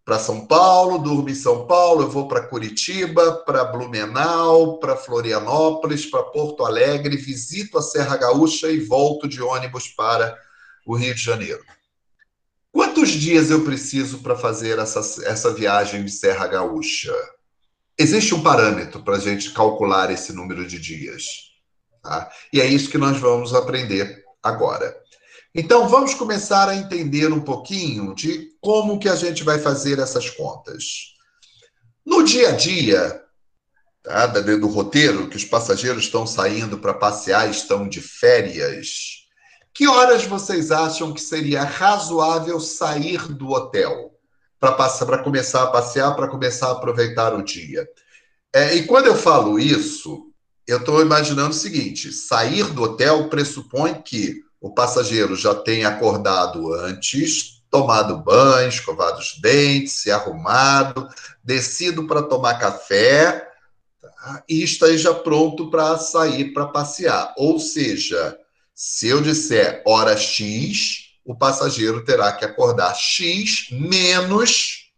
para 0.06 0.18
São 0.18 0.48
Paulo, 0.48 0.98
durmo 0.98 1.30
em 1.30 1.36
São 1.36 1.68
Paulo, 1.68 2.04
eu 2.04 2.10
vou 2.10 2.30
para 2.30 2.48
Curitiba, 2.48 3.44
para 3.46 3.66
Blumenau, 3.66 4.80
para 4.80 4.96
Florianópolis, 4.96 6.06
para 6.06 6.24
Porto 6.24 6.64
Alegre, 6.64 7.18
visito 7.18 7.78
a 7.78 7.82
Serra 7.82 8.16
Gaúcha 8.16 8.72
e 8.72 8.80
volto 8.80 9.28
de 9.28 9.42
ônibus 9.42 9.90
para 9.90 10.38
o 10.86 10.96
Rio 10.96 11.14
de 11.14 11.22
Janeiro. 11.22 11.66
Quantos 12.72 13.10
dias 13.10 13.52
eu 13.52 13.66
preciso 13.66 14.20
para 14.20 14.38
fazer 14.38 14.80
essa, 14.80 15.02
essa 15.26 15.54
viagem 15.54 16.06
de 16.06 16.12
Serra 16.12 16.48
Gaúcha? 16.48 17.14
Existe 17.98 18.34
um 18.34 18.42
parâmetro 18.42 19.04
para 19.04 19.18
a 19.18 19.20
gente 19.20 19.52
calcular 19.52 20.12
esse 20.12 20.34
número 20.34 20.66
de 20.68 20.80
dias. 20.80 21.26
Tá? 22.02 22.30
E 22.52 22.60
é 22.60 22.66
isso 22.66 22.90
que 22.90 22.98
nós 22.98 23.18
vamos 23.20 23.54
aprender 23.54 24.24
agora. 24.42 24.96
Então, 25.56 25.88
vamos 25.88 26.16
começar 26.16 26.68
a 26.68 26.76
entender 26.76 27.32
um 27.32 27.40
pouquinho 27.40 28.16
de 28.16 28.50
como 28.60 29.00
que 29.00 29.08
a 29.08 29.16
gente 29.16 29.44
vai 29.44 29.60
fazer 29.60 30.00
essas 30.00 30.30
contas. 30.30 31.14
No 32.04 32.24
dia 32.24 32.50
a 32.50 32.52
dia, 32.54 33.22
tá? 34.02 34.26
do 34.26 34.68
roteiro, 34.68 35.30
que 35.30 35.38
os 35.38 35.46
passageiros 35.46 36.06
estão 36.06 36.26
saindo 36.26 36.80
para 36.80 36.96
passear, 36.96 37.50
estão 37.50 37.88
de 37.88 38.02
férias, 38.02 39.28
que 39.74 39.88
horas 39.88 40.26
vocês 40.26 40.72
acham 40.72 41.14
que 41.14 41.22
seria 41.22 41.64
razoável 41.64 42.60
sair 42.60 43.28
do 43.28 43.52
hotel 43.52 44.13
para 44.72 45.24
começar 45.24 45.64
a 45.64 45.68
passear, 45.68 46.16
para 46.16 46.28
começar 46.28 46.68
a 46.68 46.72
aproveitar 46.72 47.34
o 47.34 47.44
dia? 47.44 47.88
É, 48.54 48.76
e 48.76 48.86
quando 48.86 49.08
eu 49.08 49.16
falo 49.16 49.60
isso, 49.60 50.32
eu 50.68 50.78
estou 50.78 51.02
imaginando 51.02 51.50
o 51.50 51.54
seguinte: 51.54 52.12
sair 52.12 52.66
do 52.66 52.84
hotel 52.84 53.28
pressupõe 53.30 53.96
que 54.02 54.42
o 54.62 54.74
passageiro 54.74 55.36
já 55.36 55.54
tenha 55.54 55.90
acordado 55.90 56.74
antes, 56.74 57.62
tomado 57.70 58.20
banho, 58.20 58.70
escovado 58.70 59.20
os 59.20 59.38
dentes, 59.42 60.02
se 60.02 60.12
arrumado, 60.12 61.10
descido 61.44 62.08
para 62.08 62.22
tomar 62.22 62.60
café 62.60 63.46
tá? 64.02 64.44
e 64.48 64.64
esteja 64.64 65.14
pronto 65.14 65.70
para 65.70 65.98
sair 65.98 66.54
para 66.54 66.68
passear. 66.68 67.34
Ou 67.36 67.60
seja, 67.60 68.38
se 68.74 69.08
eu 69.08 69.22
disser 69.22 69.82
hora 69.86 70.16
X, 70.16 71.03
o 71.26 71.36
passageiro 71.36 72.04
terá 72.04 72.32
que 72.34 72.46
acordar 72.46 72.94
X 72.96 73.68
menos 73.72 74.92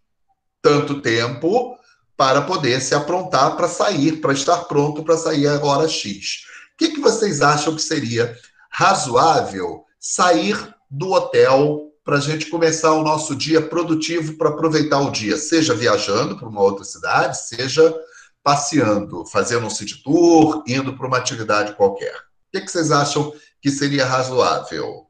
tanto 0.62 1.02
tempo 1.02 1.78
para 2.18 2.42
poder 2.42 2.82
se 2.82 2.96
aprontar 2.96 3.56
para 3.56 3.68
sair, 3.68 4.22
para 4.22 4.34
estar 4.34 4.66
pronto 4.66 5.04
para 5.04 5.18
sair 5.18 5.48
a 5.48 5.64
hora 5.64 5.88
X. 5.88 6.46
O 6.74 6.78
que, 6.78 6.90
que 6.90 7.00
vocês 7.00 7.42
acham 7.42 7.76
que 7.76 7.82
seria 7.82 8.38
razoável 8.70 9.84
sair 10.00 10.58
do 10.90 11.12
hotel 11.12 11.92
para 12.04 12.18
a 12.18 12.22
gente 12.22 12.48
começar 12.48 12.94
o 12.94 13.04
nosso 13.04 13.36
dia 13.36 13.62
produtivo 13.62 14.38
para 14.38 14.50
aproveitar 14.50 15.00
o 15.00 15.12
dia, 15.12 15.38
seja 15.38 15.74
viajando 15.74 16.38
para 16.38 16.48
uma 16.48 16.62
outra 16.62 16.86
cidade, 16.86 17.48
seja 17.48 17.94
passeando, 18.44 19.26
fazendo 19.26 19.66
um 19.66 19.72
city 19.72 20.04
tour, 20.04 20.64
indo 20.68 20.96
para 20.96 21.08
uma 21.08 21.18
atividade 21.18 21.74
qualquer. 21.74 22.16
O 22.16 22.22
que, 22.54 22.62
que 22.62 22.72
vocês 22.72 22.92
acham 22.92 23.34
que 23.60 23.72
seria 23.72 24.06
razoável? 24.06 25.05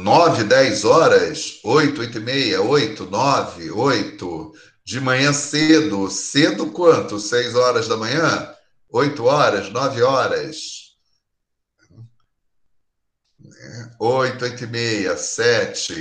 9, 0.00 0.44
10 0.44 0.84
horas, 0.84 1.60
8, 1.62 2.00
8 2.00 2.18
e 2.18 2.20
meia, 2.20 2.62
8, 2.62 3.04
9, 3.04 3.70
8, 3.70 4.52
de 4.82 4.98
manhã 4.98 5.32
cedo. 5.32 6.10
Cedo 6.10 6.70
quanto? 6.70 7.20
6 7.20 7.54
horas 7.54 7.86
da 7.86 7.96
manhã? 7.96 8.50
8 8.90 9.24
horas, 9.24 9.70
9 9.70 10.02
horas. 10.02 10.56
8, 13.98 14.42
8 14.42 14.64
e 14.64 14.66
meia, 14.66 15.16
7. 15.16 15.94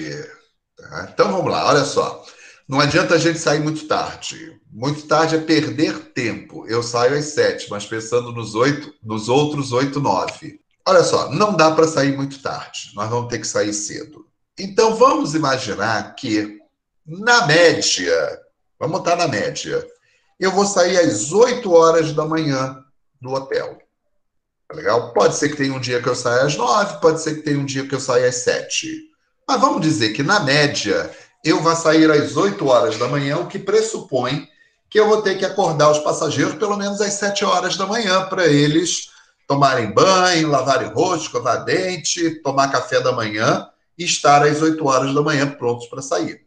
Tá? 0.78 1.10
Então 1.14 1.32
vamos 1.32 1.52
lá, 1.52 1.68
olha 1.68 1.84
só. 1.84 2.26
Não 2.68 2.80
adianta 2.80 3.16
a 3.16 3.18
gente 3.18 3.40
sair 3.40 3.60
muito 3.60 3.86
tarde. 3.86 4.58
Muito 4.72 5.08
tarde 5.08 5.36
é 5.36 5.40
perder 5.40 6.14
tempo. 6.14 6.66
Eu 6.68 6.82
saio 6.82 7.18
às 7.18 7.26
7, 7.26 7.70
mas 7.70 7.86
pensando 7.86 8.32
nos, 8.32 8.56
8, 8.56 8.94
nos 9.04 9.28
outros 9.28 9.74
8, 9.74 10.00
9. 10.00 10.60
Olha 10.90 11.04
só, 11.04 11.30
não 11.30 11.56
dá 11.56 11.70
para 11.70 11.88
sair 11.88 12.18
muito 12.18 12.42
tarde, 12.42 12.90
nós 12.96 13.08
vamos 13.08 13.30
ter 13.30 13.38
que 13.38 13.46
sair 13.46 13.72
cedo. 13.76 14.26
Então 14.58 14.96
vamos 14.96 15.36
imaginar 15.36 16.16
que, 16.16 16.58
na 17.06 17.46
média, 17.46 18.42
vamos 18.80 18.98
estar 18.98 19.16
na 19.16 19.28
média, 19.28 19.88
eu 20.40 20.50
vou 20.52 20.66
sair 20.66 20.98
às 20.98 21.32
8 21.32 21.72
horas 21.72 22.12
da 22.12 22.26
manhã 22.26 22.84
do 23.22 23.30
hotel. 23.30 23.78
Tá 24.68 24.76
legal? 24.76 25.14
Pode 25.14 25.36
ser 25.36 25.50
que 25.50 25.58
tenha 25.58 25.72
um 25.72 25.80
dia 25.80 26.02
que 26.02 26.10
eu 26.10 26.16
saia 26.16 26.42
às 26.42 26.56
9, 26.56 27.00
pode 27.00 27.22
ser 27.22 27.36
que 27.36 27.44
tenha 27.44 27.60
um 27.60 27.66
dia 27.66 27.88
que 27.88 27.94
eu 27.94 28.00
saia 28.00 28.28
às 28.28 28.38
7. 28.38 28.88
Mas 29.48 29.62
vamos 29.62 29.82
dizer 29.82 30.10
que, 30.10 30.24
na 30.24 30.40
média, 30.40 31.16
eu 31.46 31.62
vou 31.62 31.76
sair 31.76 32.10
às 32.10 32.36
8 32.36 32.66
horas 32.68 32.98
da 32.98 33.08
manhã, 33.08 33.38
o 33.38 33.46
que 33.46 33.60
pressupõe 33.60 34.50
que 34.90 35.00
eu 35.00 35.08
vou 35.08 35.22
ter 35.22 35.38
que 35.38 35.46
acordar 35.46 35.92
os 35.92 36.00
passageiros 36.00 36.56
pelo 36.56 36.76
menos 36.76 37.00
às 37.00 37.14
7 37.14 37.46
horas 37.46 37.78
da 37.78 37.86
manhã 37.86 38.26
para 38.26 38.48
eles 38.48 39.19
tomarem 39.50 39.92
banho, 39.92 40.48
lavarem 40.48 40.90
rosto, 40.90 41.24
escovar 41.24 41.66
dente, 41.66 42.36
tomar 42.44 42.72
café 42.72 43.02
da 43.02 43.12
manhã 43.12 43.68
e 43.98 44.06
estar 44.06 44.44
às 44.44 44.62
8 44.62 44.86
horas 44.86 45.12
da 45.12 45.24
manhã 45.24 45.50
prontos 45.50 45.88
para 45.88 46.04
sair. 46.04 46.46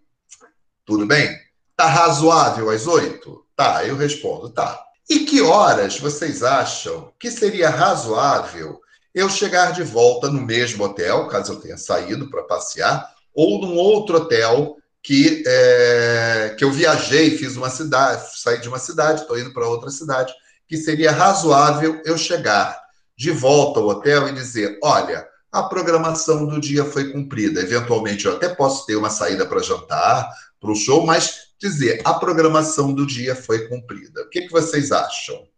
Tudo 0.86 1.04
bem? 1.04 1.36
Tá 1.76 1.86
razoável 1.86 2.70
às 2.70 2.86
8? 2.86 3.44
Tá, 3.56 3.84
eu 3.84 3.96
respondo, 3.96 4.50
tá. 4.50 4.80
E 5.10 5.20
que 5.20 5.42
horas 5.42 5.98
vocês 5.98 6.44
acham 6.44 7.12
que 7.18 7.28
seria 7.28 7.70
razoável 7.70 8.80
eu 9.12 9.28
chegar 9.28 9.72
de 9.72 9.82
volta 9.82 10.30
no 10.30 10.40
mesmo 10.40 10.84
hotel, 10.84 11.26
caso 11.26 11.54
eu 11.54 11.60
tenha 11.60 11.76
saído 11.76 12.30
para 12.30 12.44
passear, 12.44 13.12
ou 13.34 13.60
num 13.60 13.76
outro 13.78 14.18
hotel 14.18 14.76
que, 15.02 15.42
é, 15.44 16.54
que 16.56 16.62
eu 16.62 16.70
viajei, 16.70 17.36
fiz 17.36 17.56
uma 17.56 17.68
cidade, 17.68 18.22
saí 18.36 18.60
de 18.60 18.68
uma 18.68 18.78
cidade, 18.78 19.22
estou 19.22 19.36
indo 19.36 19.52
para 19.52 19.66
outra 19.66 19.90
cidade, 19.90 20.32
que 20.68 20.76
seria 20.76 21.10
razoável 21.10 22.00
eu 22.04 22.16
chegar 22.16 22.81
de 23.22 23.30
volta 23.30 23.78
ao 23.78 23.86
hotel 23.86 24.28
e 24.28 24.32
dizer: 24.32 24.80
olha, 24.82 25.28
a 25.52 25.62
programação 25.62 26.44
do 26.44 26.60
dia 26.60 26.84
foi 26.84 27.12
cumprida. 27.12 27.60
Eventualmente, 27.60 28.26
eu 28.26 28.34
até 28.34 28.48
posso 28.48 28.84
ter 28.84 28.96
uma 28.96 29.10
saída 29.10 29.46
para 29.46 29.62
jantar, 29.62 30.28
para 30.60 30.72
o 30.72 30.74
show, 30.74 31.06
mas 31.06 31.52
dizer: 31.56 32.02
a 32.04 32.14
programação 32.14 32.92
do 32.92 33.06
dia 33.06 33.36
foi 33.36 33.68
cumprida. 33.68 34.22
O 34.22 34.28
que, 34.28 34.42
que 34.42 34.50
vocês 34.50 34.90
acham? 34.90 35.48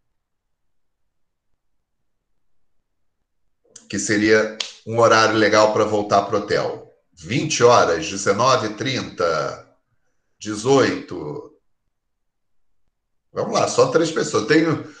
Que 3.89 3.97
seria 3.97 4.59
um 4.85 4.99
horário 4.99 5.35
legal 5.35 5.73
para 5.73 5.85
voltar 5.85 6.21
para 6.21 6.35
o 6.35 6.39
hotel? 6.41 6.93
20 7.15 7.63
horas, 7.63 8.07
19, 8.07 8.75
30, 8.75 9.75
18. 10.37 11.51
Vamos 13.33 13.59
lá, 13.59 13.67
só 13.67 13.87
três 13.87 14.11
pessoas. 14.11 14.45
Tenho 14.45 14.94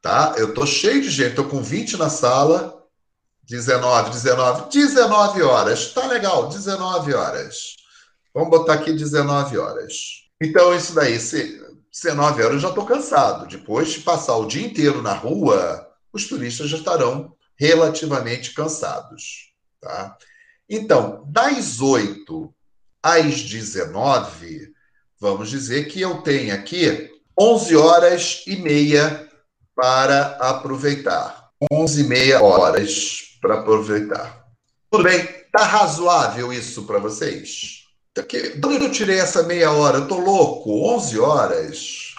tá? 0.00 0.34
Eu 0.36 0.54
tô 0.54 0.66
cheio 0.66 1.02
de 1.02 1.10
gente, 1.10 1.34
tô 1.34 1.44
com 1.44 1.62
20 1.62 1.96
na 1.96 2.08
sala 2.08 2.78
19, 3.48 4.10
19, 4.10 4.68
19 4.70 5.42
horas. 5.42 5.92
Tá 5.92 6.06
legal, 6.06 6.48
19 6.48 7.14
horas. 7.14 7.76
Vamos 8.34 8.50
botar 8.50 8.74
aqui 8.74 8.92
19 8.92 9.56
horas. 9.56 9.94
Então, 10.40 10.74
isso 10.74 10.94
daí, 10.94 11.18
se, 11.18 11.58
19 11.90 12.42
horas 12.42 12.54
eu 12.54 12.60
já 12.60 12.68
estou 12.68 12.84
cansado. 12.84 13.48
Depois 13.48 13.88
de 13.88 14.00
passar 14.00 14.36
o 14.36 14.46
dia 14.46 14.66
inteiro 14.66 15.02
na 15.02 15.14
rua, 15.14 15.88
os 16.12 16.28
turistas 16.28 16.68
já 16.68 16.76
estarão 16.76 17.34
relativamente 17.56 18.52
cansados. 18.52 19.52
Tá? 19.80 20.16
Então, 20.68 21.24
das 21.26 21.80
8 21.80 22.54
às 23.02 23.40
19, 23.40 24.72
vamos 25.18 25.48
dizer 25.48 25.88
que 25.88 26.00
eu 26.00 26.20
tenho 26.20 26.54
aqui 26.54 27.10
11 27.40 27.76
horas 27.76 28.44
e 28.46 28.56
meia 28.56 29.27
para 29.78 30.36
aproveitar. 30.40 31.52
11 31.72 32.00
e 32.00 32.04
meia 32.04 32.42
horas 32.42 33.38
para 33.40 33.60
aproveitar. 33.60 34.44
Tudo 34.90 35.04
bem? 35.04 35.24
Tá 35.52 35.62
razoável 35.62 36.52
isso 36.52 36.82
para 36.82 36.98
vocês? 36.98 37.84
De 38.12 38.66
onde 38.66 38.86
eu 38.86 38.90
tirei 38.90 39.20
essa 39.20 39.44
meia 39.44 39.70
hora? 39.70 39.98
Eu 39.98 40.08
tô 40.08 40.18
louco. 40.18 40.84
11 40.96 41.20
horas. 41.20 42.14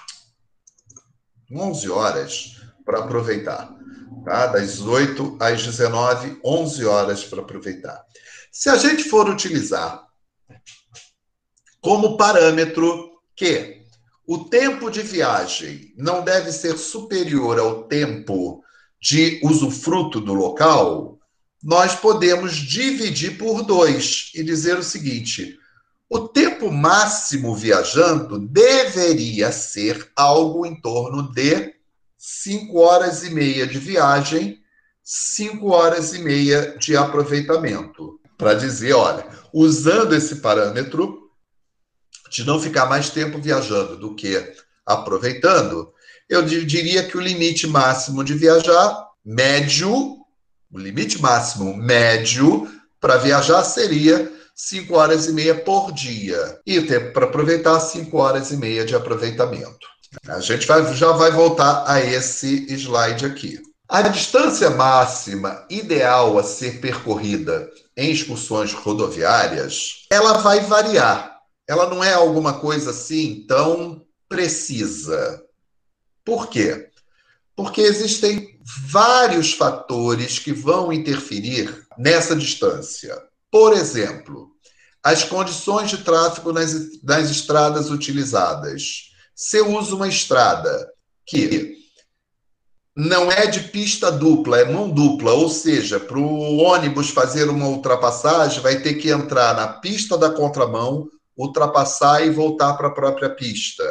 11 1.51 1.89
horas 1.89 2.61
para 2.85 2.99
aproveitar. 2.99 3.75
Tá? 4.23 4.47
Das 4.47 4.79
8 4.79 5.37
às 5.41 5.61
19, 5.61 6.39
11 6.41 6.85
horas 6.85 7.25
para 7.25 7.41
aproveitar. 7.41 8.05
Se 8.53 8.69
a 8.69 8.77
gente 8.77 9.03
for 9.03 9.27
utilizar 9.27 10.07
como 11.81 12.15
parâmetro 12.15 13.19
que 13.35 13.78
o 14.29 14.45
tempo 14.45 14.91
de 14.91 15.01
viagem 15.01 15.91
não 15.97 16.23
deve 16.23 16.51
ser 16.51 16.77
superior 16.77 17.57
ao 17.57 17.85
tempo 17.85 18.63
de 19.01 19.41
usufruto 19.43 20.21
do 20.21 20.35
local, 20.35 21.17
nós 21.63 21.95
podemos 21.95 22.55
dividir 22.55 23.39
por 23.39 23.63
dois 23.63 24.31
e 24.35 24.43
dizer 24.43 24.77
o 24.77 24.83
seguinte: 24.83 25.57
o 26.07 26.27
tempo 26.27 26.71
máximo 26.71 27.55
viajando 27.55 28.37
deveria 28.37 29.51
ser 29.51 30.11
algo 30.15 30.63
em 30.63 30.79
torno 30.79 31.31
de 31.33 31.73
5 32.15 32.77
horas 32.77 33.23
e 33.23 33.31
meia 33.31 33.65
de 33.65 33.79
viagem, 33.79 34.59
5 35.01 35.67
horas 35.71 36.13
e 36.13 36.19
meia 36.19 36.77
de 36.77 36.95
aproveitamento. 36.95 38.19
Para 38.37 38.53
dizer, 38.53 38.93
olha, 38.93 39.25
usando 39.51 40.13
esse 40.13 40.35
parâmetro 40.35 41.28
de 42.29 42.45
não 42.45 42.59
ficar 42.59 42.85
mais 42.85 43.09
tempo 43.09 43.39
viajando 43.39 43.97
do 43.97 44.15
que 44.15 44.53
aproveitando, 44.85 45.91
eu 46.29 46.43
diria 46.43 47.03
que 47.03 47.17
o 47.17 47.21
limite 47.21 47.67
máximo 47.67 48.23
de 48.23 48.33
viajar, 48.33 49.07
médio, 49.25 50.17
o 50.71 50.77
limite 50.77 51.21
máximo 51.21 51.75
médio 51.75 52.69
para 52.99 53.17
viajar 53.17 53.63
seria 53.63 54.31
5 54.55 54.93
horas 54.93 55.25
e 55.27 55.31
meia 55.31 55.55
por 55.55 55.91
dia. 55.91 56.59
E 56.65 56.81
tempo 56.81 57.13
para 57.13 57.25
aproveitar, 57.25 57.79
5 57.79 58.15
horas 58.17 58.51
e 58.51 58.57
meia 58.57 58.85
de 58.85 58.93
aproveitamento. 58.93 59.87
A 60.27 60.39
gente 60.39 60.67
vai, 60.67 60.93
já 60.95 61.11
vai 61.13 61.31
voltar 61.31 61.83
a 61.87 62.01
esse 62.01 62.65
slide 62.75 63.25
aqui. 63.25 63.59
A 63.87 64.03
distância 64.03 64.69
máxima 64.69 65.65
ideal 65.69 66.37
a 66.37 66.43
ser 66.43 66.79
percorrida 66.79 67.69
em 67.97 68.11
excursões 68.11 68.73
rodoviárias, 68.73 70.05
ela 70.11 70.33
vai 70.33 70.59
variar. 70.59 71.38
Ela 71.69 71.87
não 71.87 72.03
é 72.03 72.13
alguma 72.13 72.59
coisa 72.59 72.89
assim 72.89 73.45
tão 73.47 74.05
precisa. 74.27 75.41
Por 76.25 76.47
quê? 76.47 76.89
Porque 77.55 77.81
existem 77.81 78.59
vários 78.87 79.53
fatores 79.53 80.39
que 80.39 80.51
vão 80.51 80.91
interferir 80.91 81.85
nessa 81.97 82.35
distância. 82.35 83.15
Por 83.51 83.73
exemplo, 83.73 84.49
as 85.03 85.23
condições 85.23 85.91
de 85.91 85.99
tráfego 85.99 86.51
nas, 86.51 87.01
nas 87.03 87.29
estradas 87.29 87.89
utilizadas 87.89 89.09
você 89.39 89.61
usa 89.61 89.95
uma 89.95 90.07
estrada 90.07 90.91
que 91.25 91.77
não 92.93 93.31
é 93.31 93.45
de 93.47 93.61
pista 93.69 94.11
dupla, 94.11 94.59
é 94.59 94.65
mão 94.65 94.89
dupla, 94.89 95.31
ou 95.31 95.47
seja, 95.47 95.97
para 95.97 96.19
o 96.19 96.57
ônibus 96.57 97.11
fazer 97.11 97.47
uma 97.47 97.67
ultrapassagem, 97.67 98.61
vai 98.61 98.81
ter 98.81 98.95
que 98.95 99.09
entrar 99.09 99.55
na 99.55 99.67
pista 99.69 100.17
da 100.17 100.29
contramão, 100.29 101.07
ultrapassar 101.39 102.25
e 102.25 102.29
voltar 102.29 102.73
para 102.73 102.89
a 102.89 102.93
própria 102.93 103.29
pista. 103.29 103.83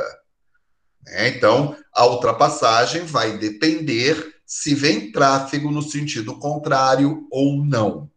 É, 1.07 1.29
então, 1.29 1.75
a 1.95 2.07
ultrapassagem 2.07 3.05
vai 3.05 3.39
depender 3.39 4.35
se 4.47 4.75
vem 4.75 5.11
tráfego 5.11 5.71
no 5.71 5.81
sentido 5.81 6.39
contrário 6.39 7.27
ou 7.31 7.65
não. 7.65 8.11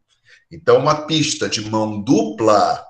Então, 0.52 0.78
uma 0.78 1.08
pista 1.08 1.48
de 1.48 1.62
mão 1.70 2.02
dupla, 2.02 2.86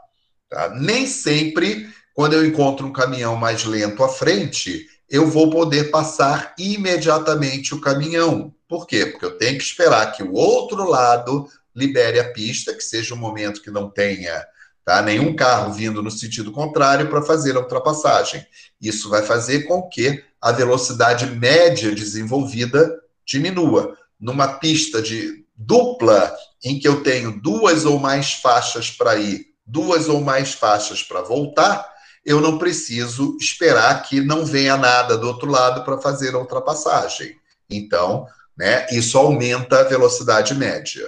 tá? 0.50 0.74
nem 0.76 1.06
sempre 1.06 1.88
quando 2.16 2.34
eu 2.34 2.46
encontro 2.46 2.88
um 2.88 2.94
caminhão 2.94 3.36
mais 3.36 3.64
lento 3.64 4.04
à 4.04 4.10
frente, 4.10 4.88
eu 5.08 5.28
vou 5.28 5.50
poder 5.52 5.92
passar 5.92 6.56
imediatamente 6.58 7.76
o 7.76 7.82
caminhão. 7.82 8.54
Por 8.68 8.88
quê? 8.88 9.06
Porque 9.06 9.26
eu 9.26 9.38
tenho 9.38 9.58
que 9.58 9.64
esperar 9.64 10.12
que 10.12 10.24
o 10.24 10.34
outro 10.34 10.90
lado 10.90 11.48
libere 11.76 12.20
a 12.20 12.32
pista, 12.32 12.74
que 12.74 12.84
seja 12.84 13.14
um 13.14 13.18
momento 13.18 13.62
que 13.62 13.70
não 13.70 13.90
tenha 13.90 14.44
tá, 14.92 15.02
nenhum 15.02 15.34
carro 15.34 15.72
vindo 15.72 16.04
no 16.04 16.12
sentido 16.12 16.52
contrário 16.52 17.10
para 17.10 17.22
fazer 17.22 17.56
a 17.56 17.62
ultrapassagem. 17.62 18.46
Isso 18.82 19.10
vai 19.10 19.24
fazer 19.24 19.64
com 19.64 19.88
que 19.88 20.24
a 20.42 20.52
velocidade 20.52 21.26
média 21.28 21.96
desenvolvida 21.96 23.00
diminua. 23.26 23.98
Numa 24.20 24.48
pista 24.60 25.02
de 25.02 25.46
dupla, 25.56 26.36
em 26.64 26.78
que 26.78 26.88
eu 26.88 27.02
tenho 27.04 27.40
duas 27.42 27.86
ou 27.86 28.00
mais 28.00 28.34
faixas 28.34 28.90
para 28.92 29.16
ir, 29.16 29.46
duas 29.66 30.10
ou 30.10 30.20
mais 30.20 30.54
faixas 30.54 31.02
para 31.02 31.22
voltar, 31.22 31.90
eu 32.26 32.42
não 32.42 32.58
preciso 32.58 33.38
esperar 33.40 34.04
que 34.04 34.20
não 34.20 34.46
venha 34.46 34.76
nada 34.78 35.18
do 35.18 35.28
outro 35.28 35.50
lado 35.50 35.84
para 35.84 36.00
fazer 36.00 36.36
a 36.36 36.40
ultrapassagem. 36.40 37.36
Então, 37.70 38.28
né, 38.58 38.86
isso 38.92 39.18
aumenta 39.18 39.80
a 39.80 39.84
velocidade 39.84 40.54
média. 40.54 41.08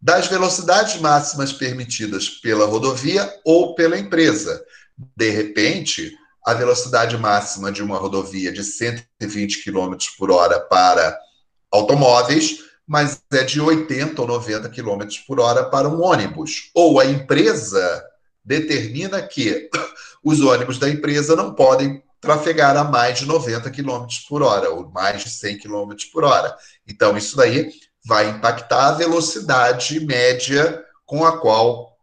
Das 0.00 0.26
velocidades 0.26 1.00
máximas 1.00 1.52
permitidas 1.52 2.28
pela 2.28 2.66
rodovia 2.66 3.32
ou 3.44 3.74
pela 3.74 3.98
empresa. 3.98 4.62
De 5.16 5.30
repente, 5.30 6.12
a 6.46 6.54
velocidade 6.54 7.16
máxima 7.18 7.72
de 7.72 7.82
uma 7.82 7.98
rodovia 7.98 8.52
de 8.52 8.62
120 8.62 9.64
km 9.64 9.96
por 10.16 10.30
hora 10.30 10.60
para 10.60 11.18
automóveis, 11.72 12.58
mas 12.86 13.20
é 13.32 13.42
de 13.42 13.60
80 13.60 14.20
ou 14.22 14.28
90 14.28 14.68
km 14.68 15.02
por 15.26 15.40
hora 15.40 15.64
para 15.64 15.88
um 15.88 16.00
ônibus. 16.02 16.70
Ou 16.72 17.00
a 17.00 17.04
empresa 17.04 18.04
determina 18.44 19.20
que 19.20 19.68
os 20.22 20.40
ônibus 20.40 20.78
da 20.78 20.88
empresa 20.88 21.34
não 21.34 21.52
podem 21.52 22.02
trafegar 22.20 22.76
a 22.76 22.84
mais 22.84 23.18
de 23.18 23.26
90 23.26 23.70
km 23.70 24.06
por 24.28 24.42
hora, 24.42 24.70
ou 24.70 24.88
mais 24.90 25.22
de 25.22 25.30
100 25.30 25.58
km 25.58 25.92
por 26.12 26.24
hora. 26.24 26.56
Então, 26.86 27.16
isso 27.16 27.36
daí 27.36 27.70
vai 28.06 28.30
impactar 28.30 28.88
a 28.88 28.92
velocidade 28.92 29.98
média 29.98 30.84
com 31.04 31.24
a 31.24 31.38
qual 31.38 31.98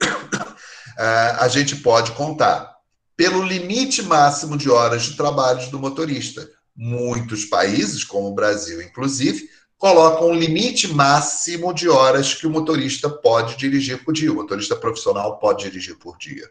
a 1.38 1.48
gente 1.48 1.76
pode 1.76 2.12
contar. 2.12 2.70
Pelo 3.16 3.42
limite 3.42 4.02
máximo 4.02 4.56
de 4.56 4.70
horas 4.70 5.02
de 5.02 5.16
trabalho 5.16 5.68
do 5.70 5.80
motorista. 5.80 6.48
Muitos 6.76 7.44
países, 7.44 8.04
como 8.04 8.28
o 8.28 8.34
Brasil, 8.34 8.80
inclusive, 8.80 9.50
colocam 9.76 10.28
um 10.28 10.34
limite 10.34 10.88
máximo 10.88 11.74
de 11.74 11.88
horas 11.88 12.32
que 12.32 12.46
o 12.46 12.50
motorista 12.50 13.10
pode 13.10 13.56
dirigir 13.56 14.04
por 14.04 14.14
dia. 14.14 14.30
O 14.30 14.36
motorista 14.36 14.76
profissional 14.76 15.38
pode 15.38 15.64
dirigir 15.64 15.98
por 15.98 16.16
dia. 16.18 16.48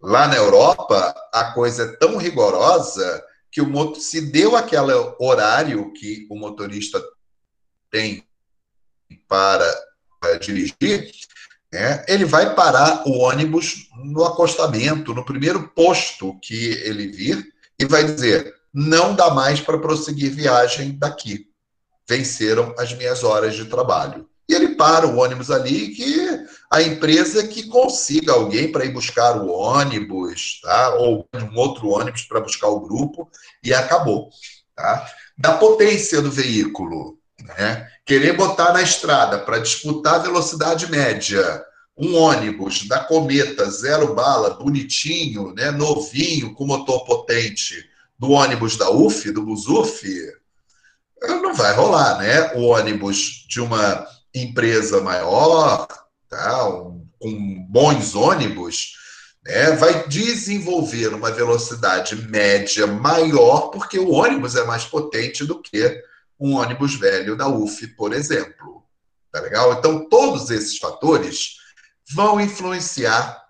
Lá 0.00 0.28
na 0.28 0.36
Europa, 0.36 1.14
a 1.32 1.52
coisa 1.52 1.82
é 1.82 1.96
tão 1.96 2.16
rigorosa 2.16 3.22
que 3.50 3.60
o 3.60 3.94
se 3.96 4.30
deu 4.30 4.54
aquele 4.54 4.92
horário 5.18 5.92
que 5.92 6.26
o 6.30 6.36
motorista 6.36 7.02
tem 7.90 8.24
para, 9.26 9.66
dirigir, 10.40 11.10
né, 11.72 12.04
ele 12.08 12.24
vai 12.24 12.54
parar 12.54 13.06
o 13.06 13.18
ônibus 13.18 13.88
no 14.04 14.24
acostamento, 14.24 15.14
no 15.14 15.24
primeiro 15.24 15.68
posto 15.68 16.38
que 16.40 16.72
ele 16.84 17.08
vir, 17.08 17.46
e 17.78 17.84
vai 17.84 18.04
dizer: 18.04 18.54
não 18.72 19.14
dá 19.14 19.30
mais 19.30 19.60
para 19.60 19.78
prosseguir 19.78 20.30
viagem 20.30 20.96
daqui 20.98 21.48
venceram 22.08 22.74
as 22.78 22.94
minhas 22.94 23.22
horas 23.22 23.54
de 23.54 23.66
trabalho. 23.66 24.26
E 24.48 24.54
ele 24.54 24.76
para 24.76 25.06
o 25.06 25.18
ônibus 25.18 25.50
ali 25.50 25.90
que 25.90 26.46
a 26.70 26.80
empresa 26.80 27.46
que 27.46 27.68
consiga 27.68 28.32
alguém 28.32 28.72
para 28.72 28.86
ir 28.86 28.92
buscar 28.92 29.36
o 29.36 29.50
ônibus, 29.50 30.60
tá? 30.62 30.94
ou 30.94 31.28
um 31.34 31.58
outro 31.58 31.88
ônibus 31.88 32.22
para 32.22 32.40
buscar 32.40 32.68
o 32.68 32.80
grupo, 32.80 33.28
e 33.62 33.74
acabou. 33.74 34.30
Tá? 34.74 35.06
Da 35.36 35.58
potência 35.58 36.22
do 36.22 36.30
veículo, 36.30 37.17
né? 37.44 37.88
querer 38.04 38.36
botar 38.36 38.72
na 38.72 38.82
estrada 38.82 39.38
para 39.38 39.58
disputar 39.58 40.16
a 40.16 40.18
velocidade 40.18 40.90
média 40.90 41.64
um 41.96 42.14
ônibus 42.14 42.86
da 42.86 43.00
Cometa, 43.00 43.68
zero 43.68 44.14
bala, 44.14 44.50
bonitinho, 44.50 45.52
né? 45.54 45.70
novinho, 45.70 46.54
com 46.54 46.64
motor 46.64 47.04
potente, 47.04 47.84
do 48.16 48.30
ônibus 48.30 48.76
da 48.76 48.90
UF, 48.90 49.30
do 49.32 49.42
Busuf, 49.42 50.06
não 51.20 51.54
vai 51.54 51.74
rolar, 51.74 52.18
né? 52.18 52.54
O 52.54 52.66
ônibus 52.66 53.44
de 53.48 53.60
uma 53.60 54.06
empresa 54.34 55.00
maior, 55.00 55.86
tá? 56.28 56.64
Com 57.18 57.66
bons 57.68 58.14
ônibus, 58.14 58.92
né? 59.44 59.72
vai 59.72 60.06
desenvolver 60.06 61.08
uma 61.08 61.30
velocidade 61.32 62.14
média 62.28 62.86
maior, 62.86 63.70
porque 63.70 63.98
o 63.98 64.10
ônibus 64.10 64.54
é 64.54 64.64
mais 64.64 64.84
potente 64.84 65.44
do 65.44 65.60
que 65.60 66.00
um 66.38 66.54
ônibus 66.56 66.94
velho 66.94 67.36
da 67.36 67.48
UF, 67.48 67.86
por 67.88 68.12
exemplo. 68.12 68.84
Tá 69.32 69.40
legal? 69.40 69.74
Então, 69.74 70.08
todos 70.08 70.50
esses 70.50 70.78
fatores 70.78 71.56
vão 72.12 72.40
influenciar 72.40 73.44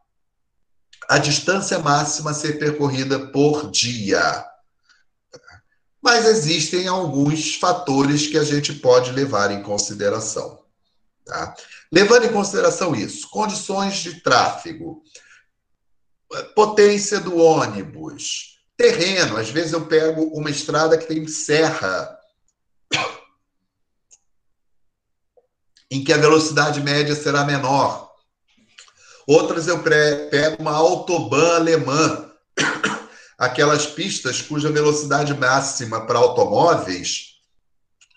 a 1.08 1.18
distância 1.18 1.78
máxima 1.78 2.32
a 2.32 2.34
ser 2.34 2.58
percorrida 2.58 3.18
por 3.28 3.70
dia. 3.70 4.44
Mas 6.02 6.26
existem 6.26 6.86
alguns 6.86 7.54
fatores 7.56 8.26
que 8.26 8.38
a 8.38 8.44
gente 8.44 8.74
pode 8.74 9.12
levar 9.12 9.50
em 9.50 9.62
consideração. 9.62 10.62
Tá? 11.24 11.54
Levando 11.92 12.24
em 12.24 12.32
consideração 12.32 12.94
isso, 12.94 13.28
condições 13.30 13.96
de 13.98 14.20
tráfego, 14.20 15.02
potência 16.54 17.20
do 17.20 17.36
ônibus, 17.36 18.60
terreno. 18.76 19.36
Às 19.36 19.50
vezes 19.50 19.72
eu 19.72 19.86
pego 19.86 20.22
uma 20.34 20.50
estrada 20.50 20.96
que 20.96 21.06
tem 21.06 21.26
serra, 21.26 22.17
em 25.90 26.04
que 26.04 26.12
a 26.12 26.18
velocidade 26.18 26.80
média 26.80 27.14
será 27.14 27.44
menor. 27.44 28.10
Outras 29.26 29.68
eu 29.68 29.82
pego 29.82 30.62
uma 30.62 30.72
autobahn 30.72 31.56
alemã, 31.56 32.30
aquelas 33.38 33.86
pistas 33.86 34.40
cuja 34.40 34.72
velocidade 34.72 35.34
máxima 35.34 36.06
para 36.06 36.18
automóveis 36.18 37.28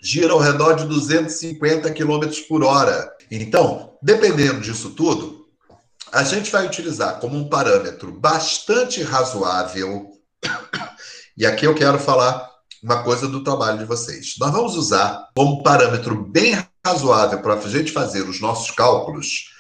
gira 0.02 0.34
ao 0.34 0.40
redor 0.40 0.74
de 0.74 0.86
250 0.86 1.92
km 1.94 2.28
por 2.50 2.64
hora. 2.64 3.12
Então, 3.30 3.98
dependendo 4.02 4.60
disso 4.60 4.92
tudo, 4.92 5.46
a 6.12 6.24
gente 6.24 6.52
vai 6.52 6.66
utilizar 6.66 7.20
como 7.20 7.38
um 7.38 7.48
parâmetro 7.48 8.12
bastante 8.12 9.04
razoável. 9.04 10.10
E 11.38 11.46
aqui 11.46 11.66
eu 11.66 11.74
quero 11.74 11.98
falar 11.98 12.46
uma 12.84 13.04
coisa 13.04 13.26
do 13.28 13.42
trabalho 13.42 13.80
de 13.80 13.86
vocês. 13.86 14.36
Nós 14.38 14.52
vamos 14.52 14.76
usar 14.76 15.30
como 15.34 15.64
parâmetro 15.64 16.24
bem 16.26 16.56
razoável 16.86 17.42
para 17.42 17.54
a 17.54 17.70
gente 17.70 17.92
fazer 17.92 18.22
os 18.22 18.40
nossos 18.40 18.72
cálculos 18.72 19.52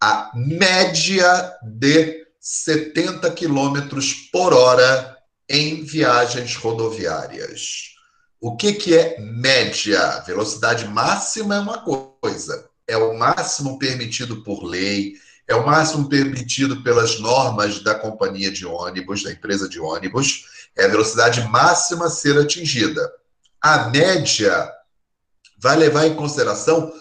a 0.00 0.30
média 0.34 1.52
de 1.62 2.24
70 2.40 3.30
km 3.32 3.98
por 4.30 4.52
hora 4.52 5.16
em 5.48 5.82
viagens 5.82 6.54
rodoviárias. 6.54 7.94
O 8.40 8.56
que, 8.56 8.74
que 8.74 8.96
é 8.96 9.18
média? 9.18 10.22
Velocidade 10.24 10.86
máxima 10.86 11.56
é 11.56 11.60
uma 11.60 11.78
coisa, 11.78 12.68
é 12.86 12.96
o 12.96 13.18
máximo 13.18 13.78
permitido 13.78 14.44
por 14.44 14.62
lei, 14.62 15.14
é 15.48 15.56
o 15.56 15.66
máximo 15.66 16.08
permitido 16.08 16.82
pelas 16.84 17.18
normas 17.18 17.80
da 17.80 17.94
companhia 17.96 18.52
de 18.52 18.64
ônibus, 18.64 19.24
da 19.24 19.32
empresa 19.32 19.68
de 19.68 19.80
ônibus, 19.80 20.44
é 20.76 20.84
a 20.84 20.88
velocidade 20.88 21.40
máxima 21.48 22.06
a 22.06 22.10
ser 22.10 22.38
atingida. 22.38 23.10
A 23.60 23.88
média 23.88 24.70
vai 25.60 25.76
levar 25.76 26.06
em 26.06 26.14
consideração 26.14 26.92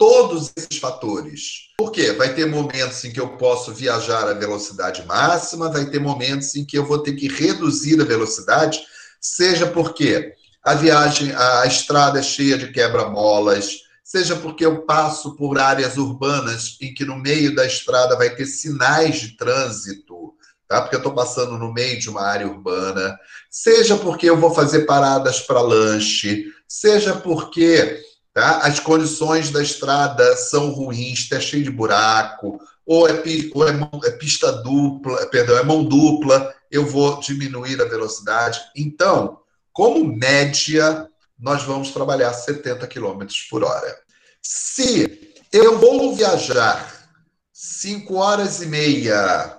todos 0.00 0.50
esses 0.56 0.78
fatores. 0.78 1.70
Por 1.76 1.92
quê? 1.92 2.12
Vai 2.12 2.34
ter 2.34 2.46
momentos 2.46 3.04
em 3.04 3.12
que 3.12 3.20
eu 3.20 3.36
posso 3.36 3.74
viajar 3.74 4.26
a 4.26 4.32
velocidade 4.32 5.04
máxima, 5.06 5.70
vai 5.70 5.84
ter 5.84 6.00
momentos 6.00 6.56
em 6.56 6.64
que 6.64 6.78
eu 6.78 6.86
vou 6.86 6.98
ter 6.98 7.12
que 7.12 7.28
reduzir 7.28 8.00
a 8.00 8.04
velocidade, 8.04 8.80
seja 9.20 9.66
porque 9.66 10.32
a 10.62 10.74
viagem, 10.74 11.32
a 11.34 11.66
estrada 11.66 12.18
é 12.18 12.22
cheia 12.22 12.56
de 12.56 12.72
quebra-molas, 12.72 13.80
seja 14.02 14.34
porque 14.36 14.64
eu 14.64 14.86
passo 14.86 15.36
por 15.36 15.58
áreas 15.58 15.98
urbanas 15.98 16.78
em 16.80 16.94
que 16.94 17.04
no 17.04 17.16
meio 17.16 17.54
da 17.54 17.66
estrada 17.66 18.16
vai 18.16 18.30
ter 18.30 18.46
sinais 18.46 19.20
de 19.20 19.36
trânsito, 19.36 20.34
tá? 20.66 20.80
Porque 20.80 20.96
eu 20.96 21.00
estou 21.00 21.14
passando 21.14 21.58
no 21.58 21.72
meio 21.72 21.98
de 21.98 22.08
uma 22.08 22.22
área 22.22 22.48
urbana, 22.48 23.18
seja 23.50 23.96
porque 23.96 24.28
eu 24.28 24.38
vou 24.38 24.54
fazer 24.54 24.86
paradas 24.86 25.40
para 25.40 25.60
lanche, 25.60 26.46
seja 26.70 27.16
porque 27.16 28.00
tá? 28.32 28.58
as 28.58 28.78
condições 28.78 29.50
da 29.50 29.60
estrada 29.60 30.36
são 30.36 30.70
ruins, 30.70 31.18
está 31.18 31.40
cheio 31.40 31.64
de 31.64 31.70
buraco, 31.70 32.60
ou 32.86 33.08
é, 33.08 33.22
ou 33.52 33.68
é, 33.68 33.72
é 34.04 34.10
pista 34.12 34.52
dupla, 34.52 35.26
perdão, 35.26 35.58
é 35.58 35.64
mão 35.64 35.84
dupla, 35.84 36.54
eu 36.70 36.86
vou 36.86 37.18
diminuir 37.18 37.82
a 37.82 37.86
velocidade. 37.86 38.60
Então, 38.76 39.40
como 39.72 40.16
média, 40.16 41.08
nós 41.36 41.64
vamos 41.64 41.90
trabalhar 41.90 42.32
70 42.32 42.86
km 42.86 43.26
por 43.50 43.64
hora. 43.64 43.98
Se 44.40 45.34
eu 45.52 45.76
vou 45.76 46.14
viajar 46.14 47.08
5 47.52 48.14
horas 48.14 48.62
e 48.62 48.66
meia, 48.66 49.58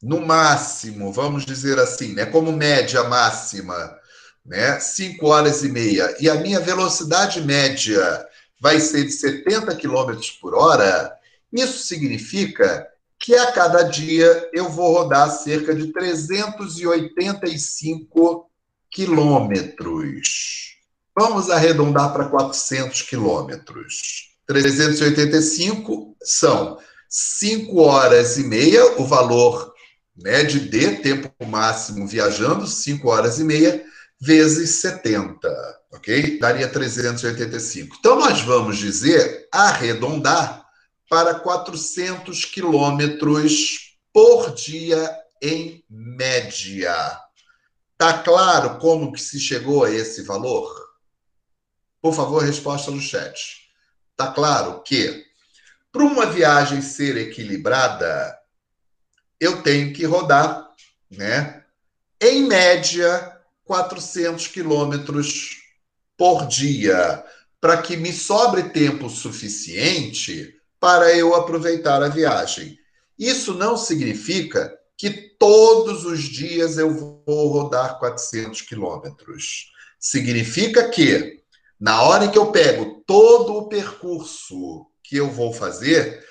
no 0.00 0.20
máximo, 0.20 1.12
vamos 1.12 1.44
dizer 1.44 1.78
assim, 1.80 2.14
né, 2.14 2.24
como 2.26 2.52
média 2.52 3.02
máxima, 3.04 3.96
né, 4.44 4.80
5 4.80 5.24
horas 5.26 5.62
e 5.62 5.68
meia, 5.68 6.16
e 6.20 6.28
a 6.28 6.34
minha 6.36 6.60
velocidade 6.60 7.40
média 7.40 8.26
vai 8.60 8.80
ser 8.80 9.04
de 9.04 9.12
70 9.12 9.76
km 9.76 10.12
por 10.40 10.54
hora, 10.54 11.16
isso 11.52 11.84
significa 11.84 12.88
que 13.18 13.34
a 13.34 13.50
cada 13.52 13.82
dia 13.82 14.48
eu 14.52 14.68
vou 14.68 14.92
rodar 14.92 15.30
cerca 15.30 15.74
de 15.74 15.90
385 15.92 18.50
quilômetros. 18.90 20.76
Vamos 21.16 21.48
arredondar 21.50 22.12
para 22.12 22.28
400 22.28 23.00
quilômetros. 23.02 24.32
385 24.46 26.16
são 26.22 26.78
5 27.08 27.80
horas 27.80 28.36
e 28.38 28.44
meia, 28.44 29.00
o 29.00 29.06
valor 29.06 29.72
né, 30.16 30.42
de 30.42 30.60
D, 30.60 30.96
tempo 30.96 31.30
máximo 31.46 32.06
viajando, 32.06 32.66
5 32.66 33.08
horas 33.08 33.38
e 33.38 33.44
meia, 33.44 33.84
vezes 34.24 34.76
70, 34.76 35.48
ok? 35.90 36.38
Daria 36.38 36.68
385. 36.68 37.96
Então, 37.98 38.20
nós 38.20 38.40
vamos 38.42 38.78
dizer, 38.78 39.48
arredondar 39.50 40.64
para 41.10 41.34
400 41.34 42.44
quilômetros 42.44 43.96
por 44.12 44.54
dia 44.54 45.10
em 45.42 45.84
média. 45.90 46.94
Está 47.92 48.22
claro 48.22 48.78
como 48.78 49.12
que 49.12 49.20
se 49.20 49.40
chegou 49.40 49.84
a 49.84 49.90
esse 49.90 50.22
valor? 50.22 50.72
Por 52.00 52.14
favor, 52.14 52.44
resposta 52.44 52.92
no 52.92 53.00
chat. 53.00 53.68
Está 54.12 54.30
claro 54.30 54.84
que 54.84 55.24
para 55.90 56.04
uma 56.04 56.26
viagem 56.26 56.80
ser 56.80 57.16
equilibrada, 57.16 58.38
eu 59.40 59.62
tenho 59.62 59.92
que 59.92 60.04
rodar, 60.04 60.70
né? 61.10 61.64
Em 62.20 62.46
média, 62.46 63.31
400 63.64 64.46
quilômetros 64.48 65.58
por 66.16 66.46
dia, 66.46 67.24
para 67.60 67.80
que 67.80 67.96
me 67.96 68.12
sobre 68.12 68.64
tempo 68.64 69.08
suficiente 69.08 70.54
para 70.80 71.16
eu 71.16 71.34
aproveitar 71.34 72.02
a 72.02 72.08
viagem. 72.08 72.76
Isso 73.18 73.54
não 73.54 73.76
significa 73.76 74.76
que 74.96 75.10
todos 75.38 76.04
os 76.04 76.20
dias 76.22 76.76
eu 76.76 76.90
vou 76.90 77.48
rodar 77.48 77.98
400 77.98 78.62
quilômetros. 78.62 79.72
Significa 79.98 80.88
que, 80.88 81.40
na 81.78 82.02
hora 82.02 82.28
que 82.28 82.38
eu 82.38 82.50
pego 82.50 83.02
todo 83.06 83.54
o 83.56 83.68
percurso 83.68 84.86
que 85.04 85.16
eu 85.16 85.30
vou 85.30 85.52
fazer, 85.52 86.24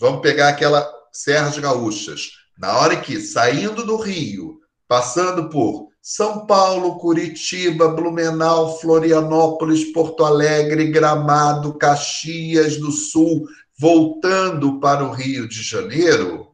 vamos 0.00 0.20
pegar 0.20 0.48
aquela 0.48 0.88
Serras 1.12 1.58
Gaúchas, 1.58 2.30
na 2.58 2.76
hora 2.78 3.00
que, 3.00 3.20
saindo 3.20 3.84
do 3.84 3.96
Rio, 3.96 4.60
passando 4.88 5.48
por 5.48 5.91
São 6.02 6.44
Paulo, 6.46 6.98
Curitiba, 6.98 7.88
Blumenau, 7.88 8.78
Florianópolis, 8.80 9.92
Porto 9.92 10.24
Alegre, 10.24 10.90
Gramado, 10.90 11.78
Caxias 11.78 12.76
do 12.76 12.90
Sul, 12.90 13.46
voltando 13.78 14.80
para 14.80 15.04
o 15.04 15.12
Rio 15.12 15.48
de 15.48 15.62
Janeiro, 15.62 16.52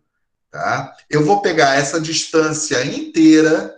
Tá? 0.51 0.97
Eu 1.11 1.25
vou 1.25 1.43
pegar 1.43 1.75
essa 1.75 2.01
distância 2.01 2.83
inteira, 2.85 3.75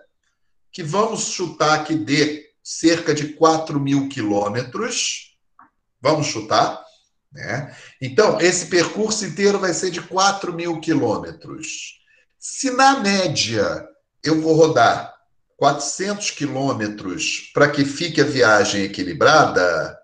que 0.72 0.82
vamos 0.82 1.32
chutar 1.32 1.84
que 1.84 1.94
dê 1.94 2.48
cerca 2.62 3.12
de 3.12 3.32
4 3.32 3.80
mil 3.80 4.08
quilômetros. 4.08 5.36
Vamos 6.00 6.28
chutar. 6.28 6.80
Né? 7.32 7.76
Então, 8.00 8.40
esse 8.40 8.66
percurso 8.66 9.26
inteiro 9.26 9.58
vai 9.58 9.74
ser 9.74 9.90
de 9.90 10.00
4 10.00 10.52
mil 10.52 10.80
quilômetros. 10.80 12.00
Se 12.38 12.70
na 12.70 13.00
média 13.00 13.84
eu 14.22 14.40
vou 14.40 14.54
rodar 14.54 15.12
400 15.60 16.30
quilômetros 16.30 17.50
para 17.52 17.68
que 17.68 17.84
fique 17.84 18.18
a 18.18 18.24
viagem 18.24 18.82
equilibrada, 18.82 19.94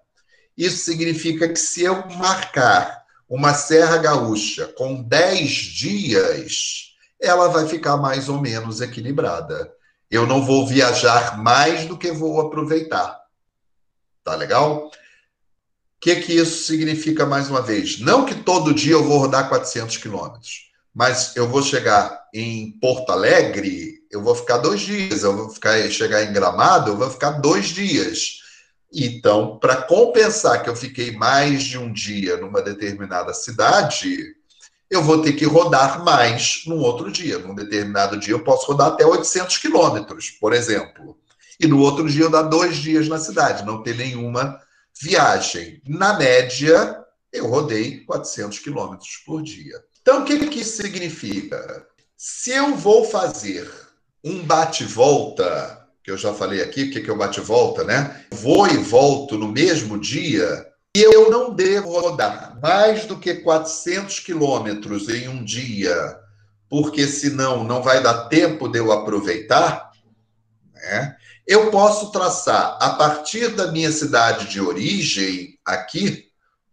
isso 0.55 0.85
significa 0.85 1.49
que 1.49 1.59
se 1.59 1.83
eu 1.83 2.07
marcar 2.11 3.03
uma 3.27 3.55
Serra 3.55 3.97
Gaúcha 3.97 4.67
com 4.77 5.03
10 5.03 5.49
dias, 5.51 6.95
ela 7.19 7.49
vai 7.49 7.67
ficar 7.67 7.97
mais 7.97 8.29
ou 8.29 8.39
menos 8.39 8.83
equilibrada. 8.83 9.73
Eu 10.11 10.27
não 10.27 10.45
vou 10.45 10.67
viajar 10.67 11.39
mais 11.39 11.87
do 11.87 11.97
que 11.97 12.13
vou 12.13 12.39
aproveitar. 12.39 13.19
Tá 14.23 14.35
legal? 14.35 14.89
O 14.89 14.91
que, 15.99 16.17
que 16.17 16.35
isso 16.35 16.67
significa 16.67 17.25
mais 17.25 17.49
uma 17.49 17.63
vez? 17.63 17.99
Não 17.99 18.27
que 18.27 18.35
todo 18.35 18.75
dia 18.75 18.93
eu 18.93 19.03
vou 19.03 19.21
rodar 19.21 19.49
400 19.49 19.97
quilômetros, 19.97 20.71
mas 20.95 21.35
eu 21.35 21.49
vou 21.49 21.63
chegar 21.63 22.27
em 22.35 22.73
Porto 22.79 23.11
Alegre, 23.11 24.06
eu 24.17 24.23
vou 24.23 24.35
ficar 24.35 24.57
dois 24.59 24.81
dias, 24.81 25.23
eu 25.23 25.37
vou 25.37 25.51
ficar, 25.51 25.79
chegar 25.91 26.25
em 26.25 26.33
Gramado, 26.33 26.91
eu 26.91 26.97
vou 26.97 27.11
ficar 27.11 27.33
dois 27.33 27.67
dias. 27.67 28.41
Então, 28.93 29.59
para 29.59 29.77
compensar 29.77 30.63
que 30.63 30.71
eu 30.71 30.75
fiquei 30.75 31.15
mais 31.15 31.63
de 31.65 31.77
um 31.77 31.93
dia 31.93 32.39
numa 32.39 32.63
determinada 32.63 33.35
cidade, 33.35 34.35
eu 34.89 35.03
vou 35.03 35.21
ter 35.21 35.35
que 35.35 35.45
rodar 35.45 36.03
mais 36.03 36.63
num 36.67 36.79
outro 36.79 37.13
dia. 37.13 37.39
Num 37.39 37.55
determinado 37.55 38.17
dia, 38.19 38.33
eu 38.33 38.43
posso 38.43 38.67
rodar 38.67 38.89
até 38.89 39.05
800 39.05 39.59
quilômetros, 39.59 40.31
por 40.31 40.55
exemplo. 40.55 41.19
E 41.61 41.67
no 41.67 41.79
outro 41.81 42.09
dia, 42.09 42.25
eu 42.25 42.31
dar 42.31 42.43
dois 42.43 42.77
dias 42.77 43.09
na 43.09 43.19
cidade, 43.19 43.67
não 43.67 43.83
ter 43.83 43.97
nenhuma 43.97 44.59
viagem. 44.99 45.83
Na 45.87 46.17
média, 46.17 47.05
eu 47.31 47.49
rodei 47.49 48.01
400 48.05 48.61
quilômetros 48.61 49.23
por 49.27 49.43
dia. 49.43 49.79
Então, 50.01 50.23
o 50.23 50.25
que, 50.25 50.47
que 50.47 50.61
isso 50.61 50.81
significa? 50.81 51.87
Se 52.17 52.51
eu 52.51 52.75
vou 52.75 53.05
fazer 53.05 53.71
um 54.27 54.43
bate-volta, 54.43 55.87
que 56.03 56.11
eu 56.11 56.19
já 56.19 56.35
falei 56.35 56.61
aqui, 56.61 56.83
o 56.83 56.91
que, 56.91 57.09
é 57.09 57.13
o 57.13 57.17
bate-volta, 57.17 57.85
né? 57.85 58.27
Vou 58.33 58.67
e 58.67 58.77
volto 58.77 59.39
no 59.39 59.47
mesmo 59.47 59.97
dia, 60.01 60.67
e 60.97 61.01
eu 61.01 61.31
não 61.31 61.55
devo 61.55 62.01
rodar 62.01 62.59
mais 62.61 63.05
do 63.05 63.21
que 63.21 63.35
400 63.35 64.19
quilômetros 64.19 65.09
em 65.09 65.29
um 65.29 65.45
dia, 65.45 66.19
porque 66.69 67.07
senão 67.07 67.63
não 67.63 67.81
vai 67.85 68.03
dar 68.03 68.25
tempo 68.25 68.67
de 68.67 68.81
eu 68.81 68.91
aproveitar, 68.91 69.93
né? 70.75 71.17
eu 71.47 71.71
posso 71.71 72.11
traçar, 72.11 72.77
a 72.81 72.91
partir 72.95 73.55
da 73.55 73.71
minha 73.71 73.93
cidade 73.93 74.49
de 74.49 74.61
origem, 74.61 75.57
aqui, 75.65 76.25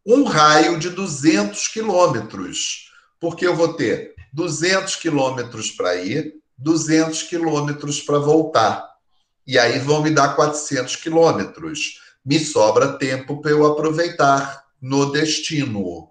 um 0.04 0.24
raio 0.24 0.80
de 0.80 0.90
200 0.90 1.68
quilômetros, 1.68 2.92
porque 3.20 3.46
eu 3.46 3.56
vou 3.56 3.74
ter 3.76 4.16
200 4.34 4.96
quilômetros 4.96 5.70
para 5.70 5.96
ir, 5.98 6.42
200 6.58 7.24
quilômetros 7.24 8.02
para 8.02 8.20
voltar. 8.20 8.94
E 9.46 9.60
aí 9.60 9.80
vão 9.80 10.02
me 10.02 10.12
dar 10.12 10.36
400 10.36 10.96
quilômetros 10.96 12.02
me 12.26 12.40
sobra 12.40 12.98
tempo 12.98 13.42
para 13.42 13.52
eu 13.52 13.66
aproveitar 13.66 14.64
no 14.82 15.12
destino. 15.12 16.10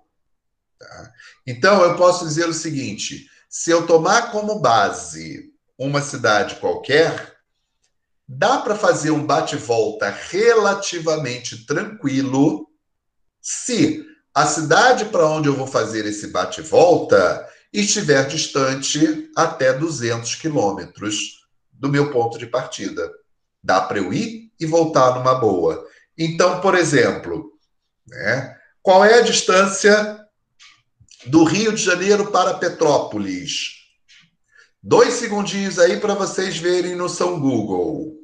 Tá? 0.79 1.13
Então, 1.47 1.83
eu 1.83 1.97
posso 1.97 2.27
dizer 2.27 2.49
o 2.49 2.55
seguinte: 2.55 3.29
se 3.49 3.71
eu 3.71 3.87
tomar 3.87 4.31
como 4.31 4.59
base 4.59 5.51
uma 5.79 6.03
cidade 6.03 6.57
qualquer, 6.57 7.35
dá 8.29 8.59
para 8.59 8.77
fazer 8.77 9.11
um 9.11 9.27
bate-volta 9.27 10.11
relativamente 10.31 11.67
tranquilo 11.67 12.69
se 13.41 14.07
a 14.35 14.47
cidade 14.47 15.07
para 15.07 15.27
onde 15.27 15.49
eu 15.49 15.57
vou 15.57 15.67
fazer 15.67 16.07
esse 16.07 16.29
bate-volta 16.29 17.47
estiver 17.73 18.27
distante 18.27 19.31
até 19.37 19.73
200 19.73 20.35
quilômetros 20.35 21.47
do 21.73 21.89
meu 21.89 22.11
ponto 22.11 22.39
de 22.39 22.47
partida. 22.47 23.11
Dá 23.63 23.81
para 23.81 23.99
eu 23.99 24.13
ir 24.13 24.53
e 24.61 24.67
voltar 24.67 25.15
numa 25.15 25.35
boa. 25.35 25.87
Então, 26.19 26.61
por 26.61 26.75
exemplo, 26.75 27.53
né, 28.07 28.57
qual 28.83 29.05
é 29.05 29.19
a 29.19 29.23
distância 29.23 30.21
do 31.27 31.45
Rio 31.45 31.73
de 31.73 31.83
Janeiro 31.83 32.31
para 32.31 32.55
Petrópolis? 32.55 33.83
Dois 34.83 35.15
segundinhos 35.15 35.79
aí 35.79 36.01
para 36.01 36.15
vocês 36.15 36.59
verem 36.59 36.97
no 36.97 37.09
São 37.09 37.41
Google. 37.41 38.17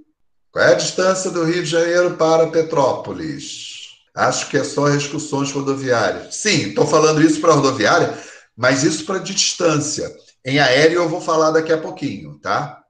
Qual 0.50 0.64
é 0.64 0.72
a 0.72 0.76
distância 0.76 1.30
do 1.30 1.44
Rio 1.44 1.62
de 1.62 1.70
Janeiro 1.70 2.16
para 2.16 2.48
Petrópolis? 2.48 3.78
Acho 4.14 4.48
que 4.48 4.56
é 4.56 4.64
só 4.64 4.88
excursões 4.88 5.52
rodoviárias. 5.52 6.34
Sim, 6.34 6.70
estou 6.70 6.84
falando 6.84 7.22
isso 7.22 7.40
para 7.40 7.52
rodoviária, 7.52 8.18
mas 8.58 8.82
isso 8.82 9.06
para 9.06 9.20
distância. 9.20 10.14
Em 10.44 10.58
aéreo 10.58 11.02
eu 11.02 11.08
vou 11.08 11.20
falar 11.20 11.52
daqui 11.52 11.72
a 11.72 11.78
pouquinho, 11.78 12.38
tá? 12.40 12.82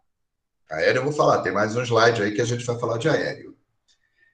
Aéreo 0.69 1.01
eu 1.01 1.05
vou 1.05 1.13
falar, 1.13 1.43
tem 1.43 1.53
mais 1.53 1.77
um 1.77 1.83
slide 1.83 2.23
aí 2.23 2.33
que 2.33 2.43
a 2.43 2.47
gente 2.47 2.65
vai 2.65 2.79
falar 2.79 2.99
de 2.99 3.09
aéreo 3.09 3.49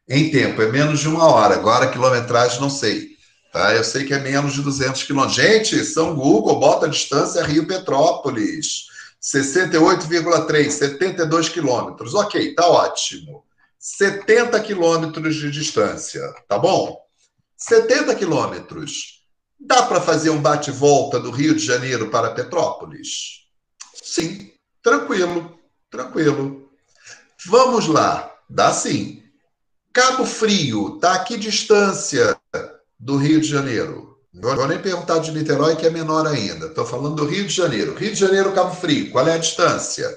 em 0.09 0.31
tempo, 0.31 0.61
é 0.61 0.71
menos 0.71 1.01
de 1.01 1.09
uma 1.09 1.25
hora. 1.27 1.55
Agora, 1.55 1.91
quilômetragem, 1.91 2.61
não 2.61 2.71
sei. 2.71 3.15
Tá? 3.53 3.75
Eu 3.75 3.85
sei 3.85 4.05
que 4.05 4.13
é 4.13 4.19
menos 4.19 4.53
de 4.53 4.63
200 4.63 5.03
quilômetros. 5.05 5.37
Gente, 5.37 5.85
São 5.85 6.15
Google, 6.15 6.59
bota 6.59 6.87
a 6.87 6.91
distância 6.91 7.43
Rio 7.43 7.67
Petrópolis. 7.67 8.87
68,3, 9.23 10.71
72 10.71 11.49
quilômetros. 11.49 12.15
Ok, 12.15 12.55
tá 12.55 12.69
ótimo. 12.69 13.45
70 13.79 14.61
quilômetros 14.61 15.37
de 15.37 15.51
distância, 15.51 16.23
tá 16.49 16.59
bom? 16.59 17.01
70 17.57 18.15
quilômetros. 18.15 19.24
Dá 19.67 19.83
para 19.83 20.01
fazer 20.01 20.31
um 20.31 20.41
bate-volta 20.41 21.19
do 21.19 21.31
Rio 21.31 21.55
de 21.55 21.65
Janeiro 21.65 22.11
para 22.11 22.33
Petrópolis? 22.33 23.45
Sim, 23.95 24.51
tranquilo, 24.83 25.59
tranquilo. 25.91 26.69
Vamos 27.47 27.87
lá, 27.87 28.31
dá 28.49 28.73
sim. 28.73 29.23
Cabo 29.93 30.27
Frio, 30.27 30.99
tá 30.99 31.15
a 31.15 31.19
que 31.21 31.39
distância 31.39 32.37
do 32.99 33.17
Rio 33.17 33.41
de 33.41 33.49
Janeiro? 33.49 34.19
Não 34.33 34.55
vou 34.57 34.67
nem 34.67 34.81
perguntar 34.81 35.21
de 35.21 35.31
Niterói, 35.31 35.77
que 35.77 35.87
é 35.87 35.91
menor 35.91 36.27
ainda. 36.27 36.67
Estou 36.67 36.85
falando 36.85 37.15
do 37.15 37.25
Rio 37.25 37.47
de 37.47 37.55
Janeiro. 37.55 37.95
Rio 37.95 38.13
de 38.13 38.19
Janeiro, 38.19 38.53
Cabo 38.53 38.75
Frio, 38.75 39.11
qual 39.13 39.27
é 39.29 39.35
a 39.35 39.39
distância? 39.39 40.09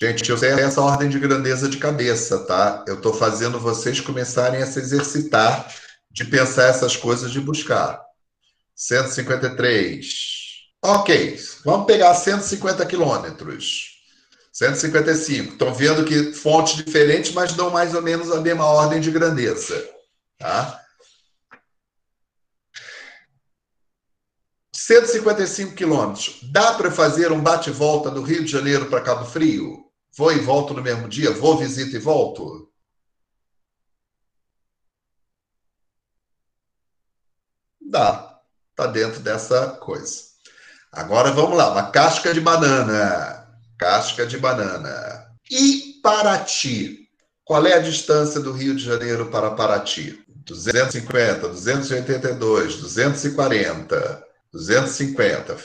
Gente, 0.00 0.28
eu 0.28 0.36
sei 0.36 0.50
essa 0.50 0.80
ordem 0.80 1.08
de 1.08 1.18
grandeza 1.18 1.68
de 1.68 1.76
cabeça, 1.76 2.38
tá? 2.40 2.84
Eu 2.88 2.94
estou 2.94 3.14
fazendo 3.14 3.60
vocês 3.60 4.00
começarem 4.00 4.60
a 4.62 4.66
se 4.66 4.80
exercitar 4.80 5.72
de 6.10 6.24
pensar 6.24 6.64
essas 6.64 6.96
coisas, 6.96 7.30
de 7.30 7.40
buscar. 7.40 8.00
153. 8.74 10.06
Ok, 10.84 11.38
vamos 11.64 11.86
pegar 11.86 12.14
150 12.14 12.84
quilômetros. 12.86 13.92
155. 14.52 15.52
Estão 15.52 15.72
vendo 15.72 16.04
que 16.04 16.32
fontes 16.32 16.76
diferentes, 16.76 17.32
mas 17.32 17.54
dão 17.54 17.70
mais 17.70 17.94
ou 17.94 18.02
menos 18.02 18.30
a 18.30 18.40
mesma 18.40 18.66
ordem 18.66 19.00
de 19.00 19.10
grandeza. 19.10 19.88
Tá? 20.38 20.82
155 24.74 25.74
quilômetros. 25.74 26.40
Dá 26.50 26.74
para 26.74 26.90
fazer 26.90 27.30
um 27.32 27.40
bate-volta 27.40 28.10
do 28.10 28.22
Rio 28.22 28.44
de 28.44 28.50
Janeiro 28.50 28.90
para 28.90 29.00
Cabo 29.00 29.24
Frio? 29.24 29.84
Vou 30.16 30.32
e 30.32 30.38
volto 30.40 30.74
no 30.74 30.82
mesmo 30.82 31.08
dia? 31.08 31.30
Vou, 31.30 31.56
visito 31.56 31.96
e 31.96 31.98
volto? 31.98 32.68
Dá. 37.80 38.31
Está 38.82 38.92
dentro 38.92 39.20
dessa 39.20 39.66
coisa. 39.80 40.14
Agora 40.90 41.30
vamos 41.30 41.56
lá. 41.56 41.70
Uma 41.70 41.90
casca 41.90 42.34
de 42.34 42.40
banana 42.40 43.42
casca 43.82 44.24
de 44.24 44.38
banana. 44.38 45.26
E 45.50 46.00
Paraty? 46.04 47.00
Qual 47.44 47.66
é 47.66 47.74
a 47.74 47.80
distância 47.80 48.40
do 48.40 48.52
Rio 48.52 48.76
de 48.76 48.84
Janeiro 48.84 49.26
para 49.26 49.50
Paraty? 49.50 50.20
250, 50.46 51.48
282, 51.48 52.76
240, 52.76 54.24
250. 54.52 55.56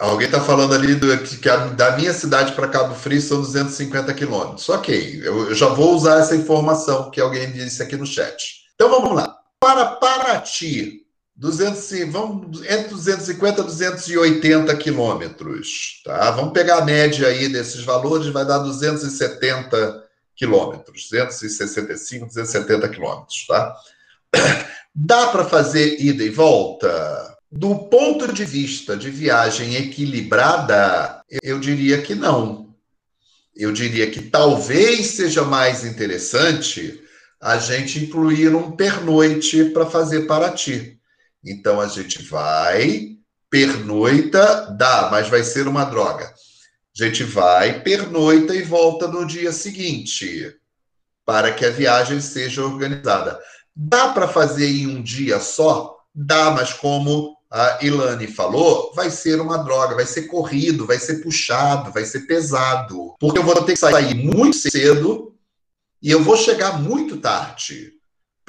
Alguém 0.00 0.26
está 0.26 0.40
falando 0.40 0.74
ali 0.74 0.96
do, 0.96 1.16
que 1.18 1.48
a, 1.48 1.56
da 1.66 1.96
minha 1.96 2.12
cidade 2.12 2.52
para 2.52 2.68
Cabo 2.68 2.94
Frio 2.94 3.20
são 3.20 3.40
250 3.40 4.12
quilômetros. 4.14 4.68
Ok, 4.68 5.20
eu, 5.22 5.50
eu 5.50 5.54
já 5.54 5.68
vou 5.68 5.94
usar 5.94 6.18
essa 6.18 6.34
informação 6.34 7.10
que 7.12 7.20
alguém 7.20 7.52
disse 7.52 7.80
aqui 7.80 7.96
no 7.96 8.06
chat. 8.06 8.62
Então 8.74 8.90
vamos 8.90 9.14
lá. 9.14 9.36
Para 9.60 9.86
Paraty, 9.86 11.02
200, 11.40 12.10
vamos 12.10 12.60
entre 12.66 12.88
250 12.88 13.62
e 13.62 13.64
280 13.64 14.76
quilômetros, 14.76 16.02
tá? 16.04 16.30
Vamos 16.32 16.52
pegar 16.52 16.76
a 16.76 16.84
média 16.84 17.28
aí 17.28 17.48
desses 17.48 17.82
valores, 17.82 18.28
vai 18.28 18.44
dar 18.44 18.58
270 18.58 20.04
quilômetros, 20.36 21.08
265, 21.08 22.26
270 22.26 22.88
quilômetros, 22.90 23.46
tá? 23.46 23.74
Dá 24.94 25.28
para 25.28 25.46
fazer 25.46 25.98
ida 25.98 26.22
e 26.22 26.28
volta? 26.28 27.34
Do 27.50 27.74
ponto 27.88 28.30
de 28.30 28.44
vista 28.44 28.94
de 28.94 29.08
viagem 29.08 29.76
equilibrada, 29.76 31.22
eu 31.42 31.58
diria 31.58 32.02
que 32.02 32.14
não. 32.14 32.74
Eu 33.56 33.72
diria 33.72 34.10
que 34.10 34.20
talvez 34.20 35.12
seja 35.12 35.42
mais 35.42 35.86
interessante 35.86 37.02
a 37.40 37.56
gente 37.56 38.04
incluir 38.04 38.54
um 38.54 38.72
pernoite 38.72 39.64
para 39.70 39.86
fazer 39.86 40.26
Paraty 40.26 40.99
então 41.44 41.80
a 41.80 41.88
gente 41.88 42.22
vai, 42.22 43.16
pernoita, 43.48 44.74
dá, 44.76 45.08
mas 45.10 45.28
vai 45.28 45.42
ser 45.42 45.66
uma 45.66 45.84
droga. 45.84 46.26
A 46.26 47.04
gente 47.04 47.24
vai, 47.24 47.82
pernoita 47.82 48.54
e 48.54 48.62
volta 48.62 49.08
no 49.08 49.26
dia 49.26 49.52
seguinte, 49.52 50.54
para 51.24 51.52
que 51.52 51.64
a 51.64 51.70
viagem 51.70 52.20
seja 52.20 52.64
organizada. 52.64 53.38
Dá 53.74 54.08
para 54.08 54.28
fazer 54.28 54.68
em 54.68 54.86
um 54.86 55.02
dia 55.02 55.40
só? 55.40 55.96
Dá, 56.14 56.50
mas 56.50 56.72
como 56.72 57.36
a 57.50 57.78
Ilane 57.82 58.26
falou, 58.26 58.92
vai 58.94 59.10
ser 59.10 59.40
uma 59.40 59.58
droga, 59.58 59.96
vai 59.96 60.06
ser 60.06 60.22
corrido, 60.22 60.86
vai 60.86 60.98
ser 60.98 61.22
puxado, 61.22 61.92
vai 61.92 62.04
ser 62.04 62.20
pesado. 62.20 63.14
Porque 63.18 63.38
eu 63.38 63.42
vou 63.42 63.54
ter 63.64 63.72
que 63.72 63.78
sair 63.78 64.14
muito 64.14 64.56
cedo 64.56 65.34
e 66.02 66.10
eu 66.10 66.22
vou 66.22 66.36
chegar 66.36 66.80
muito 66.80 67.16
tarde 67.16 67.99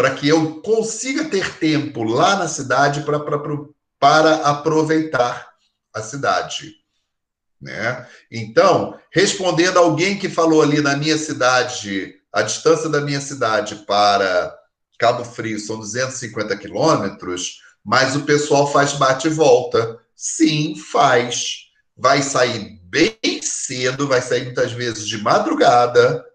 para 0.01 0.15
que 0.15 0.27
eu 0.27 0.59
consiga 0.61 1.25
ter 1.25 1.57
tempo 1.57 2.01
lá 2.01 2.35
na 2.35 2.47
cidade 2.47 3.01
pra, 3.01 3.19
pra, 3.19 3.37
pra, 3.37 3.55
para 3.99 4.35
aproveitar 4.37 5.47
a 5.93 6.01
cidade. 6.01 6.73
Né? 7.61 8.07
Então, 8.31 8.99
respondendo 9.13 9.77
alguém 9.77 10.17
que 10.17 10.27
falou 10.27 10.63
ali 10.63 10.81
na 10.81 10.97
minha 10.97 11.19
cidade, 11.19 12.15
a 12.33 12.41
distância 12.41 12.89
da 12.89 12.99
minha 12.99 13.21
cidade 13.21 13.75
para 13.85 14.57
Cabo 14.97 15.23
Frio 15.23 15.59
são 15.59 15.77
250 15.77 16.57
quilômetros, 16.57 17.59
mas 17.85 18.15
o 18.15 18.21
pessoal 18.21 18.71
faz 18.71 18.93
bate 18.93 19.27
e 19.27 19.29
volta. 19.29 19.99
Sim, 20.15 20.75
faz. 20.75 21.67
Vai 21.95 22.23
sair 22.23 22.79
bem 22.85 23.39
cedo, 23.43 24.07
vai 24.07 24.23
sair 24.23 24.45
muitas 24.45 24.71
vezes 24.71 25.07
de 25.07 25.19
madrugada, 25.19 26.25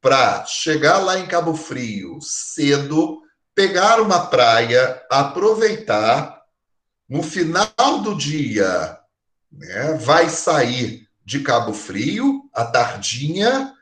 para 0.00 0.44
chegar 0.46 0.98
lá 0.98 1.18
em 1.18 1.26
Cabo 1.26 1.54
Frio 1.54 2.18
cedo, 2.20 3.20
pegar 3.54 4.00
uma 4.00 4.26
praia, 4.26 5.02
aproveitar, 5.10 6.42
no 7.08 7.22
final 7.22 8.00
do 8.02 8.14
dia, 8.14 8.98
né, 9.50 9.94
vai 9.94 10.28
sair 10.28 11.08
de 11.24 11.40
Cabo 11.40 11.72
Frio, 11.72 12.48
à 12.54 12.64
tardinha, 12.64 13.74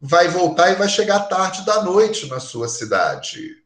vai 0.00 0.28
voltar 0.28 0.70
e 0.70 0.74
vai 0.74 0.88
chegar 0.88 1.20
tarde 1.20 1.64
da 1.64 1.82
noite 1.82 2.26
na 2.26 2.40
sua 2.40 2.68
cidade. 2.68 3.56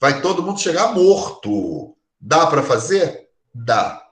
Vai 0.00 0.20
todo 0.20 0.42
mundo 0.42 0.60
chegar 0.60 0.92
morto. 0.94 1.96
Dá 2.20 2.46
para 2.46 2.62
fazer? 2.62 3.28
Dá. 3.52 4.02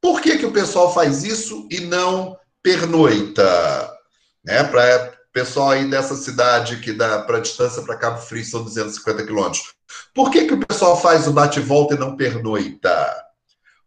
Por 0.00 0.20
que, 0.20 0.38
que 0.38 0.46
o 0.46 0.52
pessoal 0.52 0.92
faz 0.94 1.24
isso 1.24 1.68
e 1.70 1.80
não 1.80 2.36
pernoita? 2.62 3.94
Né? 4.44 4.64
Para 4.64 5.17
pessoal 5.38 5.70
aí 5.70 5.88
dessa 5.88 6.16
cidade 6.16 6.78
que 6.78 6.92
dá 6.92 7.22
para 7.22 7.38
distância 7.38 7.80
para 7.82 7.96
Cabo 7.96 8.18
Frio 8.18 8.44
são 8.44 8.64
250 8.64 9.24
quilômetros. 9.24 9.72
Por 10.12 10.32
que, 10.32 10.46
que 10.46 10.54
o 10.54 10.66
pessoal 10.66 11.00
faz 11.00 11.28
o 11.28 11.32
bate-volta 11.32 11.94
e 11.94 11.98
não 11.98 12.16
pernoita? 12.16 13.24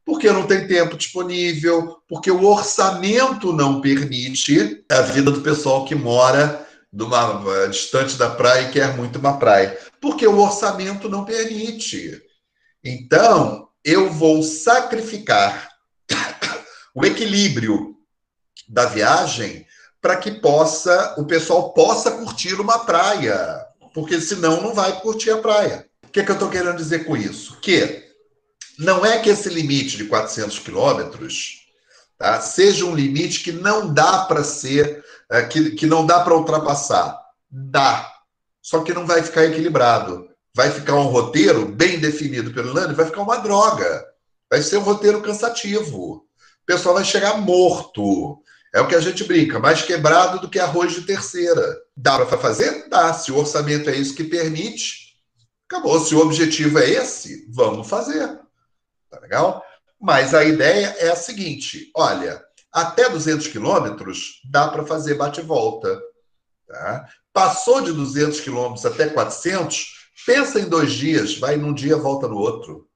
Porque 0.05 0.31
não 0.31 0.47
tem 0.47 0.65
tempo 0.65 0.95
disponível, 0.95 1.97
porque 2.07 2.31
o 2.31 2.45
orçamento 2.45 3.51
não 3.51 3.81
permite 3.81 4.85
a 4.89 5.01
vida 5.01 5.29
do 5.29 5.41
pessoal 5.41 5.83
que 5.83 5.93
mora 5.93 6.65
numa, 6.91 7.43
eh, 7.57 7.67
distante 7.67 8.15
da 8.15 8.29
praia 8.29 8.69
e 8.69 8.71
quer 8.71 8.95
muito 8.95 9.19
uma 9.19 9.37
praia. 9.37 9.77
Porque 9.99 10.25
o 10.25 10.39
orçamento 10.39 11.09
não 11.09 11.25
permite. 11.25 12.21
Então, 12.81 13.67
eu 13.83 14.09
vou 14.09 14.41
sacrificar 14.41 15.69
o 16.95 17.05
equilíbrio 17.05 17.97
da 18.69 18.85
viagem 18.85 19.67
para 20.01 20.17
que 20.17 20.31
possa 20.31 21.15
o 21.17 21.25
pessoal 21.25 21.73
possa 21.73 22.11
curtir 22.11 22.59
uma 22.59 22.79
praia, 22.79 23.65
porque 23.93 24.19
senão 24.19 24.61
não 24.61 24.73
vai 24.73 24.99
curtir 25.01 25.31
a 25.31 25.37
praia. 25.37 25.87
O 26.03 26.09
que, 26.11 26.19
é 26.19 26.23
que 26.23 26.31
eu 26.31 26.35
estou 26.35 26.49
querendo 26.49 26.75
dizer 26.75 27.05
com 27.05 27.15
isso? 27.15 27.57
Que 27.61 28.03
não 28.77 29.05
é 29.05 29.19
que 29.19 29.29
esse 29.29 29.47
limite 29.47 29.95
de 29.95 30.05
400 30.05 30.59
quilômetros 30.59 31.67
tá, 32.17 32.41
seja 32.41 32.83
um 32.85 32.95
limite 32.95 33.43
que 33.43 33.51
não 33.51 33.93
dá 33.93 34.25
para 34.25 34.43
ser, 34.43 35.03
é, 35.29 35.43
que, 35.43 35.71
que 35.71 35.85
não 35.85 36.05
dá 36.05 36.19
para 36.21 36.35
ultrapassar. 36.35 37.17
Dá. 37.49 38.11
Só 38.61 38.81
que 38.81 38.93
não 38.93 39.05
vai 39.05 39.21
ficar 39.23 39.45
equilibrado. 39.45 40.29
Vai 40.53 40.69
ficar 40.69 40.95
um 40.95 41.07
roteiro 41.07 41.65
bem 41.65 41.99
definido 41.99 42.51
pelo 42.51 42.73
Lani, 42.73 42.93
vai 42.93 43.05
ficar 43.05 43.21
uma 43.21 43.37
droga. 43.37 44.05
Vai 44.49 44.61
ser 44.61 44.77
um 44.77 44.83
roteiro 44.83 45.21
cansativo. 45.21 46.25
O 46.61 46.65
pessoal 46.65 46.95
vai 46.95 47.05
chegar 47.05 47.37
morto. 47.37 48.40
É 48.73 48.79
o 48.79 48.87
que 48.87 48.95
a 48.95 49.01
gente 49.01 49.23
brinca, 49.25 49.59
mais 49.59 49.81
quebrado 49.81 50.39
do 50.39 50.49
que 50.49 50.57
arroz 50.57 50.93
de 50.93 51.01
terceira. 51.01 51.77
Dá 51.95 52.25
para 52.25 52.37
fazer? 52.37 52.87
Dá. 52.87 53.13
Se 53.13 53.31
o 53.31 53.37
orçamento 53.37 53.89
é 53.89 53.95
isso 53.95 54.15
que 54.15 54.23
permite, 54.23 55.17
acabou. 55.69 55.99
Se 55.99 56.15
o 56.15 56.19
objetivo 56.19 56.79
é 56.79 56.89
esse, 56.89 57.47
vamos 57.51 57.89
fazer. 57.89 58.39
Tá 59.09 59.19
legal? 59.19 59.61
Mas 59.99 60.33
a 60.33 60.43
ideia 60.45 60.95
é 60.99 61.09
a 61.09 61.15
seguinte: 61.15 61.91
olha, 61.95 62.41
até 62.71 63.09
200 63.09 63.47
quilômetros 63.47 64.41
dá 64.49 64.69
para 64.69 64.85
fazer 64.85 65.15
bate-volta. 65.15 66.01
Tá? 66.65 67.07
Passou 67.33 67.81
de 67.81 67.91
200 67.91 68.39
quilômetros 68.39 68.85
até 68.85 69.09
400, 69.09 70.09
pensa 70.25 70.59
em 70.59 70.69
dois 70.69 70.93
dias, 70.93 71.37
vai 71.37 71.57
num 71.57 71.73
dia, 71.73 71.97
volta 71.97 72.27
no 72.27 72.37
outro. 72.37 72.87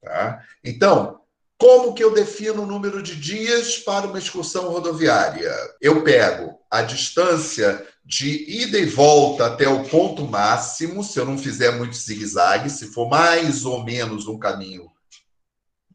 Tá? 0.00 0.42
Então, 0.64 1.21
como 1.62 1.94
que 1.94 2.02
eu 2.02 2.12
defino 2.12 2.64
o 2.64 2.66
número 2.66 3.00
de 3.00 3.14
dias 3.14 3.78
para 3.78 4.08
uma 4.08 4.18
excursão 4.18 4.68
rodoviária? 4.68 5.54
Eu 5.80 6.02
pego 6.02 6.58
a 6.68 6.82
distância 6.82 7.86
de 8.04 8.50
ida 8.50 8.76
e 8.76 8.84
volta 8.84 9.46
até 9.46 9.68
o 9.68 9.84
ponto 9.84 10.26
máximo, 10.26 11.04
se 11.04 11.20
eu 11.20 11.24
não 11.24 11.38
fizer 11.38 11.70
muito 11.70 11.94
zigue-zague, 11.94 12.68
se 12.68 12.88
for 12.88 13.08
mais 13.08 13.64
ou 13.64 13.84
menos 13.84 14.26
um 14.26 14.40
caminho 14.40 14.90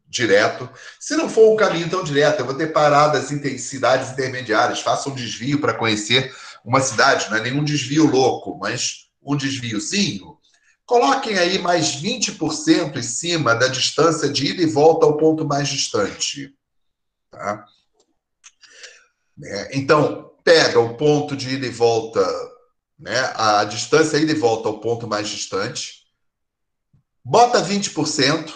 direto. 0.08 0.70
Se 0.98 1.14
não 1.16 1.28
for 1.28 1.52
um 1.52 1.56
caminho 1.56 1.90
tão 1.90 2.02
direto, 2.02 2.38
eu 2.38 2.46
vou 2.46 2.54
ter 2.54 2.72
paradas 2.72 3.26
cidades 3.60 4.12
intermediárias, 4.12 4.80
faça 4.80 5.10
um 5.10 5.14
desvio 5.14 5.60
para 5.60 5.74
conhecer 5.74 6.34
uma 6.64 6.80
cidade, 6.80 7.28
não 7.28 7.36
é 7.36 7.42
nenhum 7.42 7.62
desvio 7.62 8.06
louco, 8.06 8.56
mas 8.58 9.10
um 9.22 9.36
desviozinho 9.36 10.37
Coloquem 10.88 11.38
aí 11.38 11.58
mais 11.58 12.00
20% 12.00 12.96
em 12.96 13.02
cima 13.02 13.54
da 13.54 13.68
distância 13.68 14.26
de 14.26 14.46
ida 14.46 14.62
e 14.62 14.66
volta 14.66 15.04
ao 15.04 15.18
ponto 15.18 15.46
mais 15.46 15.68
distante. 15.68 16.56
Tá? 17.30 17.66
É, 19.44 19.76
então, 19.76 20.32
pega 20.42 20.80
o 20.80 20.96
ponto 20.96 21.36
de 21.36 21.56
ida 21.56 21.66
e 21.66 21.70
volta, 21.70 22.26
né, 22.98 23.18
a 23.34 23.64
distância 23.64 24.16
ida 24.16 24.32
e 24.32 24.34
volta 24.34 24.70
ao 24.70 24.80
ponto 24.80 25.06
mais 25.06 25.28
distante, 25.28 26.06
bota 27.22 27.62
20%, 27.62 28.46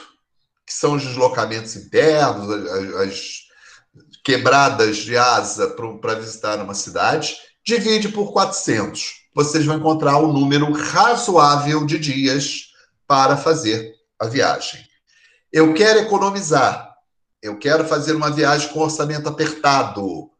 que 0.66 0.72
são 0.72 0.94
os 0.94 1.02
deslocamentos 1.02 1.76
internos, 1.76 2.48
as, 2.50 2.94
as 2.94 3.40
quebradas 4.24 4.96
de 4.96 5.18
asa 5.18 5.68
para 5.68 6.14
visitar 6.14 6.58
uma 6.62 6.72
cidade, 6.72 7.36
divide 7.62 8.08
por 8.08 8.32
400 8.32 9.21
vocês 9.34 9.64
vão 9.64 9.76
encontrar 9.76 10.18
um 10.18 10.32
número 10.32 10.70
razoável 10.72 11.86
de 11.86 11.98
dias 11.98 12.72
para 13.06 13.36
fazer 13.36 13.94
a 14.18 14.26
viagem. 14.26 14.80
Eu 15.52 15.74
quero 15.74 16.00
economizar, 16.00 16.94
eu 17.42 17.58
quero 17.58 17.84
fazer 17.84 18.14
uma 18.14 18.30
viagem 18.30 18.68
com 18.68 18.80
orçamento 18.80 19.28
apertado. 19.28 20.30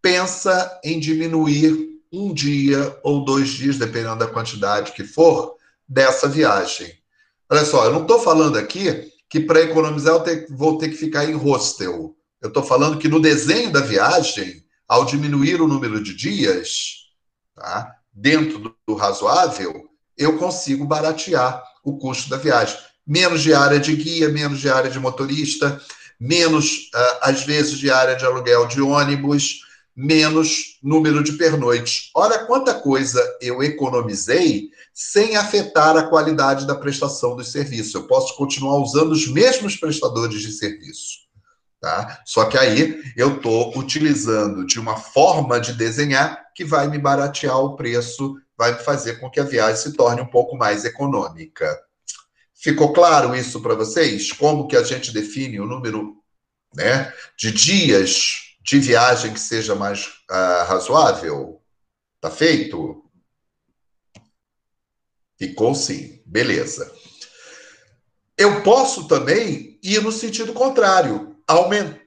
Pensa 0.00 0.80
em 0.82 0.98
diminuir 0.98 1.88
um 2.12 2.32
dia 2.32 2.98
ou 3.02 3.24
dois 3.24 3.50
dias, 3.50 3.76
dependendo 3.76 4.16
da 4.16 4.26
quantidade 4.26 4.92
que 4.92 5.04
for, 5.04 5.56
dessa 5.86 6.28
viagem. 6.28 6.92
Olha 7.50 7.64
só, 7.64 7.84
eu 7.84 7.92
não 7.92 8.02
estou 8.02 8.20
falando 8.20 8.56
aqui 8.56 9.12
que 9.28 9.40
para 9.40 9.60
economizar 9.60 10.14
eu 10.14 10.46
vou 10.56 10.78
ter 10.78 10.88
que 10.88 10.96
ficar 10.96 11.24
em 11.24 11.34
hostel. 11.34 12.16
Eu 12.40 12.48
estou 12.48 12.62
falando 12.62 12.98
que 12.98 13.08
no 13.08 13.20
desenho 13.20 13.72
da 13.72 13.80
viagem, 13.80 14.64
ao 14.86 15.04
diminuir 15.04 15.60
o 15.60 15.68
número 15.68 16.02
de 16.02 16.14
dias, 16.14 17.08
tá? 17.54 17.97
Dentro 18.12 18.58
do, 18.58 18.74
do 18.86 18.94
razoável, 18.94 19.88
eu 20.16 20.36
consigo 20.38 20.84
baratear 20.84 21.62
o 21.84 21.96
custo 21.98 22.28
da 22.28 22.36
viagem. 22.36 22.76
Menos 23.06 23.42
diária 23.42 23.78
de 23.78 23.94
guia, 23.94 24.28
menos 24.28 24.60
diária 24.60 24.90
de 24.90 24.98
motorista, 24.98 25.80
menos, 26.20 26.90
uh, 26.94 27.18
às 27.22 27.44
vezes, 27.44 27.78
diária 27.78 28.16
de 28.16 28.24
aluguel 28.24 28.66
de 28.66 28.80
ônibus, 28.80 29.60
menos 29.94 30.78
número 30.82 31.22
de 31.24 31.32
pernoites. 31.32 32.10
Olha 32.14 32.44
quanta 32.46 32.74
coisa 32.74 33.20
eu 33.40 33.62
economizei 33.62 34.70
sem 34.94 35.36
afetar 35.36 35.96
a 35.96 36.08
qualidade 36.08 36.66
da 36.66 36.74
prestação 36.74 37.34
dos 37.34 37.50
serviços. 37.50 37.94
Eu 37.94 38.06
posso 38.06 38.36
continuar 38.36 38.78
usando 38.78 39.12
os 39.12 39.26
mesmos 39.26 39.76
prestadores 39.76 40.40
de 40.40 40.52
serviço. 40.52 41.27
Tá? 41.80 42.22
Só 42.24 42.44
que 42.46 42.58
aí 42.58 43.00
eu 43.16 43.36
estou 43.36 43.76
utilizando 43.78 44.66
de 44.66 44.80
uma 44.80 44.96
forma 44.96 45.60
de 45.60 45.72
desenhar 45.72 46.52
que 46.52 46.64
vai 46.64 46.88
me 46.88 46.98
baratear 46.98 47.56
o 47.58 47.76
preço, 47.76 48.36
vai 48.56 48.74
fazer 48.74 49.20
com 49.20 49.30
que 49.30 49.38
a 49.38 49.44
viagem 49.44 49.76
se 49.76 49.92
torne 49.92 50.20
um 50.20 50.26
pouco 50.26 50.56
mais 50.56 50.84
econômica. 50.84 51.78
Ficou 52.52 52.92
claro 52.92 53.36
isso 53.36 53.62
para 53.62 53.76
vocês? 53.76 54.32
Como 54.32 54.66
que 54.66 54.76
a 54.76 54.82
gente 54.82 55.12
define 55.12 55.60
o 55.60 55.66
número 55.66 56.16
né, 56.74 57.12
de 57.38 57.52
dias 57.52 58.56
de 58.60 58.80
viagem 58.80 59.32
que 59.32 59.38
seja 59.38 59.76
mais 59.76 60.06
uh, 60.28 60.64
razoável? 60.66 61.62
Tá 62.20 62.28
feito? 62.28 63.04
Ficou 65.38 65.72
sim. 65.76 66.20
Beleza. 66.26 66.92
Eu 68.36 68.62
posso 68.64 69.06
também 69.06 69.78
ir 69.80 70.02
no 70.02 70.10
sentido 70.10 70.52
contrário 70.52 71.27
aumentar, 71.48 71.98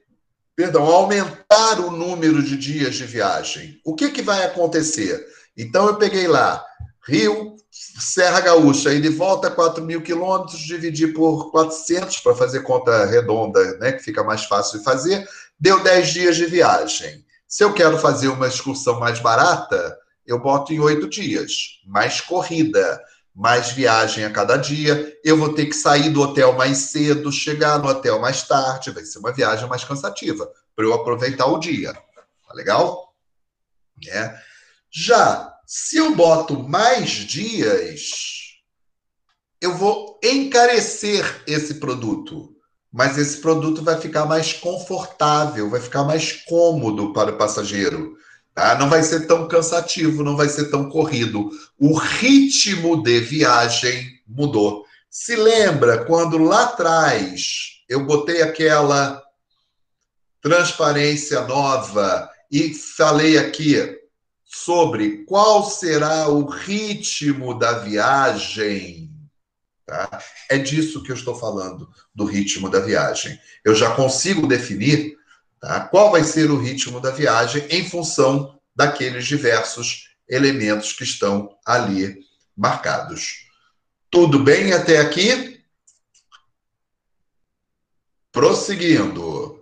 perdão, 0.54 0.84
aumentar 0.84 1.80
o 1.80 1.90
número 1.90 2.42
de 2.42 2.56
dias 2.56 2.94
de 2.94 3.04
viagem. 3.04 3.80
O 3.84 3.94
que, 3.94 4.10
que 4.10 4.22
vai 4.22 4.44
acontecer? 4.44 5.26
Então, 5.56 5.86
eu 5.88 5.96
peguei 5.96 6.28
lá, 6.28 6.64
Rio, 7.06 7.56
Serra 7.70 8.40
Gaúcha, 8.40 8.92
e 8.94 9.00
de 9.00 9.08
volta 9.08 9.50
4 9.50 9.84
mil 9.84 10.00
quilômetros, 10.00 10.60
dividir 10.60 11.12
por 11.12 11.50
400, 11.50 12.18
para 12.20 12.34
fazer 12.34 12.60
conta 12.60 13.04
redonda, 13.06 13.76
né, 13.78 13.92
que 13.92 14.02
fica 14.02 14.22
mais 14.22 14.44
fácil 14.44 14.78
de 14.78 14.84
fazer, 14.84 15.26
deu 15.58 15.82
10 15.82 16.08
dias 16.12 16.36
de 16.36 16.46
viagem. 16.46 17.24
Se 17.48 17.64
eu 17.64 17.74
quero 17.74 17.98
fazer 17.98 18.28
uma 18.28 18.46
excursão 18.46 19.00
mais 19.00 19.18
barata, 19.18 19.98
eu 20.26 20.38
boto 20.38 20.72
em 20.72 20.78
8 20.78 21.08
dias, 21.08 21.80
mais 21.84 22.20
corrida. 22.20 23.00
Mais 23.34 23.70
viagem 23.72 24.24
a 24.24 24.30
cada 24.30 24.56
dia, 24.56 25.18
eu 25.24 25.36
vou 25.36 25.54
ter 25.54 25.66
que 25.66 25.74
sair 25.74 26.10
do 26.10 26.20
hotel 26.20 26.52
mais 26.52 26.78
cedo, 26.78 27.32
chegar 27.32 27.78
no 27.78 27.88
hotel 27.88 28.20
mais 28.20 28.42
tarde, 28.42 28.90
vai 28.90 29.04
ser 29.04 29.18
uma 29.18 29.32
viagem 29.32 29.68
mais 29.68 29.84
cansativa 29.84 30.50
para 30.76 30.84
eu 30.84 30.92
aproveitar 30.92 31.46
o 31.46 31.58
dia. 31.58 31.92
Tá 31.92 32.54
legal? 32.54 33.14
É. 34.08 34.34
Já 34.90 35.52
se 35.74 35.96
eu 35.96 36.14
boto 36.14 36.62
mais 36.68 37.10
dias, 37.10 38.58
eu 39.58 39.74
vou 39.74 40.20
encarecer 40.22 41.42
esse 41.46 41.76
produto, 41.76 42.54
mas 42.92 43.16
esse 43.16 43.38
produto 43.38 43.82
vai 43.82 43.98
ficar 43.98 44.26
mais 44.26 44.52
confortável, 44.52 45.70
vai 45.70 45.80
ficar 45.80 46.04
mais 46.04 46.32
cômodo 46.32 47.14
para 47.14 47.32
o 47.32 47.38
passageiro. 47.38 48.18
Tá? 48.54 48.78
Não 48.78 48.90
vai 48.90 49.02
ser 49.02 49.26
tão 49.26 49.48
cansativo, 49.48 50.22
não 50.22 50.36
vai 50.36 50.48
ser 50.48 50.70
tão 50.70 50.88
corrido. 50.88 51.50
O 51.78 51.96
ritmo 51.96 53.02
de 53.02 53.20
viagem 53.20 54.20
mudou. 54.26 54.84
Se 55.10 55.36
lembra 55.36 56.04
quando 56.04 56.38
lá 56.38 56.64
atrás 56.64 57.82
eu 57.88 58.04
botei 58.04 58.42
aquela 58.42 59.22
transparência 60.40 61.42
nova 61.42 62.28
e 62.50 62.74
falei 62.74 63.38
aqui 63.38 63.98
sobre 64.44 65.24
qual 65.24 65.64
será 65.68 66.28
o 66.28 66.44
ritmo 66.44 67.58
da 67.58 67.78
viagem? 67.78 69.10
Tá? 69.86 70.22
É 70.48 70.58
disso 70.58 71.02
que 71.02 71.10
eu 71.10 71.16
estou 71.16 71.34
falando, 71.34 71.88
do 72.14 72.24
ritmo 72.24 72.68
da 72.68 72.80
viagem. 72.80 73.38
Eu 73.64 73.74
já 73.74 73.94
consigo 73.94 74.46
definir 74.46 75.16
Tá? 75.62 75.80
Qual 75.80 76.10
vai 76.10 76.24
ser 76.24 76.50
o 76.50 76.60
ritmo 76.60 77.00
da 77.00 77.10
viagem 77.10 77.64
em 77.70 77.88
função 77.88 78.58
daqueles 78.74 79.24
diversos 79.26 80.12
elementos 80.28 80.92
que 80.92 81.04
estão 81.04 81.56
ali 81.64 82.18
marcados. 82.56 83.46
Tudo 84.10 84.38
bem 84.38 84.72
até 84.72 84.98
aqui? 84.98 85.60
Prosseguindo. 88.30 89.60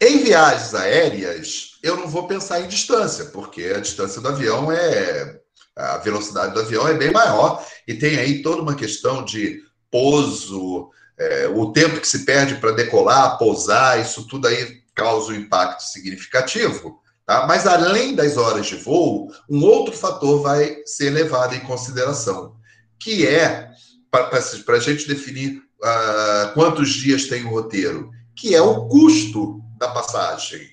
Em 0.00 0.22
viagens 0.22 0.74
aéreas, 0.74 1.78
eu 1.82 1.96
não 1.96 2.08
vou 2.08 2.26
pensar 2.26 2.60
em 2.60 2.68
distância, 2.68 3.26
porque 3.26 3.64
a 3.64 3.80
distância 3.80 4.20
do 4.20 4.28
avião 4.28 4.70
é. 4.70 5.40
A 5.74 5.98
velocidade 5.98 6.54
do 6.54 6.60
avião 6.60 6.88
é 6.88 6.94
bem 6.94 7.10
maior 7.10 7.62
e 7.86 7.92
tem 7.92 8.18
aí 8.18 8.40
toda 8.40 8.62
uma 8.62 8.74
questão 8.74 9.22
de 9.22 9.62
pouso, 9.90 10.90
é, 11.18 11.48
o 11.48 11.70
tempo 11.70 12.00
que 12.00 12.08
se 12.08 12.24
perde 12.24 12.54
para 12.54 12.72
decolar, 12.72 13.36
pousar, 13.36 14.00
isso 14.00 14.26
tudo 14.26 14.48
aí 14.48 14.75
causa 14.96 15.30
um 15.30 15.36
impacto 15.36 15.80
significativo, 15.80 17.00
tá? 17.24 17.46
mas 17.46 17.66
além 17.66 18.14
das 18.14 18.36
horas 18.36 18.66
de 18.66 18.76
voo, 18.76 19.30
um 19.48 19.62
outro 19.62 19.94
fator 19.94 20.42
vai 20.42 20.82
ser 20.86 21.10
levado 21.10 21.54
em 21.54 21.60
consideração, 21.60 22.56
que 22.98 23.26
é, 23.26 23.70
para 24.10 24.76
a 24.76 24.80
gente 24.80 25.06
definir 25.06 25.58
uh, 25.58 26.54
quantos 26.54 26.90
dias 26.94 27.26
tem 27.26 27.44
o 27.44 27.50
roteiro, 27.50 28.10
que 28.34 28.54
é 28.54 28.60
o 28.60 28.88
custo 28.88 29.60
da 29.78 29.88
passagem. 29.88 30.68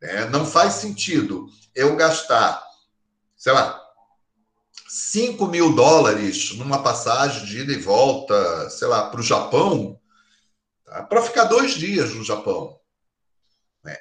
Né? 0.00 0.26
Não 0.26 0.46
faz 0.46 0.74
sentido 0.74 1.46
eu 1.74 1.96
gastar, 1.96 2.62
sei 3.36 3.52
lá, 3.52 3.82
5 4.88 5.46
mil 5.48 5.74
dólares 5.74 6.56
numa 6.56 6.82
passagem 6.82 7.44
de 7.44 7.60
ida 7.60 7.72
e 7.72 7.80
volta, 7.80 8.70
sei 8.70 8.86
lá, 8.86 9.10
para 9.10 9.20
o 9.20 9.24
Japão, 9.24 9.98
tá? 10.84 11.02
para 11.02 11.22
ficar 11.22 11.44
dois 11.44 11.74
dias 11.74 12.14
no 12.14 12.22
Japão. 12.22 12.78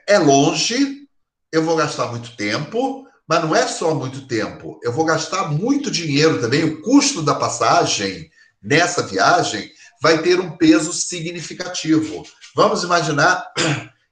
É 0.07 0.17
longe, 0.17 1.07
eu 1.51 1.63
vou 1.63 1.75
gastar 1.75 2.07
muito 2.07 2.35
tempo, 2.35 3.05
mas 3.27 3.43
não 3.43 3.55
é 3.55 3.67
só 3.67 3.93
muito 3.93 4.27
tempo. 4.27 4.79
Eu 4.83 4.91
vou 4.91 5.05
gastar 5.05 5.51
muito 5.51 5.89
dinheiro 5.89 6.39
também. 6.39 6.63
O 6.63 6.81
custo 6.81 7.21
da 7.21 7.35
passagem 7.35 8.29
nessa 8.61 9.03
viagem 9.03 9.71
vai 10.01 10.21
ter 10.21 10.39
um 10.39 10.57
peso 10.57 10.93
significativo. 10.93 12.23
Vamos 12.55 12.83
imaginar 12.83 13.51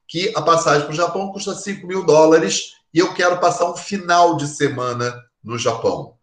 que 0.07 0.31
a 0.35 0.41
passagem 0.41 0.83
para 0.83 0.93
o 0.93 0.95
Japão 0.95 1.31
custa 1.31 1.55
5 1.55 1.85
mil 1.85 2.05
dólares 2.05 2.73
e 2.93 2.99
eu 2.99 3.13
quero 3.13 3.39
passar 3.39 3.69
um 3.69 3.75
final 3.75 4.37
de 4.37 4.47
semana 4.47 5.15
no 5.43 5.57
Japão. 5.57 6.15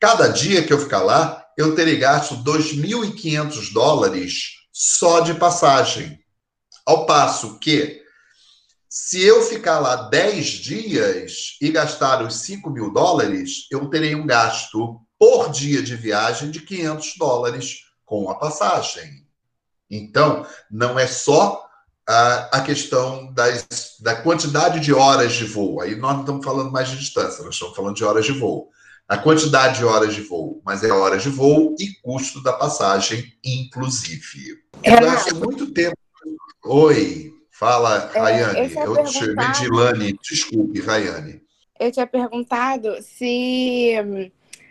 Cada 0.00 0.28
dia 0.28 0.64
que 0.64 0.72
eu 0.72 0.78
ficar 0.78 1.02
lá, 1.02 1.44
eu 1.56 1.74
terei 1.74 1.96
gasto 1.96 2.36
2.500 2.36 3.72
dólares 3.72 4.58
só 4.72 5.20
de 5.20 5.34
passagem. 5.34 6.18
Ao 6.86 7.06
passo 7.06 7.58
que 7.58 8.02
se 8.88 9.22
eu 9.22 9.42
ficar 9.42 9.78
lá 9.80 10.08
10 10.08 10.46
dias 10.46 11.56
e 11.60 11.70
gastar 11.70 12.22
os 12.22 12.36
5 12.36 12.70
mil 12.70 12.90
dólares, 12.90 13.66
eu 13.70 13.86
terei 13.90 14.14
um 14.14 14.26
gasto 14.26 15.00
por 15.18 15.50
dia 15.50 15.82
de 15.82 15.94
viagem 15.94 16.50
de 16.50 16.60
500 16.62 17.14
dólares 17.18 17.82
com 18.06 18.30
a 18.30 18.36
passagem. 18.36 19.26
Então, 19.90 20.46
não 20.70 20.98
é 20.98 21.06
só 21.06 21.68
a, 22.08 22.58
a 22.58 22.60
questão 22.62 23.32
das, 23.34 23.96
da 24.00 24.16
quantidade 24.16 24.80
de 24.80 24.94
horas 24.94 25.34
de 25.34 25.44
voo. 25.44 25.82
Aí 25.82 25.94
nós 25.94 26.14
não 26.14 26.20
estamos 26.20 26.44
falando 26.44 26.70
mais 26.70 26.88
de 26.88 26.98
distância, 26.98 27.44
nós 27.44 27.54
estamos 27.54 27.76
falando 27.76 27.96
de 27.96 28.04
horas 28.04 28.24
de 28.24 28.32
voo. 28.32 28.70
A 29.06 29.18
quantidade 29.18 29.78
de 29.78 29.84
horas 29.84 30.14
de 30.14 30.22
voo, 30.22 30.62
mas 30.64 30.82
é 30.82 30.90
horas 30.90 31.22
de 31.22 31.30
voo 31.30 31.74
e 31.78 31.88
custo 32.02 32.42
da 32.42 32.52
passagem, 32.52 33.34
inclusive. 33.44 34.62
É, 34.82 35.02
eu 35.02 35.10
acho 35.10 35.36
muito 35.36 35.72
tempo. 35.72 35.96
Oi. 36.64 37.37
Fala, 37.58 38.08
é, 38.14 38.18
Rayane. 38.20 38.74
Eu, 38.74 38.96
eu 38.96 39.04
te 39.04 39.12
chamei 39.14 39.50
de 39.50 39.64
Ilane. 39.64 40.18
Desculpe, 40.22 40.80
Rayane. 40.80 41.42
Eu 41.78 41.90
tinha 41.90 42.06
perguntado 42.06 43.02
se 43.02 43.96
hum, 44.00 44.30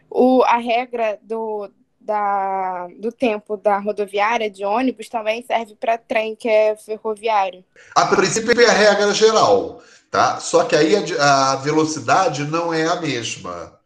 o, 0.09 0.41
a 0.43 0.57
regra 0.57 1.19
do, 1.21 1.69
da, 1.99 2.88
do 2.97 3.11
tempo 3.11 3.57
da 3.57 3.77
rodoviária 3.77 4.49
de 4.49 4.63
ônibus 4.63 5.09
também 5.09 5.43
serve 5.45 5.75
para 5.75 5.97
trem 5.97 6.33
que 6.33 6.47
é 6.47 6.77
ferroviário. 6.77 7.63
A 7.93 8.05
princípio 8.05 8.57
é 8.61 8.65
a 8.65 8.71
regra 8.71 9.13
geral, 9.13 9.81
tá? 10.09 10.39
Só 10.39 10.63
que 10.63 10.75
aí 10.75 10.95
a, 11.19 11.51
a 11.51 11.55
velocidade 11.57 12.45
não 12.45 12.73
é 12.73 12.88
a 12.88 13.01
mesma. 13.01 13.77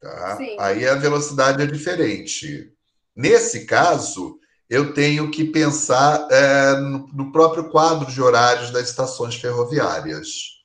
Tá? 0.00 0.38
Aí 0.60 0.86
a 0.86 0.94
velocidade 0.94 1.64
é 1.64 1.66
diferente. 1.66 2.72
Nesse 3.14 3.66
caso, 3.66 4.38
eu 4.68 4.92
tenho 4.92 5.30
que 5.30 5.44
pensar 5.44 6.26
é, 6.30 6.76
no, 7.12 7.30
próprio 7.30 7.68
quadro 7.70 8.10
de 8.10 8.20
horários 8.20 8.70
das 8.70 8.88
estações 8.88 9.36
ferroviárias. 9.36 10.56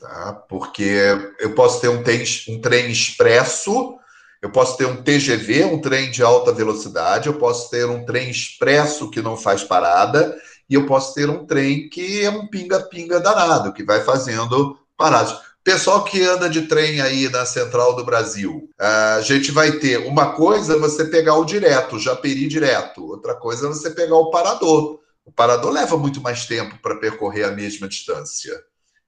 Tá? 0.00 0.32
Porque 0.48 1.34
eu 1.38 1.54
posso 1.54 1.80
ter 1.80 1.88
um, 1.88 2.02
um 2.48 2.60
trem 2.60 2.90
expresso, 2.90 3.96
eu 4.40 4.50
posso 4.50 4.76
ter 4.76 4.86
um 4.86 5.02
TGV, 5.02 5.64
um 5.64 5.80
trem 5.80 6.10
de 6.10 6.22
alta 6.22 6.52
velocidade, 6.52 7.26
eu 7.26 7.34
posso 7.34 7.70
ter 7.70 7.86
um 7.86 8.04
trem 8.04 8.30
expresso 8.30 9.10
que 9.10 9.20
não 9.20 9.36
faz 9.36 9.62
parada, 9.62 10.36
e 10.68 10.74
eu 10.74 10.86
posso 10.86 11.14
ter 11.14 11.28
um 11.28 11.46
trem 11.46 11.88
que 11.88 12.24
é 12.24 12.30
um 12.30 12.46
pinga-pinga 12.46 13.20
danado, 13.20 13.72
que 13.72 13.84
vai 13.84 14.02
fazendo 14.02 14.78
paradas. 14.96 15.38
Pessoal 15.66 16.04
que 16.04 16.22
anda 16.22 16.48
de 16.48 16.62
trem 16.62 17.00
aí 17.00 17.28
na 17.28 17.44
Central 17.44 17.96
do 17.96 18.04
Brasil, 18.04 18.70
a 18.78 19.20
gente 19.20 19.50
vai 19.50 19.72
ter 19.72 19.98
uma 20.06 20.30
coisa 20.32 20.78
você 20.78 21.04
pegar 21.06 21.34
o 21.34 21.44
direto, 21.44 21.96
o 21.96 21.98
Japeri 21.98 22.46
direto, 22.46 23.04
outra 23.04 23.34
coisa 23.34 23.66
é 23.66 23.68
você 23.68 23.90
pegar 23.90 24.14
o 24.14 24.30
parador. 24.30 25.00
O 25.24 25.32
parador 25.32 25.72
leva 25.72 25.96
muito 25.96 26.20
mais 26.20 26.46
tempo 26.46 26.78
para 26.80 27.00
percorrer 27.00 27.42
a 27.46 27.50
mesma 27.50 27.88
distância. 27.88 28.56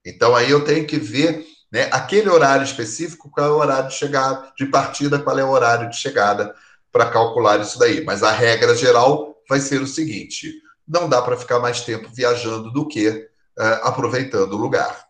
Então 0.05 0.35
aí 0.35 0.51
eu 0.51 0.65
tenho 0.65 0.85
que 0.85 0.99
ver 0.99 1.47
né, 1.71 1.89
aquele 1.93 2.29
horário 2.29 2.65
específico, 2.65 3.31
qual 3.31 3.47
é 3.47 3.51
o 3.51 3.59
horário 3.59 3.89
de 3.89 3.95
chegada, 3.95 4.53
de 4.59 4.67
partida, 4.67 5.21
qual 5.21 5.39
é 5.39 5.45
o 5.45 5.51
horário 5.51 5.89
de 5.89 5.97
chegada 5.97 6.53
para 6.91 7.09
calcular 7.09 7.61
isso 7.61 7.79
daí. 7.79 8.05
Mas 8.05 8.25
a 8.25 8.33
regra 8.33 8.75
geral 8.75 9.41
vai 9.49 9.61
ser 9.61 9.81
o 9.81 9.87
seguinte: 9.87 10.53
não 10.89 11.09
dá 11.09 11.23
para 11.23 11.37
ficar 11.37 11.61
mais 11.61 11.83
tempo 11.83 12.11
viajando 12.13 12.73
do 12.73 12.85
que 12.89 13.09
uh, 13.09 13.85
aproveitando 13.85 14.55
o 14.55 14.61
lugar. 14.61 15.08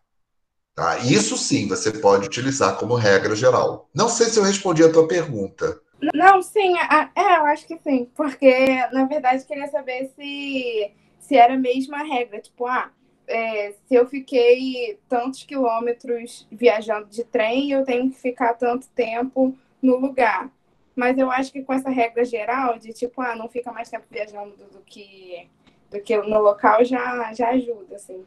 Tá? 0.78 0.96
Isso 0.98 1.36
sim 1.36 1.66
você 1.66 1.90
pode 1.90 2.26
utilizar 2.26 2.76
como 2.76 2.94
regra 2.94 3.34
geral. 3.34 3.88
Não 3.92 4.08
sei 4.08 4.26
se 4.26 4.38
eu 4.38 4.44
respondi 4.44 4.84
a 4.84 4.92
tua 4.92 5.08
pergunta. 5.08 5.80
Não, 6.14 6.40
sim, 6.40 6.76
é, 6.78 7.10
eu 7.16 7.46
acho 7.46 7.66
que 7.66 7.76
sim, 7.78 8.08
porque 8.14 8.86
na 8.92 9.04
verdade 9.04 9.44
queria 9.44 9.66
saber 9.66 10.12
se, 10.14 10.92
se 11.18 11.36
era 11.36 11.54
a 11.54 11.58
mesma 11.58 12.04
regra, 12.04 12.40
tipo, 12.40 12.64
ah, 12.64 12.92
é, 13.26 13.74
se 13.88 13.96
eu 13.96 14.06
fiquei 14.06 15.00
tantos 15.08 15.42
quilômetros 15.42 16.46
viajando 16.48 17.06
de 17.06 17.24
trem, 17.24 17.72
eu 17.72 17.84
tenho 17.84 18.08
que 18.08 18.16
ficar 18.16 18.54
tanto 18.54 18.86
tempo 18.90 19.52
no 19.82 19.96
lugar. 19.96 20.48
Mas 20.94 21.18
eu 21.18 21.28
acho 21.28 21.50
que 21.50 21.64
com 21.64 21.72
essa 21.72 21.90
regra 21.90 22.24
geral 22.24 22.78
de 22.78 22.92
tipo, 22.92 23.20
ah, 23.20 23.34
não 23.34 23.48
fica 23.48 23.72
mais 23.72 23.90
tempo 23.90 24.06
viajando 24.08 24.54
do 24.70 24.78
que, 24.86 25.48
do 25.90 26.00
que 26.00 26.16
no 26.18 26.40
local 26.40 26.84
já, 26.84 27.32
já 27.32 27.48
ajuda, 27.48 27.96
assim. 27.96 28.24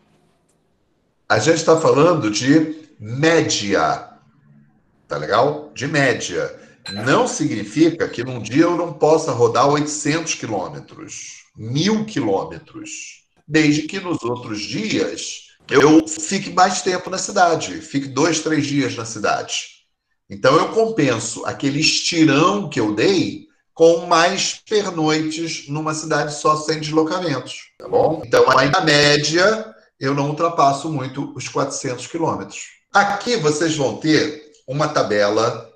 A 1.31 1.39
gente 1.39 1.59
está 1.59 1.79
falando 1.79 2.29
de 2.29 2.75
média, 2.99 4.05
tá 5.07 5.15
legal? 5.15 5.71
De 5.73 5.87
média. 5.87 6.59
Não 7.05 7.25
significa 7.25 8.09
que 8.09 8.21
num 8.21 8.41
dia 8.41 8.63
eu 8.63 8.75
não 8.75 8.91
possa 8.91 9.31
rodar 9.31 9.65
800 9.69 10.35
quilômetros, 10.35 11.45
mil 11.55 12.03
quilômetros, 12.03 13.23
desde 13.47 13.83
que 13.83 14.01
nos 14.01 14.21
outros 14.23 14.59
dias 14.59 15.55
eu 15.69 16.05
fique 16.05 16.49
mais 16.49 16.81
tempo 16.81 17.09
na 17.09 17.17
cidade, 17.17 17.79
fique 17.79 18.09
dois, 18.09 18.41
três 18.41 18.67
dias 18.67 18.93
na 18.97 19.05
cidade. 19.05 19.85
Então 20.29 20.53
eu 20.57 20.67
compenso 20.73 21.45
aquele 21.45 21.79
estirão 21.79 22.67
que 22.67 22.81
eu 22.81 22.93
dei 22.93 23.47
com 23.73 24.05
mais 24.05 24.61
pernoites 24.69 25.69
numa 25.69 25.93
cidade 25.93 26.33
só 26.33 26.57
sem 26.57 26.81
deslocamentos, 26.81 27.71
tá 27.77 27.87
bom? 27.87 28.21
Então, 28.25 28.45
na 28.45 28.81
média, 28.81 29.70
eu 30.01 30.15
não 30.15 30.29
ultrapasso 30.29 30.89
muito 30.89 31.31
os 31.35 31.47
400 31.47 32.07
quilômetros. 32.07 32.81
Aqui 32.91 33.37
vocês 33.37 33.77
vão 33.77 33.97
ter 33.97 34.51
uma 34.67 34.87
tabela 34.87 35.69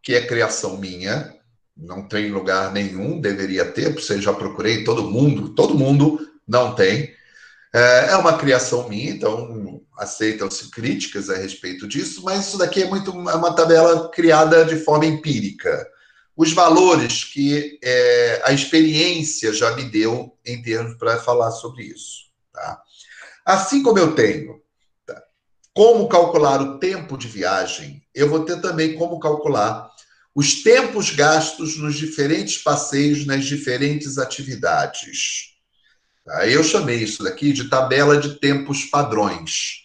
que 0.00 0.14
é 0.14 0.24
criação 0.24 0.76
minha, 0.76 1.34
não 1.76 2.06
tem 2.06 2.30
lugar 2.30 2.72
nenhum, 2.72 3.20
deveria 3.20 3.64
ter, 3.64 3.92
porque 3.92 4.20
já 4.20 4.32
procurei, 4.32 4.84
todo 4.84 5.10
mundo, 5.10 5.48
todo 5.54 5.76
mundo 5.76 6.20
não 6.46 6.72
tem. 6.72 7.12
É, 7.74 8.10
é 8.10 8.16
uma 8.16 8.38
criação 8.38 8.88
minha, 8.88 9.10
então 9.10 9.82
aceitam-se 9.98 10.70
críticas 10.70 11.28
a 11.28 11.36
respeito 11.36 11.88
disso, 11.88 12.22
mas 12.22 12.46
isso 12.46 12.58
daqui 12.58 12.84
é 12.84 12.86
muito 12.86 13.10
é 13.10 13.34
uma 13.34 13.56
tabela 13.56 14.08
criada 14.10 14.64
de 14.64 14.76
forma 14.76 15.06
empírica. 15.06 15.84
Os 16.36 16.52
valores 16.52 17.24
que 17.24 17.78
é, 17.82 18.40
a 18.44 18.52
experiência 18.52 19.52
já 19.52 19.74
me 19.74 19.82
deu 19.82 20.36
em 20.46 20.62
termos 20.62 20.94
para 20.96 21.18
falar 21.18 21.50
sobre 21.50 21.84
isso. 21.84 22.24
Tá? 22.52 22.80
Assim 23.44 23.82
como 23.82 23.98
eu 23.98 24.14
tenho 24.14 24.60
tá, 25.06 25.22
como 25.74 26.08
calcular 26.08 26.62
o 26.62 26.78
tempo 26.78 27.18
de 27.18 27.28
viagem, 27.28 28.02
eu 28.14 28.28
vou 28.28 28.44
ter 28.44 28.60
também 28.60 28.94
como 28.94 29.20
calcular 29.20 29.90
os 30.34 30.62
tempos 30.62 31.10
gastos 31.10 31.78
nos 31.78 31.94
diferentes 31.94 32.58
passeios, 32.58 33.24
nas 33.24 33.44
diferentes 33.44 34.18
atividades. 34.18 35.54
Tá? 36.24 36.46
Eu 36.48 36.64
chamei 36.64 36.96
isso 36.96 37.22
daqui 37.22 37.52
de 37.52 37.68
tabela 37.68 38.16
de 38.16 38.40
tempos 38.40 38.84
padrões. 38.84 39.84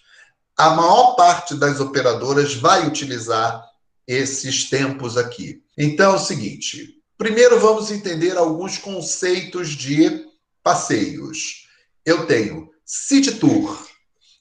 A 0.58 0.72
maior 0.72 1.16
parte 1.16 1.56
das 1.56 1.80
operadoras 1.80 2.54
vai 2.56 2.88
utilizar 2.88 3.64
esses 4.08 4.70
tempos 4.70 5.18
aqui. 5.18 5.62
Então 5.78 6.14
é 6.14 6.16
o 6.16 6.20
seguinte: 6.20 7.00
primeiro 7.18 7.60
vamos 7.60 7.92
entender 7.92 8.36
alguns 8.38 8.78
conceitos 8.78 9.70
de 9.70 10.26
passeios. 10.64 11.68
Eu 12.06 12.26
tenho 12.26 12.69
City 12.92 13.34
Tour. 13.34 13.88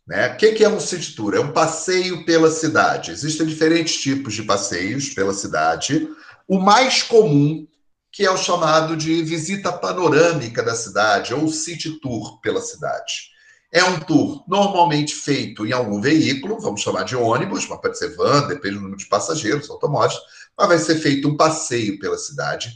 Né? 0.07 0.33
O 0.33 0.37
que 0.39 0.65
é 0.65 0.69
um 0.71 0.81
City 0.81 1.15
Tour? 1.15 1.35
É 1.35 1.39
um 1.39 1.53
passeio 1.53 2.25
pela 2.25 2.51
cidade. 2.51 3.11
Existem 3.11 3.45
diferentes 3.45 4.01
tipos 4.01 4.33
de 4.33 4.43
passeios 4.43 5.11
pela 5.11 5.35
cidade. 5.35 6.09
O 6.49 6.59
mais 6.59 7.03
comum, 7.03 7.69
que 8.11 8.25
é 8.25 8.31
o 8.31 8.39
chamado 8.39 8.97
de 8.97 9.23
visita 9.23 9.71
panorâmica 9.71 10.63
da 10.63 10.75
cidade, 10.75 11.35
ou 11.35 11.47
City 11.49 12.01
Tour 12.01 12.41
pela 12.41 12.63
cidade. 12.63 13.29
É 13.71 13.85
um 13.85 14.01
tour 14.01 14.43
normalmente 14.49 15.15
feito 15.15 15.67
em 15.67 15.73
algum 15.73 16.01
veículo, 16.01 16.59
vamos 16.59 16.81
chamar 16.81 17.03
de 17.03 17.15
ônibus, 17.15 17.69
mas 17.69 17.81
pode 17.83 17.99
ser 17.99 18.17
van, 18.17 18.49
depende 18.49 18.77
do 18.77 18.81
número 18.81 18.97
de 18.97 19.09
passageiros, 19.09 19.69
automóveis, 19.69 20.19
mas 20.57 20.69
vai 20.69 20.79
ser 20.79 20.97
feito 20.97 21.29
um 21.29 21.37
passeio 21.37 21.99
pela 21.99 22.17
cidade, 22.17 22.73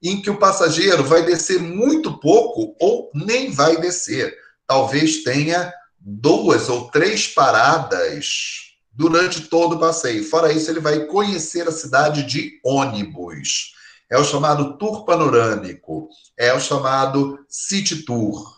em 0.00 0.22
que 0.22 0.30
o 0.30 0.38
passageiro 0.38 1.02
vai 1.02 1.24
descer 1.24 1.58
muito 1.58 2.20
pouco 2.20 2.76
ou 2.80 3.10
nem 3.12 3.50
vai 3.50 3.76
descer 3.80 4.45
talvez 4.66 5.22
tenha 5.22 5.72
duas 6.00 6.68
ou 6.68 6.90
três 6.90 7.26
paradas 7.26 8.66
durante 8.92 9.42
todo 9.42 9.76
o 9.76 9.78
passeio. 9.78 10.24
Fora 10.24 10.52
isso, 10.52 10.70
ele 10.70 10.80
vai 10.80 11.06
conhecer 11.06 11.68
a 11.68 11.72
cidade 11.72 12.24
de 12.24 12.58
ônibus. 12.64 13.72
É 14.10 14.18
o 14.18 14.24
chamado 14.24 14.78
tour 14.78 15.04
panorâmico, 15.04 16.08
é 16.38 16.52
o 16.52 16.60
chamado 16.60 17.38
city 17.48 18.04
tour. 18.04 18.56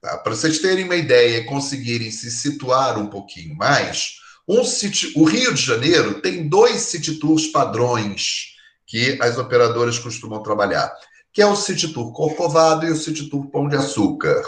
Tá? 0.00 0.18
Para 0.18 0.34
vocês 0.34 0.58
terem 0.58 0.84
uma 0.84 0.96
ideia 0.96 1.38
e 1.38 1.44
conseguirem 1.44 2.10
se 2.10 2.30
situar 2.30 2.98
um 2.98 3.06
pouquinho 3.06 3.56
mais, 3.56 4.16
um 4.46 4.62
city, 4.62 5.12
o 5.16 5.24
Rio 5.24 5.54
de 5.54 5.62
Janeiro 5.62 6.20
tem 6.20 6.46
dois 6.48 6.82
city 6.82 7.18
tours 7.18 7.46
padrões 7.46 8.54
que 8.86 9.18
as 9.20 9.38
operadoras 9.38 9.98
costumam 9.98 10.42
trabalhar, 10.42 10.94
que 11.32 11.40
é 11.40 11.46
o 11.46 11.56
City 11.56 11.88
Tour 11.88 12.12
Corcovado 12.12 12.86
e 12.86 12.90
o 12.90 12.96
City 12.96 13.28
Tour 13.28 13.50
Pão 13.50 13.68
de 13.68 13.76
Açúcar. 13.76 14.44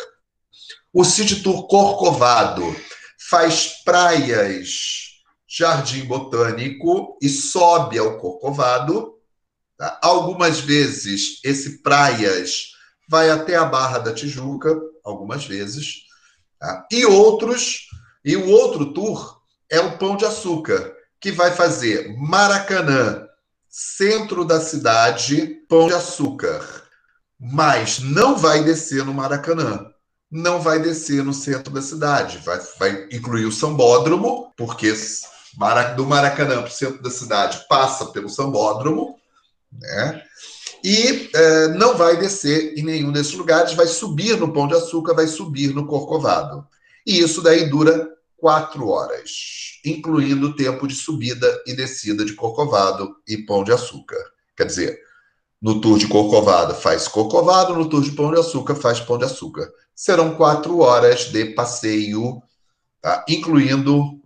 O 0.99 1.05
City 1.05 1.43
Tour 1.43 1.67
Corcovado 1.69 2.75
faz 3.29 3.83
praias 3.85 5.21
Jardim 5.47 6.07
Botânico 6.07 7.19
e 7.21 7.29
sobe 7.29 7.99
ao 7.99 8.17
Corcovado. 8.17 9.13
Tá? 9.77 9.99
Algumas 10.01 10.61
vezes 10.61 11.39
esse 11.45 11.83
praias 11.83 12.69
vai 13.07 13.29
até 13.29 13.57
a 13.57 13.67
Barra 13.67 13.99
da 13.99 14.15
Tijuca, 14.15 14.75
algumas 15.05 15.45
vezes. 15.45 15.97
Tá? 16.59 16.89
E 16.91 17.05
outros, 17.05 17.91
e 18.25 18.35
o 18.35 18.49
outro 18.49 18.95
tour 18.95 19.43
é 19.69 19.79
o 19.79 19.99
Pão 19.99 20.17
de 20.17 20.25
Açúcar, 20.25 20.97
que 21.21 21.31
vai 21.31 21.53
fazer 21.53 22.17
Maracanã, 22.17 23.29
centro 23.69 24.47
da 24.47 24.63
cidade, 24.63 25.61
Pão 25.69 25.89
de 25.89 25.93
Açúcar. 25.93 26.65
Mas 27.39 27.99
não 27.99 28.35
vai 28.35 28.65
descer 28.65 29.05
no 29.05 29.13
Maracanã 29.13 29.95
não 30.31 30.61
vai 30.61 30.81
descer 30.81 31.23
no 31.25 31.33
centro 31.33 31.73
da 31.73 31.81
cidade. 31.81 32.39
Vai, 32.39 32.61
vai 32.79 33.09
incluir 33.13 33.47
o 33.47 33.53
sambódromo, 33.53 34.53
porque 34.57 34.93
do 35.97 36.05
Maracanã 36.05 36.57
para 36.57 36.69
o 36.69 36.71
centro 36.71 37.03
da 37.03 37.11
cidade 37.11 37.65
passa 37.69 38.07
pelo 38.07 38.29
sambódromo, 38.29 39.17
né? 39.73 40.23
E 40.85 41.31
é, 41.35 41.69
não 41.69 41.97
vai 41.97 42.17
descer 42.17 42.79
em 42.79 42.83
nenhum 42.83 43.11
desses 43.11 43.33
lugares, 43.33 43.75
vai 43.75 43.87
subir 43.87 44.39
no 44.39 44.53
Pão 44.53 44.69
de 44.69 44.75
Açúcar, 44.75 45.15
vai 45.15 45.27
subir 45.27 45.75
no 45.75 45.87
Corcovado. 45.87 46.67
E 47.07 47.19
isso 47.19 47.41
daí 47.41 47.69
dura 47.71 48.09
quatro 48.37 48.89
horas, 48.89 49.81
incluindo 49.85 50.49
o 50.49 50.57
tempo 50.57 50.87
de 50.87 50.95
subida 50.95 51.63
e 51.67 51.75
descida 51.75 52.25
de 52.25 52.35
Corcovado 52.35 53.17
e 53.27 53.39
Pão 53.39 53.65
de 53.65 53.73
Açúcar. 53.73 54.23
Quer 54.57 54.67
dizer, 54.67 55.01
no 55.61 55.81
tour 55.81 55.99
de 55.99 56.07
Corcovado 56.07 56.75
faz 56.75 57.09
Corcovado, 57.09 57.75
no 57.75 57.89
tour 57.89 58.03
de 58.03 58.13
Pão 58.13 58.31
de 58.31 58.39
Açúcar 58.39 58.75
faz 58.75 59.01
Pão 59.01 59.17
de 59.17 59.25
Açúcar 59.25 59.73
serão 59.97 60.37
quatro 60.37 60.79
horas 60.81 61.31
de 61.31 61.47
passeio, 61.47 62.43
tá? 63.01 63.25
incluindo 63.27 64.21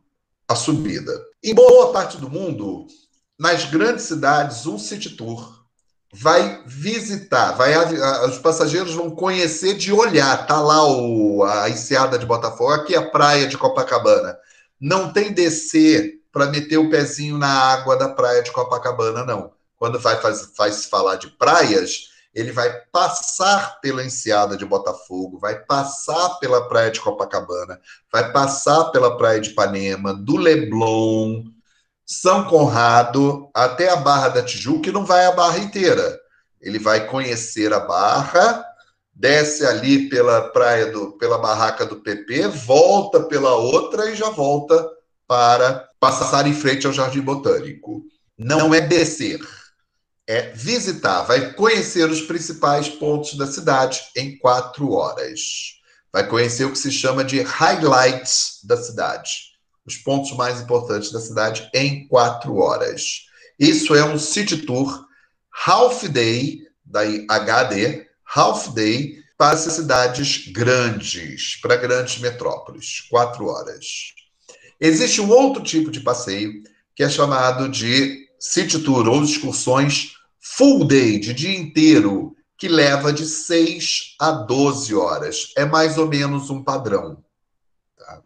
a 0.48 0.56
subida. 0.56 1.12
Em 1.42 1.54
boa 1.54 1.92
parte 1.92 2.16
do 2.16 2.28
mundo, 2.28 2.88
nas 3.38 3.64
grandes 3.64 4.04
cidades, 4.04 4.66
um 4.66 4.78
city 4.78 5.10
tour 5.10 5.60
vai 6.12 6.64
visitar, 6.66 7.52
vai 7.52 7.72
os 8.28 8.38
passageiros 8.38 8.94
vão 8.94 9.10
conhecer 9.10 9.74
de 9.74 9.92
olhar. 9.92 10.44
Tá 10.46 10.60
lá 10.60 10.84
o, 10.84 11.44
a 11.44 11.70
enseada 11.70 12.18
de 12.18 12.26
Botafogo, 12.26 12.72
aqui 12.72 12.94
é 12.94 12.98
a 12.98 13.10
praia 13.10 13.46
de 13.46 13.56
Copacabana. 13.56 14.36
Não 14.80 15.12
tem 15.12 15.32
descer 15.32 16.20
para 16.32 16.46
meter 16.46 16.78
o 16.78 16.90
pezinho 16.90 17.38
na 17.38 17.48
água 17.48 17.96
da 17.96 18.08
praia 18.08 18.42
de 18.42 18.50
Copacabana, 18.50 19.24
não. 19.24 19.52
Quando 19.76 19.98
vai 19.98 20.20
faz, 20.20 20.50
faz 20.56 20.86
falar 20.86 21.16
de 21.16 21.28
praias, 21.28 22.09
ele 22.34 22.52
vai 22.52 22.70
passar 22.92 23.80
pela 23.80 24.04
enseada 24.04 24.56
de 24.56 24.64
Botafogo, 24.64 25.38
vai 25.38 25.58
passar 25.64 26.38
pela 26.38 26.68
praia 26.68 26.90
de 26.90 27.00
Copacabana, 27.00 27.80
vai 28.12 28.30
passar 28.32 28.84
pela 28.86 29.16
praia 29.16 29.40
de 29.40 29.50
Ipanema, 29.50 30.14
do 30.14 30.36
Leblon, 30.36 31.44
São 32.06 32.44
Conrado, 32.44 33.50
até 33.52 33.90
a 33.90 33.96
Barra 33.96 34.28
da 34.28 34.42
Tijuca, 34.42 34.88
e 34.88 34.92
não 34.92 35.04
vai 35.04 35.26
a 35.26 35.32
Barra 35.32 35.58
inteira. 35.58 36.18
Ele 36.60 36.78
vai 36.78 37.06
conhecer 37.06 37.72
a 37.72 37.80
Barra, 37.80 38.64
desce 39.12 39.66
ali 39.66 40.08
pela 40.08 40.48
praia 40.50 40.86
do, 40.86 41.12
pela 41.18 41.38
barraca 41.38 41.84
do 41.84 41.96
PP, 41.96 42.48
volta 42.48 43.20
pela 43.24 43.54
outra 43.54 44.10
e 44.10 44.14
já 44.14 44.30
volta 44.30 44.88
para 45.26 45.88
passar 45.98 46.46
em 46.46 46.54
frente 46.54 46.86
ao 46.86 46.92
Jardim 46.92 47.20
Botânico. 47.20 48.02
Não 48.38 48.72
é 48.72 48.80
descer 48.80 49.40
é 50.30 50.52
visitar, 50.52 51.22
vai 51.22 51.52
conhecer 51.54 52.08
os 52.08 52.20
principais 52.20 52.88
pontos 52.88 53.36
da 53.36 53.48
cidade 53.48 54.00
em 54.14 54.38
quatro 54.38 54.92
horas. 54.92 55.40
Vai 56.12 56.24
conhecer 56.24 56.66
o 56.66 56.70
que 56.70 56.78
se 56.78 56.92
chama 56.92 57.24
de 57.24 57.42
highlights 57.42 58.60
da 58.62 58.76
cidade, 58.76 59.30
os 59.84 59.96
pontos 59.96 60.30
mais 60.36 60.60
importantes 60.60 61.10
da 61.10 61.18
cidade 61.18 61.68
em 61.74 62.06
quatro 62.06 62.58
horas. 62.58 63.22
Isso 63.58 63.92
é 63.92 64.04
um 64.04 64.16
city 64.16 64.58
tour 64.58 65.04
half 65.66 66.04
day, 66.04 66.60
daí 66.84 67.26
HD, 67.28 68.06
half 68.32 68.68
day 68.68 69.18
para 69.36 69.56
cidades 69.56 70.46
grandes, 70.52 71.56
para 71.60 71.74
grandes 71.74 72.18
metrópoles, 72.18 73.00
quatro 73.10 73.46
horas. 73.46 74.14
Existe 74.80 75.20
um 75.20 75.28
outro 75.28 75.60
tipo 75.60 75.90
de 75.90 75.98
passeio 75.98 76.62
que 76.94 77.02
é 77.02 77.08
chamado 77.08 77.68
de 77.68 78.28
city 78.38 78.78
tour 78.78 79.08
ou 79.08 79.24
excursões 79.24 80.19
full 80.40 80.84
day, 80.86 81.18
de 81.18 81.34
dia 81.34 81.56
inteiro, 81.56 82.34
que 82.56 82.68
leva 82.68 83.12
de 83.12 83.26
6 83.26 84.16
a 84.18 84.30
12 84.32 84.94
horas. 84.94 85.52
É 85.56 85.64
mais 85.64 85.98
ou 85.98 86.06
menos 86.06 86.50
um 86.50 86.62
padrão. 86.62 87.22
Tá? 87.96 88.22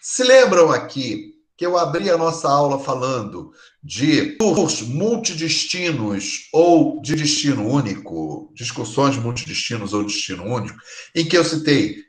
Se 0.00 0.22
lembram 0.24 0.70
aqui 0.70 1.34
que 1.56 1.66
eu 1.66 1.76
abri 1.76 2.08
a 2.08 2.16
nossa 2.16 2.48
aula 2.48 2.78
falando 2.78 3.52
de 3.82 4.36
tours 4.36 4.82
multidestinos 4.82 6.48
ou 6.52 7.02
de 7.02 7.16
destino 7.16 7.66
único, 7.66 8.52
discussões 8.54 9.16
multidestinos 9.16 9.92
ou 9.92 10.04
destino 10.04 10.44
único, 10.44 10.78
em 11.14 11.26
que 11.26 11.36
eu 11.36 11.44
citei 11.44 12.04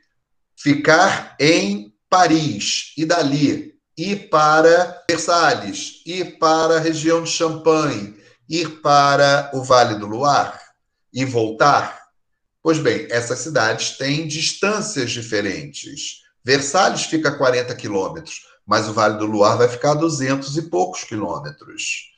ficar 0.56 1.34
em 1.40 1.92
Paris 2.08 2.92
e 2.96 3.04
dali 3.04 3.74
ir 3.96 4.28
para 4.28 5.02
Versalhes, 5.08 6.02
ir 6.06 6.38
para 6.38 6.76
a 6.76 6.80
região 6.80 7.22
de 7.22 7.30
Champagne, 7.30 8.19
ir 8.50 8.80
para 8.82 9.48
o 9.54 9.62
Vale 9.62 9.94
do 9.94 10.06
Loire 10.06 10.58
e 11.14 11.24
voltar? 11.24 12.00
Pois 12.60 12.78
bem, 12.78 13.06
essas 13.08 13.38
cidades 13.38 13.96
têm 13.96 14.26
distâncias 14.26 15.12
diferentes. 15.12 16.22
Versalhes 16.44 17.04
fica 17.04 17.28
a 17.28 17.38
40 17.38 17.74
quilômetros, 17.76 18.46
mas 18.66 18.88
o 18.88 18.92
Vale 18.92 19.18
do 19.18 19.26
Loire 19.26 19.58
vai 19.58 19.68
ficar 19.68 19.92
a 19.92 19.94
200 19.94 20.56
e 20.56 20.62
poucos 20.62 21.04
quilômetros. 21.04 22.10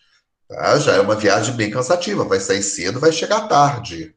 Tá? 0.48 0.78
Já 0.78 0.94
é 0.94 1.00
uma 1.00 1.14
viagem 1.14 1.54
bem 1.54 1.70
cansativa, 1.70 2.24
vai 2.24 2.40
sair 2.40 2.62
cedo, 2.62 2.98
vai 2.98 3.12
chegar 3.12 3.46
tarde. 3.46 4.14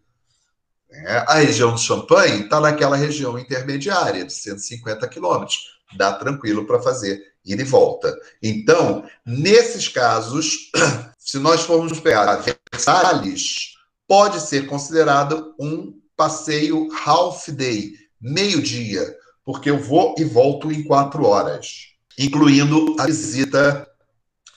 É, 0.89 1.17
a 1.27 1.33
região 1.35 1.71
do 1.71 1.77
Champagne 1.77 2.43
está 2.43 2.61
naquela 2.61 2.95
região 2.95 3.37
intermediária, 3.37 4.25
de 4.25 4.33
150 4.33 5.05
quilômetros. 5.09 5.75
Dá 5.97 6.13
tranquilo 6.13 6.65
para 6.65 6.81
fazer 6.81 7.21
ida 7.43 7.61
e 7.61 7.65
volta. 7.65 8.15
Então, 8.41 9.05
nesses 9.25 9.87
casos, 9.87 10.71
se 11.25 11.39
nós 11.39 11.61
formos 11.61 11.99
pegar 11.99 12.43
Versalhes, 12.71 13.73
pode 14.07 14.39
ser 14.39 14.67
considerado 14.67 15.55
um 15.59 15.99
passeio 16.15 16.87
half 17.03 17.49
day, 17.49 17.93
meio-dia, 18.21 19.17
porque 19.43 19.71
eu 19.71 19.79
vou 19.79 20.13
e 20.19 20.23
volto 20.23 20.71
em 20.71 20.83
quatro 20.83 21.25
horas, 21.25 21.87
incluindo 22.17 22.95
a 22.99 23.07
visita 23.07 23.87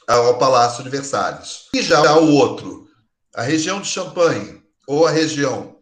ao 0.06 0.38
Palácio 0.38 0.84
de 0.84 0.90
Versalhes. 0.90 1.68
E 1.72 1.80
já 1.80 2.18
o 2.18 2.34
outro, 2.34 2.86
a 3.34 3.42
região 3.42 3.80
de 3.80 3.88
Champagne 3.88 4.62
ou 4.86 5.06
a 5.06 5.10
região 5.10 5.78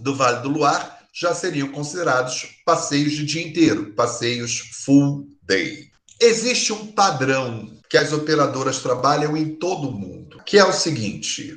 do 0.00 0.14
Vale 0.16 0.42
do 0.42 0.48
Luar, 0.48 0.98
já 1.12 1.34
seriam 1.34 1.70
considerados 1.70 2.48
passeios 2.64 3.12
de 3.12 3.24
dia 3.24 3.46
inteiro, 3.46 3.94
passeios 3.94 4.58
full 4.84 5.28
day. 5.42 5.89
Existe 6.20 6.72
um 6.72 6.92
padrão 6.92 7.80
que 7.88 7.96
as 7.96 8.12
operadoras 8.12 8.80
trabalham 8.80 9.36
em 9.36 9.56
todo 9.56 9.88
o 9.88 9.92
mundo, 9.92 10.42
que 10.44 10.58
é 10.58 10.64
o 10.64 10.72
seguinte: 10.72 11.56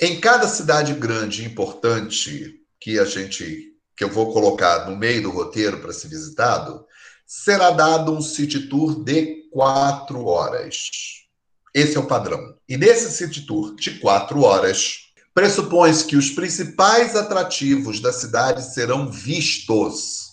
em 0.00 0.20
cada 0.20 0.46
cidade 0.46 0.92
grande 0.94 1.42
e 1.42 1.46
importante 1.46 2.60
que 2.80 2.98
a 2.98 3.04
gente 3.04 3.74
que 3.96 4.04
eu 4.04 4.08
vou 4.08 4.32
colocar 4.32 4.88
no 4.88 4.96
meio 4.96 5.22
do 5.22 5.30
roteiro 5.30 5.80
para 5.80 5.92
ser 5.92 6.06
visitado, 6.06 6.86
será 7.26 7.72
dado 7.72 8.12
um 8.12 8.22
city 8.22 8.68
tour 8.68 9.02
de 9.02 9.48
quatro 9.50 10.24
horas. 10.26 10.90
Esse 11.74 11.96
é 11.96 12.00
o 12.00 12.06
padrão. 12.06 12.54
E 12.68 12.76
nesse 12.76 13.10
city 13.10 13.44
tour 13.44 13.74
de 13.74 13.98
quatro 13.98 14.42
horas, 14.42 15.12
pressupõe-se 15.34 16.04
que 16.04 16.16
os 16.16 16.30
principais 16.30 17.16
atrativos 17.16 17.98
da 17.98 18.12
cidade 18.12 18.72
serão 18.72 19.10
vistos. 19.10 20.27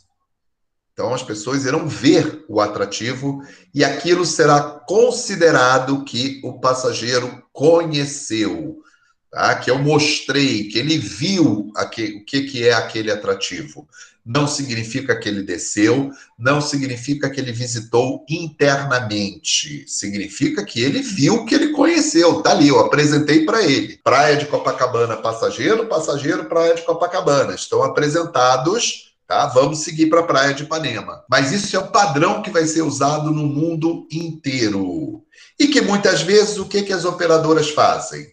Então, 0.95 1.13
as 1.13 1.21
pessoas 1.21 1.65
irão 1.65 1.85
ver 1.85 2.45
o 2.47 2.61
atrativo 2.61 3.43
e 3.73 3.83
aquilo 3.83 4.25
será 4.25 4.61
considerado 4.61 6.05
que 6.05 6.39
o 6.41 6.53
passageiro 6.53 7.43
conheceu 7.51 8.81
tá? 9.29 9.55
que 9.55 9.69
eu 9.69 9.77
mostrei, 9.77 10.69
que 10.69 10.79
ele 10.79 10.97
viu 10.97 11.69
o 11.75 11.89
que, 12.25 12.43
que 12.43 12.65
é 12.65 12.73
aquele 12.73 13.11
atrativo. 13.11 13.85
Não 14.25 14.47
significa 14.47 15.19
que 15.19 15.27
ele 15.27 15.43
desceu, 15.43 16.11
não 16.39 16.61
significa 16.61 17.29
que 17.29 17.41
ele 17.41 17.51
visitou 17.51 18.25
internamente. 18.29 19.83
Significa 19.87 20.63
que 20.63 20.81
ele 20.81 21.01
viu 21.01 21.45
que 21.45 21.53
ele 21.53 21.73
conheceu. 21.73 22.41
Tá 22.41 22.51
ali, 22.51 22.69
eu 22.69 22.79
apresentei 22.79 23.45
para 23.45 23.61
ele. 23.61 23.99
Praia 24.01 24.37
de 24.37 24.45
Copacabana, 24.45 25.17
passageiro, 25.17 25.87
passageiro, 25.87 26.45
Praia 26.45 26.73
de 26.73 26.83
Copacabana. 26.83 27.53
Estão 27.53 27.83
apresentados 27.83 29.14
Tá? 29.27 29.47
Vamos 29.47 29.79
seguir 29.79 30.07
para 30.07 30.19
a 30.19 30.25
Praia 30.25 30.53
de 30.53 30.63
Ipanema. 30.63 31.23
Mas 31.29 31.51
isso 31.51 31.75
é 31.75 31.79
o 31.79 31.91
padrão 31.91 32.41
que 32.41 32.51
vai 32.51 32.65
ser 32.65 32.83
usado 32.83 33.31
no 33.31 33.45
mundo 33.45 34.07
inteiro. 34.11 35.23
E 35.59 35.67
que 35.67 35.81
muitas 35.81 36.21
vezes 36.21 36.57
o 36.57 36.65
que, 36.65 36.83
que 36.83 36.93
as 36.93 37.05
operadoras 37.05 37.69
fazem? 37.69 38.27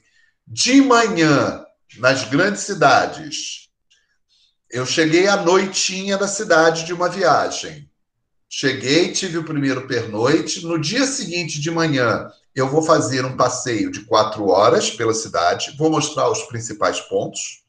De 0.46 0.82
manhã, 0.82 1.64
nas 1.98 2.24
grandes 2.24 2.62
cidades, 2.62 3.68
eu 4.70 4.84
cheguei 4.84 5.28
à 5.28 5.36
noitinha 5.36 6.18
da 6.18 6.28
cidade 6.28 6.84
de 6.84 6.92
uma 6.92 7.08
viagem. 7.08 7.88
Cheguei, 8.48 9.12
tive 9.12 9.38
o 9.38 9.44
primeiro 9.44 9.86
pernoite. 9.86 10.66
No 10.66 10.78
dia 10.78 11.06
seguinte 11.06 11.58
de 11.58 11.70
manhã, 11.70 12.28
eu 12.54 12.68
vou 12.68 12.82
fazer 12.82 13.24
um 13.24 13.36
passeio 13.36 13.90
de 13.90 14.00
quatro 14.00 14.48
horas 14.48 14.90
pela 14.90 15.14
cidade, 15.14 15.74
vou 15.78 15.90
mostrar 15.90 16.30
os 16.30 16.42
principais 16.42 17.00
pontos. 17.00 17.61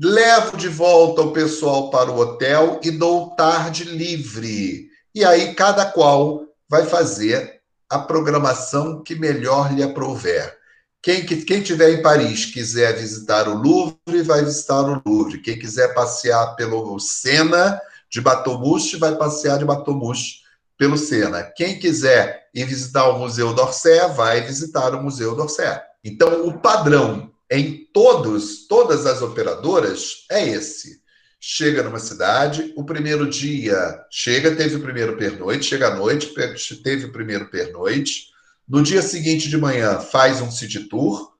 Levo 0.00 0.56
de 0.56 0.68
volta 0.68 1.22
o 1.22 1.32
pessoal 1.32 1.90
para 1.90 2.08
o 2.08 2.18
hotel 2.18 2.80
e 2.84 2.90
dou 2.90 3.30
tarde 3.34 3.82
livre. 3.82 4.88
E 5.12 5.24
aí 5.24 5.54
cada 5.56 5.86
qual 5.86 6.44
vai 6.68 6.86
fazer 6.86 7.60
a 7.90 7.98
programação 7.98 9.02
que 9.02 9.16
melhor 9.16 9.74
lhe 9.74 9.82
aprouver. 9.82 10.56
Quem, 11.02 11.26
quem 11.26 11.62
tiver 11.62 11.94
em 11.94 12.02
Paris 12.02 12.44
quiser 12.44 12.96
visitar 12.96 13.48
o 13.48 13.54
Louvre, 13.54 14.22
vai 14.22 14.44
visitar 14.44 14.82
o 14.82 15.02
Louvre. 15.04 15.40
Quem 15.40 15.58
quiser 15.58 15.92
passear 15.94 16.54
pelo 16.54 17.00
Sena 17.00 17.80
de 18.08 18.20
Batomuche, 18.20 18.96
vai 18.98 19.16
passear 19.16 19.58
de 19.58 19.64
Batomuche 19.64 20.42
pelo 20.76 20.96
Sena. 20.96 21.42
Quem 21.42 21.76
quiser 21.76 22.48
ir 22.54 22.64
visitar 22.66 23.08
o 23.08 23.18
Museu 23.18 23.52
d'Orsay, 23.52 24.12
vai 24.14 24.42
visitar 24.42 24.94
o 24.94 25.02
Museu 25.02 25.34
d'Orsay. 25.34 25.80
Então, 26.04 26.46
o 26.46 26.56
padrão 26.56 27.32
em 27.50 27.88
todos, 27.92 28.66
todas 28.66 29.06
as 29.06 29.22
operadoras 29.22 30.26
é 30.30 30.46
esse. 30.48 31.00
Chega 31.40 31.82
numa 31.82 32.00
cidade, 32.00 32.72
o 32.76 32.84
primeiro 32.84 33.28
dia 33.28 34.04
chega, 34.10 34.54
teve 34.54 34.76
o 34.76 34.82
primeiro 34.82 35.16
pernoite, 35.16 35.66
chega 35.66 35.88
à 35.88 35.94
noite, 35.94 36.34
teve 36.82 37.06
o 37.06 37.12
primeiro 37.12 37.48
pernoite, 37.48 38.28
no 38.68 38.82
dia 38.82 39.00
seguinte 39.00 39.48
de 39.48 39.56
manhã, 39.56 39.98
faz 39.98 40.42
um 40.42 40.50
city 40.50 40.80
tour. 40.88 41.32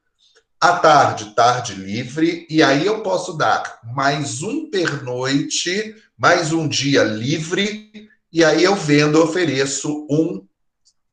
À 0.60 0.78
tarde, 0.78 1.34
tarde 1.36 1.74
livre. 1.74 2.46
E 2.48 2.62
aí 2.62 2.86
eu 2.86 3.02
posso 3.02 3.34
dar 3.34 3.80
mais 3.94 4.42
um 4.42 4.70
pernoite, 4.70 5.94
mais 6.16 6.52
um 6.52 6.66
dia 6.66 7.04
livre. 7.04 8.08
E 8.32 8.42
aí 8.42 8.64
eu 8.64 8.74
vendo, 8.74 9.22
ofereço 9.22 10.06
um, 10.10 10.44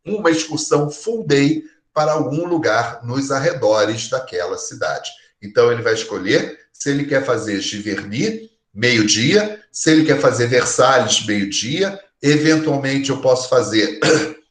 uma 0.06 0.32
excursão 0.32 0.90
full 0.90 1.28
day 1.28 1.64
para 1.96 2.12
algum 2.12 2.46
lugar 2.46 3.00
nos 3.06 3.32
arredores 3.32 4.10
daquela 4.10 4.58
cidade. 4.58 5.10
Então 5.42 5.72
ele 5.72 5.82
vai 5.82 5.94
escolher 5.94 6.60
se 6.74 6.90
ele 6.92 7.06
quer 7.06 7.26
fazer 7.26 7.62
Giverny, 7.62 8.52
meio-dia, 8.74 9.64
se 9.72 9.92
ele 9.92 10.04
quer 10.04 10.20
fazer 10.20 10.48
Versalhes, 10.48 11.26
meio-dia. 11.26 11.98
Eventualmente 12.22 13.12
eu 13.12 13.22
posso 13.22 13.48
fazer 13.48 13.98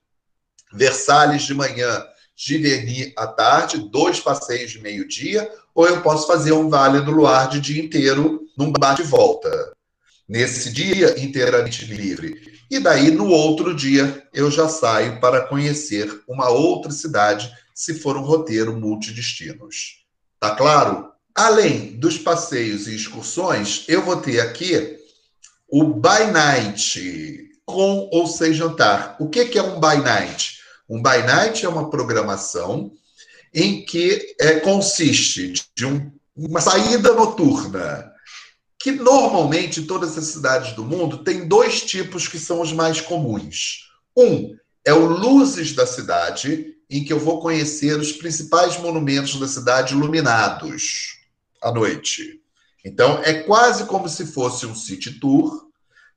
Versalhes 0.73 1.43
de 1.43 1.53
manhã, 1.53 2.03
Giverny 2.35 3.13
à 3.15 3.27
tarde, 3.27 3.91
dois 3.91 4.19
passeios 4.19 4.71
de 4.71 4.81
meio-dia, 4.81 5.49
ou 5.75 5.87
eu 5.87 6.01
posso 6.01 6.27
fazer 6.27 6.53
um 6.53 6.71
Vale 6.71 7.03
do 7.03 7.11
Luar 7.11 7.51
de 7.51 7.61
dia 7.61 7.83
inteiro 7.83 8.41
num 8.57 8.73
bate-volta. 8.73 9.74
Nesse 10.29 10.73
dia, 10.73 11.23
inteiramente 11.23 11.85
livre. 11.85 12.55
E 12.71 12.79
daí, 12.79 13.11
no 13.11 13.29
outro 13.29 13.75
dia, 13.75 14.27
eu 14.33 14.51
já 14.51 14.69
saio 14.69 15.21
para 15.21 15.47
conhecer 15.47 16.23
uma 16.27 16.49
outra 16.49 16.91
cidade, 16.91 17.53
se 17.75 17.95
for 17.95 18.17
um 18.17 18.23
roteiro 18.23 18.79
multidestinos. 18.79 20.05
Tá 20.41 20.55
claro? 20.55 21.11
Além 21.35 21.97
dos 21.99 22.17
passeios 22.17 22.87
e 22.87 22.95
excursões, 22.95 23.85
eu 23.89 24.03
vou 24.03 24.17
ter 24.17 24.41
aqui 24.41 24.99
o 25.69 25.85
by 25.85 26.31
night, 26.33 27.51
com 27.67 28.09
ou 28.13 28.27
sem 28.27 28.53
jantar. 28.53 29.17
O 29.19 29.29
que 29.29 29.59
é 29.59 29.63
um 29.63 29.81
by 29.81 29.97
night? 30.03 30.61
Um 30.89 31.03
by 31.03 31.23
night 31.27 31.65
é 31.65 31.69
uma 31.69 31.91
programação 31.91 32.93
em 33.53 33.85
que 33.85 34.35
é, 34.41 34.61
consiste 34.61 35.53
de 35.75 35.87
um, 35.87 36.11
uma 36.37 36.61
saída 36.61 37.13
noturna, 37.13 38.13
que 38.85 38.93
normalmente 38.93 39.81
em 39.81 39.87
todas 39.87 40.19
as 40.19 40.27
cidades 40.27 40.75
do 40.75 40.85
mundo 40.85 41.25
tem 41.25 41.49
dois 41.49 41.81
tipos 41.81 42.29
que 42.29 42.39
são 42.39 42.61
os 42.61 42.71
mais 42.71 43.01
comuns. 43.01 43.89
Um 44.15 44.55
é 44.85 44.93
o 44.93 45.07
Luzes 45.07 45.73
da 45.73 45.87
Cidade, 45.87 46.75
em 46.91 47.03
que 47.03 47.11
eu 47.11 47.19
vou 47.19 47.41
conhecer 47.41 47.99
os 47.99 48.13
principais 48.13 48.77
monumentos 48.77 49.41
da 49.41 49.49
cidade 49.49 49.95
iluminados 49.95 51.17
à 51.63 51.73
noite. 51.73 52.43
Então, 52.85 53.23
é 53.23 53.33
quase 53.45 53.87
como 53.87 54.07
se 54.07 54.27
fosse 54.27 54.67
um 54.67 54.75
city 54.75 55.19
tour, 55.19 55.67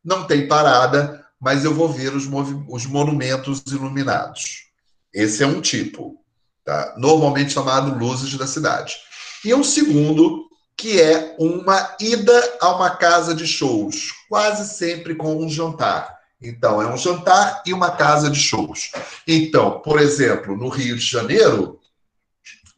não 0.04 0.26
tem 0.26 0.46
parada, 0.46 1.26
mas 1.40 1.64
eu 1.64 1.74
vou 1.74 1.88
ver 1.88 2.14
os, 2.14 2.26
os 2.68 2.86
monumentos 2.86 3.64
iluminados. 3.68 4.66
Esse 5.14 5.42
é 5.42 5.48
um 5.48 5.62
tipo, 5.62 6.22
tá? 6.66 6.96
normalmente 6.98 7.54
chamado 7.54 7.98
Luzes 7.98 8.38
da 8.38 8.46
Cidade. 8.46 8.94
E 9.46 9.54
um 9.54 9.64
segundo, 9.64 10.47
que 10.78 11.02
é 11.02 11.36
uma 11.40 11.96
ida 12.00 12.58
a 12.62 12.76
uma 12.76 12.92
casa 12.92 13.34
de 13.34 13.48
shows, 13.48 14.14
quase 14.30 14.72
sempre 14.76 15.16
com 15.16 15.36
um 15.36 15.50
jantar. 15.50 16.16
Então, 16.40 16.80
é 16.80 16.88
um 16.88 16.96
jantar 16.96 17.64
e 17.66 17.74
uma 17.74 17.90
casa 17.92 18.30
de 18.30 18.40
shows. 18.40 18.92
Então, 19.28 19.80
por 19.80 20.00
exemplo, 20.00 20.56
no 20.56 20.70
Rio 20.70 20.96
de 20.96 21.04
Janeiro, 21.04 21.80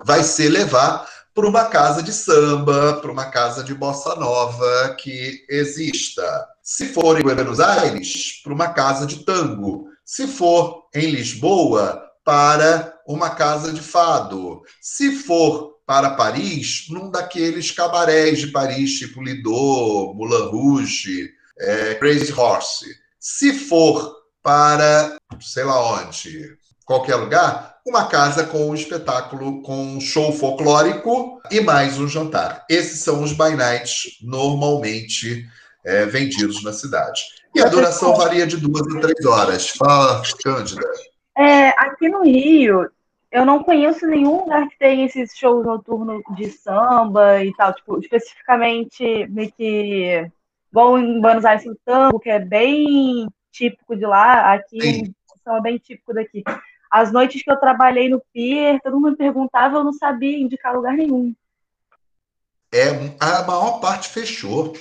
vai 0.04 0.24
ser 0.24 0.48
levar 0.48 1.06
para 1.36 1.48
uma 1.48 1.66
casa 1.66 2.02
de 2.02 2.14
samba, 2.14 3.00
para 3.02 3.12
uma 3.12 3.26
casa 3.26 3.64
de 3.64 3.74
bossa 3.74 4.16
nova 4.16 4.96
que 4.98 5.46
exista. 5.50 6.48
Se 6.64 6.88
for 6.94 7.20
em 7.20 7.24
Buenos 7.24 7.60
Aires, 7.60 8.42
para 8.42 8.54
uma 8.54 8.70
casa 8.70 9.06
de 9.06 9.26
tango. 9.26 9.90
Se 10.06 10.26
for 10.26 10.86
em 10.96 11.12
Lisboa, 11.12 12.02
para 12.24 12.98
uma 13.06 13.32
casa 13.32 13.74
de 13.74 13.82
fado. 13.82 14.62
Se 14.82 15.16
for 15.16 15.69
para 15.90 16.11
Paris, 16.11 16.86
num 16.91 17.10
daqueles 17.10 17.72
cabarés 17.72 18.38
de 18.38 18.48
Paris, 18.49 18.99
tipo 18.99 19.24
Lido, 19.24 20.14
Moulin 20.16 20.48
Rouge, 20.52 21.32
é, 21.60 21.95
Crazy 21.95 22.32
Horse. 22.32 22.86
Se 23.20 23.52
for 23.52 24.16
para, 24.44 25.18
sei 25.41 25.64
lá 25.64 25.99
onde, 25.99 26.56
qualquer 26.86 27.16
lugar, 27.16 27.78
uma 27.88 28.06
casa 28.06 28.44
com 28.44 28.70
um 28.70 28.76
espetáculo, 28.76 29.64
com 29.64 29.95
um 29.95 29.99
show 29.99 30.32
folclórico 30.32 31.41
e 31.49 31.60
mais 31.60 31.98
um 31.98 32.07
jantar. 32.07 32.64
Esses 32.70 32.99
são 32.99 33.24
os 33.24 33.34
by 33.34 33.56
nights 33.56 34.20
normalmente 34.22 35.44
é, 35.84 36.06
vendidos 36.06 36.64
na 36.64 36.72
cidade. 36.72 37.20
E 37.56 37.61
a 37.61 37.68
duração 37.68 38.16
varia 38.16 38.45
de 38.45 38.57
duas 38.57 38.84
a 38.95 38.99
três 38.99 39.26
horas. 39.26 39.70
Fala, 39.70 40.22
Cândida. 40.44 40.88
É, 41.36 41.70
aqui 41.70 42.07
no 42.10 42.22
Rio, 42.24 42.88
eu 43.31 43.45
não 43.45 43.64
conheço 43.64 44.07
nenhum 44.07 44.41
lugar 44.41 44.68
que 44.69 44.77
tenha 44.77 45.06
esses 45.06 45.38
shows 45.38 45.65
noturnos 45.65 46.23
de 46.35 46.49
samba 46.49 47.43
e 47.43 47.53
tal, 47.56 47.73
tipo, 47.73 47.99
especificamente 47.99 49.27
meio 49.27 49.51
que 49.51 50.31
igual 50.72 50.97
em 50.97 51.22
Buenos 51.22 51.45
Aires 51.45 51.65
o 51.65 51.77
tango, 51.85 52.19
que 52.19 52.30
é 52.30 52.39
bem 52.39 53.27
típico 53.51 53.95
de 53.95 54.06
lá, 54.06 54.53
aqui 54.53 55.14
são 55.43 55.57
é 55.57 55.61
bem 55.61 55.77
típico 55.77 56.14
daqui. 56.14 56.43
As 56.91 57.11
noites 57.11 57.43
que 57.43 57.51
eu 57.51 57.57
trabalhei 57.57 58.10
no 58.10 58.22
Pier, 58.34 58.80
todo 58.81 58.95
mundo 58.99 59.11
me 59.11 59.18
perguntava, 59.18 59.77
eu 59.77 59.84
não 59.84 59.93
sabia 59.93 60.38
indicar 60.38 60.76
lugar 60.76 60.93
nenhum. 60.93 61.34
É, 62.72 62.89
a 63.19 63.43
maior 63.43 63.80
parte 63.80 64.10
fechou. 64.10 64.73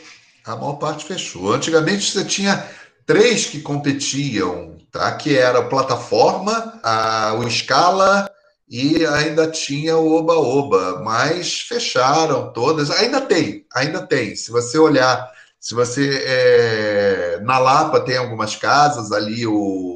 A 0.45 0.57
maior 0.57 0.75
parte 0.75 1.05
fechou. 1.05 1.53
Antigamente 1.53 2.11
você 2.11 2.25
tinha 2.25 2.67
três 3.05 3.47
que 3.47 3.61
competiam, 3.61 4.77
tá? 4.91 5.15
Que 5.17 5.37
era 5.37 5.59
a 5.59 5.69
plataforma, 5.69 6.81
a, 6.83 7.35
o 7.35 7.51
Scala 7.51 8.31
e 8.71 9.05
ainda 9.07 9.51
tinha 9.51 9.97
o 9.97 10.13
Oba 10.15 10.35
Oba, 10.35 11.01
mas 11.03 11.61
fecharam 11.61 12.53
todas. 12.53 12.91
Ainda 12.91 13.21
tem, 13.21 13.67
ainda 13.75 14.07
tem. 14.07 14.37
Se 14.37 14.51
você 14.51 14.79
olhar, 14.79 15.31
se 15.59 15.75
você 15.75 16.23
é, 16.25 17.41
na 17.43 17.59
Lapa 17.59 18.01
tem 18.01 18.17
algumas 18.17 18.57
casas 18.57 19.13
ali 19.13 19.47
o 19.47 19.89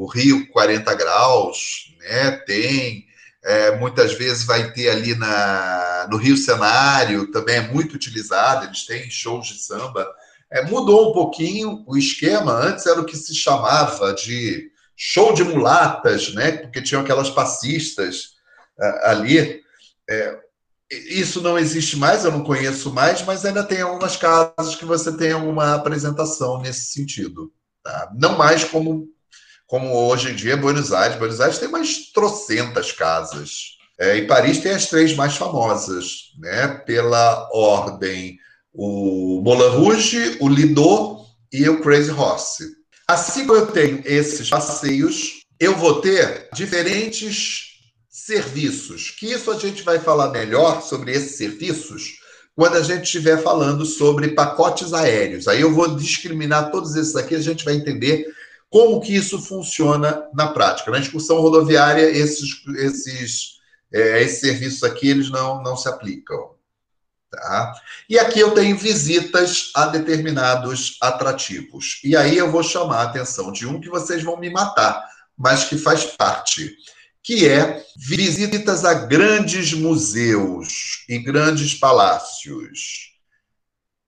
o 0.00 0.06
Rio 0.06 0.48
40 0.48 0.94
graus, 0.94 1.94
né? 1.98 2.30
Tem. 2.46 3.04
É, 3.44 3.76
muitas 3.76 4.14
vezes 4.14 4.44
vai 4.44 4.72
ter 4.72 4.88
ali 4.88 5.14
na, 5.14 6.08
no 6.10 6.16
Rio 6.16 6.36
Cenário, 6.36 7.30
também 7.30 7.56
é 7.56 7.60
muito 7.60 7.94
utilizado, 7.94 8.66
eles 8.66 8.86
têm 8.86 9.10
shows 9.10 9.46
de 9.48 9.62
samba. 9.62 10.06
É, 10.50 10.64
mudou 10.64 11.10
um 11.10 11.12
pouquinho 11.12 11.84
o 11.86 11.96
esquema, 11.96 12.52
antes 12.52 12.86
era 12.86 13.00
o 13.00 13.04
que 13.04 13.16
se 13.16 13.34
chamava 13.34 14.12
de 14.14 14.69
show 15.02 15.32
de 15.32 15.42
mulatas, 15.42 16.34
né? 16.34 16.52
Porque 16.52 16.82
tinham 16.82 17.00
aquelas 17.00 17.30
passistas 17.30 18.34
uh, 18.78 19.06
ali. 19.06 19.62
É, 20.08 20.38
isso 21.08 21.40
não 21.40 21.58
existe 21.58 21.96
mais, 21.96 22.24
eu 22.24 22.32
não 22.32 22.44
conheço 22.44 22.92
mais, 22.92 23.22
mas 23.22 23.44
ainda 23.46 23.64
tem 23.64 23.80
algumas 23.80 24.16
casas 24.16 24.74
que 24.74 24.84
você 24.84 25.16
tem 25.16 25.32
alguma 25.32 25.74
apresentação 25.74 26.60
nesse 26.60 26.92
sentido. 26.92 27.50
Tá? 27.82 28.12
Não 28.14 28.36
mais 28.36 28.62
como 28.62 29.08
como 29.66 29.94
hoje 29.94 30.32
em 30.32 30.34
dia 30.34 30.56
Buenos 30.56 30.92
Aires. 30.92 31.16
Buenos 31.16 31.40
Aires 31.40 31.58
tem 31.58 31.68
umas 31.68 32.10
trocentas 32.12 32.90
casas. 32.90 33.78
É, 33.98 34.16
e 34.16 34.26
Paris 34.26 34.58
tem 34.58 34.72
as 34.72 34.86
três 34.86 35.14
mais 35.14 35.36
famosas, 35.36 36.32
né? 36.38 36.68
Pela 36.84 37.48
ordem, 37.52 38.36
o 38.72 39.40
Moulin 39.42 39.76
Rouge, 39.76 40.36
o 40.40 40.48
Lido 40.48 41.24
e 41.52 41.68
o 41.68 41.80
Crazy 41.80 42.10
Horse. 42.10 42.79
Assim 43.10 43.44
que 43.44 43.50
eu 43.50 43.66
tenho 43.66 44.00
esses 44.04 44.48
passeios, 44.48 45.40
eu 45.58 45.76
vou 45.76 46.00
ter 46.00 46.48
diferentes 46.54 47.70
serviços, 48.08 49.10
que 49.10 49.26
isso 49.26 49.50
a 49.50 49.58
gente 49.58 49.82
vai 49.82 49.98
falar 49.98 50.28
melhor 50.28 50.80
sobre 50.80 51.10
esses 51.10 51.36
serviços 51.36 52.20
quando 52.54 52.76
a 52.76 52.82
gente 52.84 53.02
estiver 53.02 53.42
falando 53.42 53.84
sobre 53.84 54.28
pacotes 54.28 54.92
aéreos. 54.92 55.48
Aí 55.48 55.60
eu 55.60 55.74
vou 55.74 55.96
discriminar 55.96 56.70
todos 56.70 56.94
esses 56.94 57.16
aqui, 57.16 57.34
a 57.34 57.40
gente 57.40 57.64
vai 57.64 57.74
entender 57.74 58.32
como 58.68 59.00
que 59.00 59.12
isso 59.12 59.40
funciona 59.40 60.28
na 60.32 60.52
prática? 60.52 60.92
Na 60.92 61.00
excursão 61.00 61.40
rodoviária, 61.40 62.08
esses, 62.08 62.62
esses, 62.76 63.56
é, 63.92 64.22
esses 64.22 64.38
serviços 64.38 64.84
aqui 64.84 65.08
eles 65.08 65.28
não, 65.30 65.60
não 65.64 65.76
se 65.76 65.88
aplicam. 65.88 66.54
Tá? 67.30 67.72
E 68.08 68.18
aqui 68.18 68.40
eu 68.40 68.52
tenho 68.52 68.76
visitas 68.76 69.70
a 69.74 69.86
determinados 69.86 70.96
atrativos. 71.00 72.00
E 72.02 72.16
aí 72.16 72.36
eu 72.36 72.50
vou 72.50 72.62
chamar 72.62 72.98
a 72.98 73.02
atenção 73.04 73.52
de 73.52 73.66
um 73.66 73.80
que 73.80 73.88
vocês 73.88 74.22
vão 74.22 74.36
me 74.36 74.50
matar, 74.50 75.08
mas 75.38 75.64
que 75.64 75.78
faz 75.78 76.04
parte, 76.04 76.74
que 77.22 77.46
é 77.48 77.84
visitas 77.96 78.84
a 78.84 78.94
grandes 78.94 79.72
museus 79.72 81.04
e 81.08 81.18
grandes 81.18 81.74
palácios. 81.74 83.10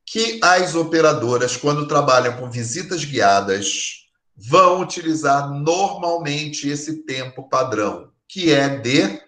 Que 0.04 0.40
as 0.42 0.74
operadoras, 0.74 1.56
quando 1.56 1.86
trabalham 1.86 2.36
com 2.36 2.50
visitas 2.50 3.04
guiadas, 3.04 4.02
vão 4.36 4.80
utilizar 4.80 5.48
normalmente 5.48 6.68
esse 6.68 7.04
tempo 7.04 7.48
padrão, 7.48 8.10
que 8.28 8.52
é 8.52 8.68
de 8.68 9.20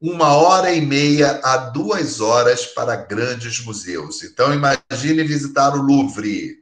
uma 0.00 0.34
hora 0.36 0.72
e 0.72 0.80
meia 0.80 1.40
a 1.42 1.56
duas 1.56 2.20
horas 2.20 2.66
para 2.66 2.96
grandes 2.96 3.64
museus. 3.64 4.22
Então, 4.22 4.52
imagine 4.52 5.24
visitar 5.24 5.74
o 5.74 5.82
Louvre. 5.82 6.56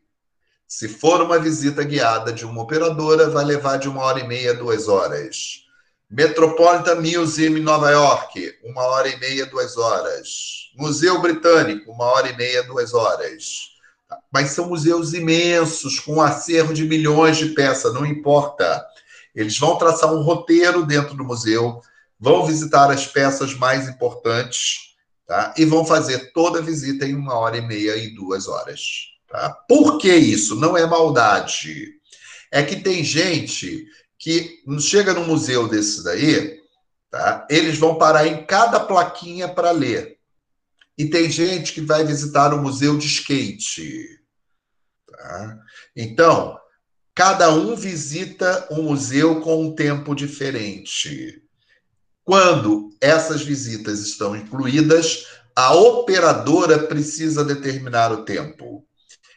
Se 0.67 0.89
for 0.89 1.21
uma 1.21 1.39
visita 1.39 1.83
guiada 1.85 2.33
de 2.33 2.45
uma 2.45 2.63
operadora, 2.63 3.29
vai 3.31 3.45
levar 3.45 3.77
de 3.77 3.89
uma 3.89 4.03
hora 4.03 4.21
e 4.21 4.27
meia 4.27 4.53
a 4.53 4.55
duas 4.55 4.89
horas. 4.89 5.65
Metropolitan 6.11 6.97
Museum 6.97 7.57
em 7.57 7.63
Nova 7.63 7.91
York, 7.91 8.55
uma 8.65 8.83
hora 8.83 9.09
e 9.09 9.19
meia, 9.19 9.47
duas 9.47 9.77
horas. 9.77 10.71
Museu 10.77 11.21
Britânico, 11.21 11.91
uma 11.91 12.05
hora 12.05 12.29
e 12.29 12.37
meia, 12.37 12.63
duas 12.63 12.95
horas 12.95 13.75
mas 14.33 14.51
são 14.51 14.69
museus 14.69 15.13
imensos, 15.13 16.01
com 16.01 16.15
um 16.15 16.23
acervo 16.23 16.75
de 16.75 16.85
milhões 16.85 17.37
de 17.37 17.51
peças, 17.51 17.93
não 17.95 18.05
importa. 18.05 18.85
Eles 19.35 19.59
vão 19.59 19.77
traçar 19.79 20.13
um 20.13 20.23
roteiro 20.23 20.85
dentro 20.85 21.15
do 21.15 21.25
museu, 21.25 21.81
vão 22.19 22.47
visitar 22.47 22.91
as 22.91 23.07
peças 23.07 23.55
mais 23.55 23.89
importantes, 23.89 24.95
tá? 25.27 25.55
E 25.57 25.65
vão 25.65 25.85
fazer 25.85 26.33
toda 26.33 26.59
a 26.59 26.63
visita 26.63 27.07
em 27.07 27.15
uma 27.15 27.35
hora 27.35 27.57
e 27.57 27.67
meia 27.67 27.97
e 27.97 28.15
duas 28.15 28.49
horas. 28.49 28.81
Tá? 29.29 29.51
Por 29.69 29.99
que 29.99 30.15
isso? 30.15 30.55
Não 30.55 30.77
é 30.77 30.87
maldade. 30.87 31.95
É 32.53 32.63
que 32.63 32.77
tem 32.77 33.03
gente 33.03 33.85
que 34.19 34.63
chega 34.81 35.13
num 35.13 35.27
museu 35.27 35.69
desse 35.69 36.05
daí, 36.05 36.61
tá? 37.11 37.47
Eles 37.51 37.77
vão 37.77 37.99
parar 37.99 38.27
em 38.27 38.47
cada 38.47 38.81
plaquinha 38.81 39.49
para 39.49 39.71
ler. 39.71 40.19
E 40.97 41.07
tem 41.07 41.29
gente 41.29 41.73
que 41.73 41.81
vai 41.81 42.05
visitar 42.05 42.55
o 42.55 42.63
museu 42.63 42.97
de 42.97 43.07
skate. 43.07 44.21
Tá? 45.11 45.59
Então, 45.97 46.57
cada 47.15 47.51
um 47.53 47.75
visita 47.75 48.69
um 48.71 48.85
museu 48.85 49.41
com 49.41 49.65
um 49.65 49.75
tempo 49.75 50.15
diferente. 50.15 51.44
Quando 52.25 52.91
essas 53.01 53.43
visitas 53.43 54.01
estão 54.01 54.35
incluídas, 54.35 55.27
a 55.55 55.75
operadora 55.75 56.79
precisa 56.79 57.45
determinar 57.45 58.11
o 58.13 58.25
tempo. 58.25 58.85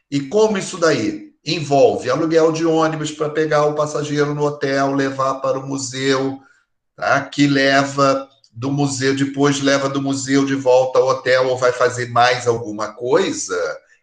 E 0.09 0.21
como 0.21 0.57
isso 0.57 0.77
daí 0.77 1.33
envolve 1.45 2.09
aluguel 2.09 2.51
de 2.51 2.65
ônibus 2.65 3.11
para 3.11 3.29
pegar 3.29 3.65
o 3.65 3.75
passageiro 3.75 4.33
no 4.33 4.43
hotel, 4.43 4.93
levar 4.93 5.35
para 5.35 5.59
o 5.59 5.67
museu, 5.67 6.39
tá? 6.95 7.21
que 7.21 7.45
leva 7.45 8.27
do 8.51 8.71
museu, 8.71 9.15
depois 9.15 9.61
leva 9.61 9.87
do 9.87 10.01
museu 10.01 10.45
de 10.45 10.55
volta 10.55 10.97
ao 10.97 11.07
hotel 11.07 11.47
ou 11.49 11.57
vai 11.57 11.71
fazer 11.71 12.09
mais 12.09 12.47
alguma 12.47 12.93
coisa, 12.93 13.55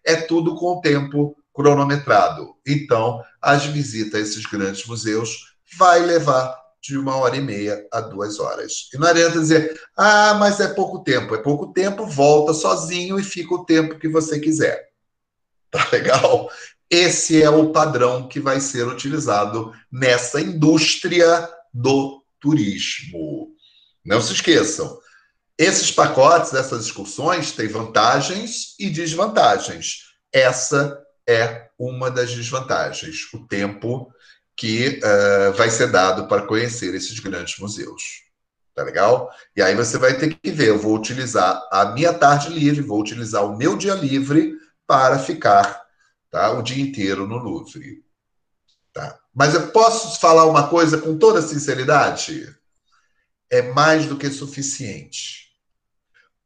é 0.05 0.15
tudo 0.15 0.55
com 0.55 0.77
o 0.77 0.81
tempo 0.81 1.37
cronometrado. 1.53 2.55
Então, 2.67 3.21
as 3.43 3.65
visitas 3.65 4.21
a 4.21 4.23
esses 4.23 4.47
grandes 4.47 4.87
museus 4.87 5.55
vai 5.77 6.01
levar 6.01 6.64
de 6.85 6.99
uma 6.99 7.17
hora 7.17 7.35
e 7.37 7.41
meia 7.41 7.87
a 7.91 8.01
duas 8.03 8.39
horas. 8.39 8.91
E 8.93 8.99
não 8.99 9.09
adianta 9.09 9.39
dizer, 9.39 9.81
ah, 9.97 10.35
mas 10.35 10.61
é 10.61 10.69
pouco 10.69 11.03
tempo. 11.03 11.35
É 11.35 11.39
pouco 11.39 11.73
tempo, 11.73 12.07
volta 12.07 12.53
sozinho 12.53 13.19
e 13.19 13.25
fica 13.25 13.55
o 13.55 13.65
tempo 13.65 13.99
que 13.99 14.09
você 14.09 14.39
quiser. 14.39 14.89
Tá 15.75 15.89
legal? 15.91 16.49
Esse 16.89 17.43
é 17.43 17.51
o 17.51 17.73
padrão 17.73 18.29
que 18.29 18.39
vai 18.39 18.61
ser 18.61 18.87
utilizado 18.87 19.73
nessa 19.91 20.41
indústria 20.41 21.51
do 21.73 22.23
turismo. 22.39 23.49
Não 24.05 24.21
se 24.21 24.35
esqueçam, 24.35 24.97
esses 25.59 25.91
pacotes, 25.91 26.53
essas 26.53 26.85
excursões 26.85 27.51
têm 27.51 27.67
vantagens 27.67 28.75
e 28.79 28.89
desvantagens. 28.91 30.15
Essa 30.33 31.01
é 31.29 31.69
uma 31.77 32.09
das 32.11 32.33
desvantagens, 32.33 33.33
o 33.33 33.47
tempo 33.49 34.14
que 34.57 35.01
uh, 35.03 35.53
vai 35.55 35.71
ser 35.71 35.91
dado 35.91 36.29
para 36.29 36.47
conhecer 36.47 36.95
esses 36.95 37.19
grandes 37.19 37.59
museus. 37.59 38.23
Tá 38.75 38.83
legal? 38.83 39.31
E 39.57 39.63
aí 39.63 39.75
você 39.75 39.99
vai 39.99 40.17
ter 40.17 40.35
que 40.35 40.51
ver, 40.51 40.69
eu 40.69 40.79
vou 40.79 40.97
utilizar 40.97 41.63
a 41.71 41.87
minha 41.93 42.13
tarde 42.13 42.49
livre, 42.49 42.83
vou 42.83 43.01
utilizar 43.01 43.45
o 43.45 43.57
meu 43.57 43.77
dia 43.77 43.95
livre 43.95 44.59
para 44.87 45.19
ficar 45.19 45.85
tá, 46.31 46.51
o 46.53 46.63
dia 46.63 46.83
inteiro 46.83 47.27
no 47.27 47.39
Louvre. 47.39 48.05
Tá. 48.93 49.19
Mas 49.33 49.55
eu 49.55 49.69
posso 49.69 50.21
falar 50.21 50.47
uma 50.47 50.69
coisa 50.69 50.99
com 50.99 51.17
toda 51.17 51.43
sinceridade? 51.43 52.55
É 53.51 53.63
mais 53.63 54.07
do 54.07 54.17
que 54.17 54.29
suficiente. 54.31 55.53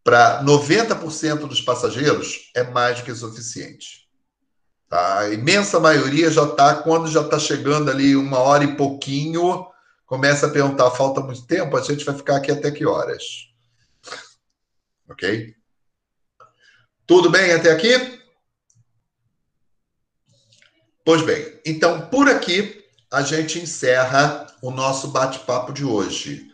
Para 0.03 0.43
90% 0.43 1.47
dos 1.47 1.61
passageiros, 1.61 2.51
é 2.55 2.63
mais 2.63 2.99
do 2.99 3.05
que 3.05 3.15
suficiente. 3.15 4.08
Tá? 4.89 5.21
A 5.21 5.33
imensa 5.33 5.79
maioria 5.79 6.31
já 6.31 6.45
está, 6.45 6.75
quando 6.77 7.09
já 7.09 7.21
está 7.21 7.39
chegando 7.39 7.91
ali 7.91 8.17
uma 8.17 8.39
hora 8.39 8.65
e 8.65 8.77
pouquinho, 8.77 9.67
começa 10.07 10.47
a 10.47 10.51
perguntar: 10.51 10.91
falta 10.91 11.21
muito 11.21 11.47
tempo? 11.47 11.77
A 11.77 11.83
gente 11.83 12.05
vai 12.05 12.15
ficar 12.15 12.37
aqui 12.37 12.51
até 12.51 12.71
que 12.71 12.87
horas? 12.87 13.23
Ok? 15.09 15.55
Tudo 17.07 17.31
bem 17.31 17.53
até 17.53 17.71
aqui? 17.71 18.19
Pois 21.05 21.23
bem, 21.23 21.59
então 21.65 22.03
por 22.09 22.29
aqui 22.29 22.85
a 23.11 23.23
gente 23.23 23.59
encerra 23.59 24.47
o 24.61 24.71
nosso 24.71 25.09
bate-papo 25.09 25.73
de 25.73 25.85
hoje. 25.85 26.47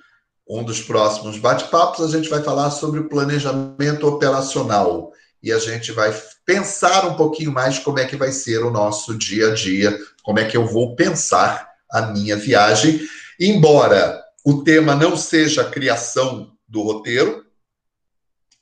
Um 0.49 0.63
dos 0.63 0.81
próximos 0.81 1.39
bate-papos 1.39 2.05
a 2.05 2.17
gente 2.17 2.29
vai 2.29 2.43
falar 2.43 2.71
sobre 2.71 3.01
o 3.01 3.09
planejamento 3.09 4.07
operacional 4.07 5.13
e 5.43 5.51
a 5.51 5.59
gente 5.59 5.91
vai 5.91 6.13
pensar 6.45 7.07
um 7.07 7.15
pouquinho 7.15 7.53
mais 7.53 7.79
como 7.79 7.99
é 7.99 8.05
que 8.05 8.17
vai 8.17 8.33
ser 8.33 8.63
o 8.63 8.71
nosso 8.71 9.17
dia 9.17 9.51
a 9.51 9.55
dia, 9.55 9.99
como 10.23 10.39
é 10.39 10.45
que 10.45 10.57
eu 10.57 10.67
vou 10.67 10.95
pensar 10.95 11.69
a 11.91 12.03
minha 12.03 12.37
viagem, 12.37 13.01
embora 13.41 14.23
o 14.45 14.63
tema 14.63 14.95
não 14.95 15.17
seja 15.17 15.63
a 15.63 15.71
criação 15.71 16.53
do 16.69 16.83
roteiro, 16.83 17.45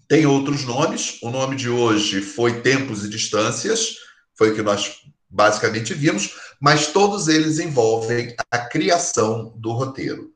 tem 0.09 0.26
outros 0.26 0.64
nomes. 0.64 1.18
O 1.22 1.30
nome 1.30 1.56
de 1.56 1.68
hoje 1.70 2.20
foi 2.20 2.60
Tempos 2.60 3.04
e 3.04 3.09
Distâncias, 3.09 3.96
foi 4.34 4.50
o 4.50 4.54
que 4.54 4.62
nós 4.62 5.00
basicamente 5.28 5.94
vimos, 5.94 6.34
mas 6.60 6.88
todos 6.88 7.26
eles 7.26 7.59
envolvem 7.59 8.36
a 8.50 8.59
criação 8.59 9.54
do 9.56 9.72
roteiro. 9.72 10.30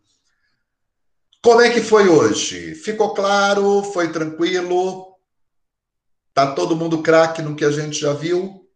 Como 1.42 1.60
é 1.60 1.70
que 1.70 1.80
foi 1.80 2.08
hoje? 2.08 2.74
Ficou 2.74 3.14
claro? 3.14 3.82
Foi 3.92 4.10
tranquilo? 4.10 5.15
Tá 6.36 6.52
todo 6.52 6.76
mundo 6.76 7.02
craque 7.02 7.40
no 7.40 7.56
que 7.56 7.64
a 7.64 7.70
gente 7.70 7.98
já 7.98 8.12
viu? 8.12 8.68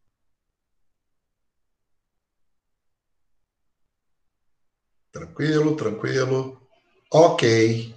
Tranquilo, 5.12 5.76
tranquilo. 5.76 6.58
Ok. 7.12 7.94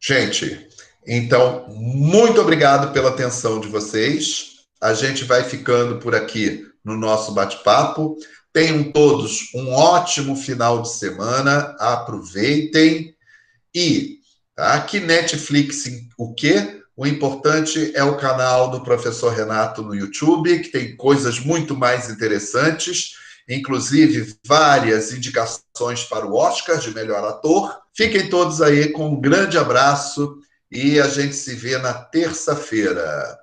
Gente, 0.00 0.68
então, 1.06 1.68
muito 1.68 2.40
obrigado 2.40 2.92
pela 2.92 3.10
atenção 3.10 3.60
de 3.60 3.68
vocês. 3.68 4.66
A 4.80 4.92
gente 4.92 5.22
vai 5.22 5.44
ficando 5.44 6.00
por 6.00 6.12
aqui 6.12 6.68
no 6.84 6.96
nosso 6.96 7.30
bate-papo. 7.32 8.16
Tenham 8.52 8.90
todos 8.90 9.54
um 9.54 9.72
ótimo 9.72 10.34
final 10.34 10.82
de 10.82 10.90
semana. 10.90 11.76
Aproveitem. 11.78 13.16
E 13.72 14.18
tá, 14.56 14.80
que 14.80 14.98
Netflix 14.98 15.84
o 16.18 16.34
quê? 16.34 16.79
O 17.00 17.06
importante 17.06 17.92
é 17.94 18.04
o 18.04 18.18
canal 18.18 18.70
do 18.70 18.82
professor 18.82 19.32
Renato 19.32 19.80
no 19.80 19.94
YouTube, 19.94 20.60
que 20.60 20.68
tem 20.68 20.94
coisas 20.94 21.40
muito 21.40 21.74
mais 21.74 22.10
interessantes, 22.10 23.14
inclusive 23.48 24.36
várias 24.46 25.10
indicações 25.10 26.04
para 26.04 26.26
o 26.26 26.34
Oscar 26.34 26.78
de 26.78 26.92
melhor 26.92 27.24
ator. 27.24 27.74
Fiquem 27.94 28.28
todos 28.28 28.60
aí 28.60 28.92
com 28.92 29.08
um 29.08 29.18
grande 29.18 29.56
abraço 29.56 30.36
e 30.70 31.00
a 31.00 31.08
gente 31.08 31.34
se 31.34 31.54
vê 31.54 31.78
na 31.78 31.94
terça-feira. 31.94 33.39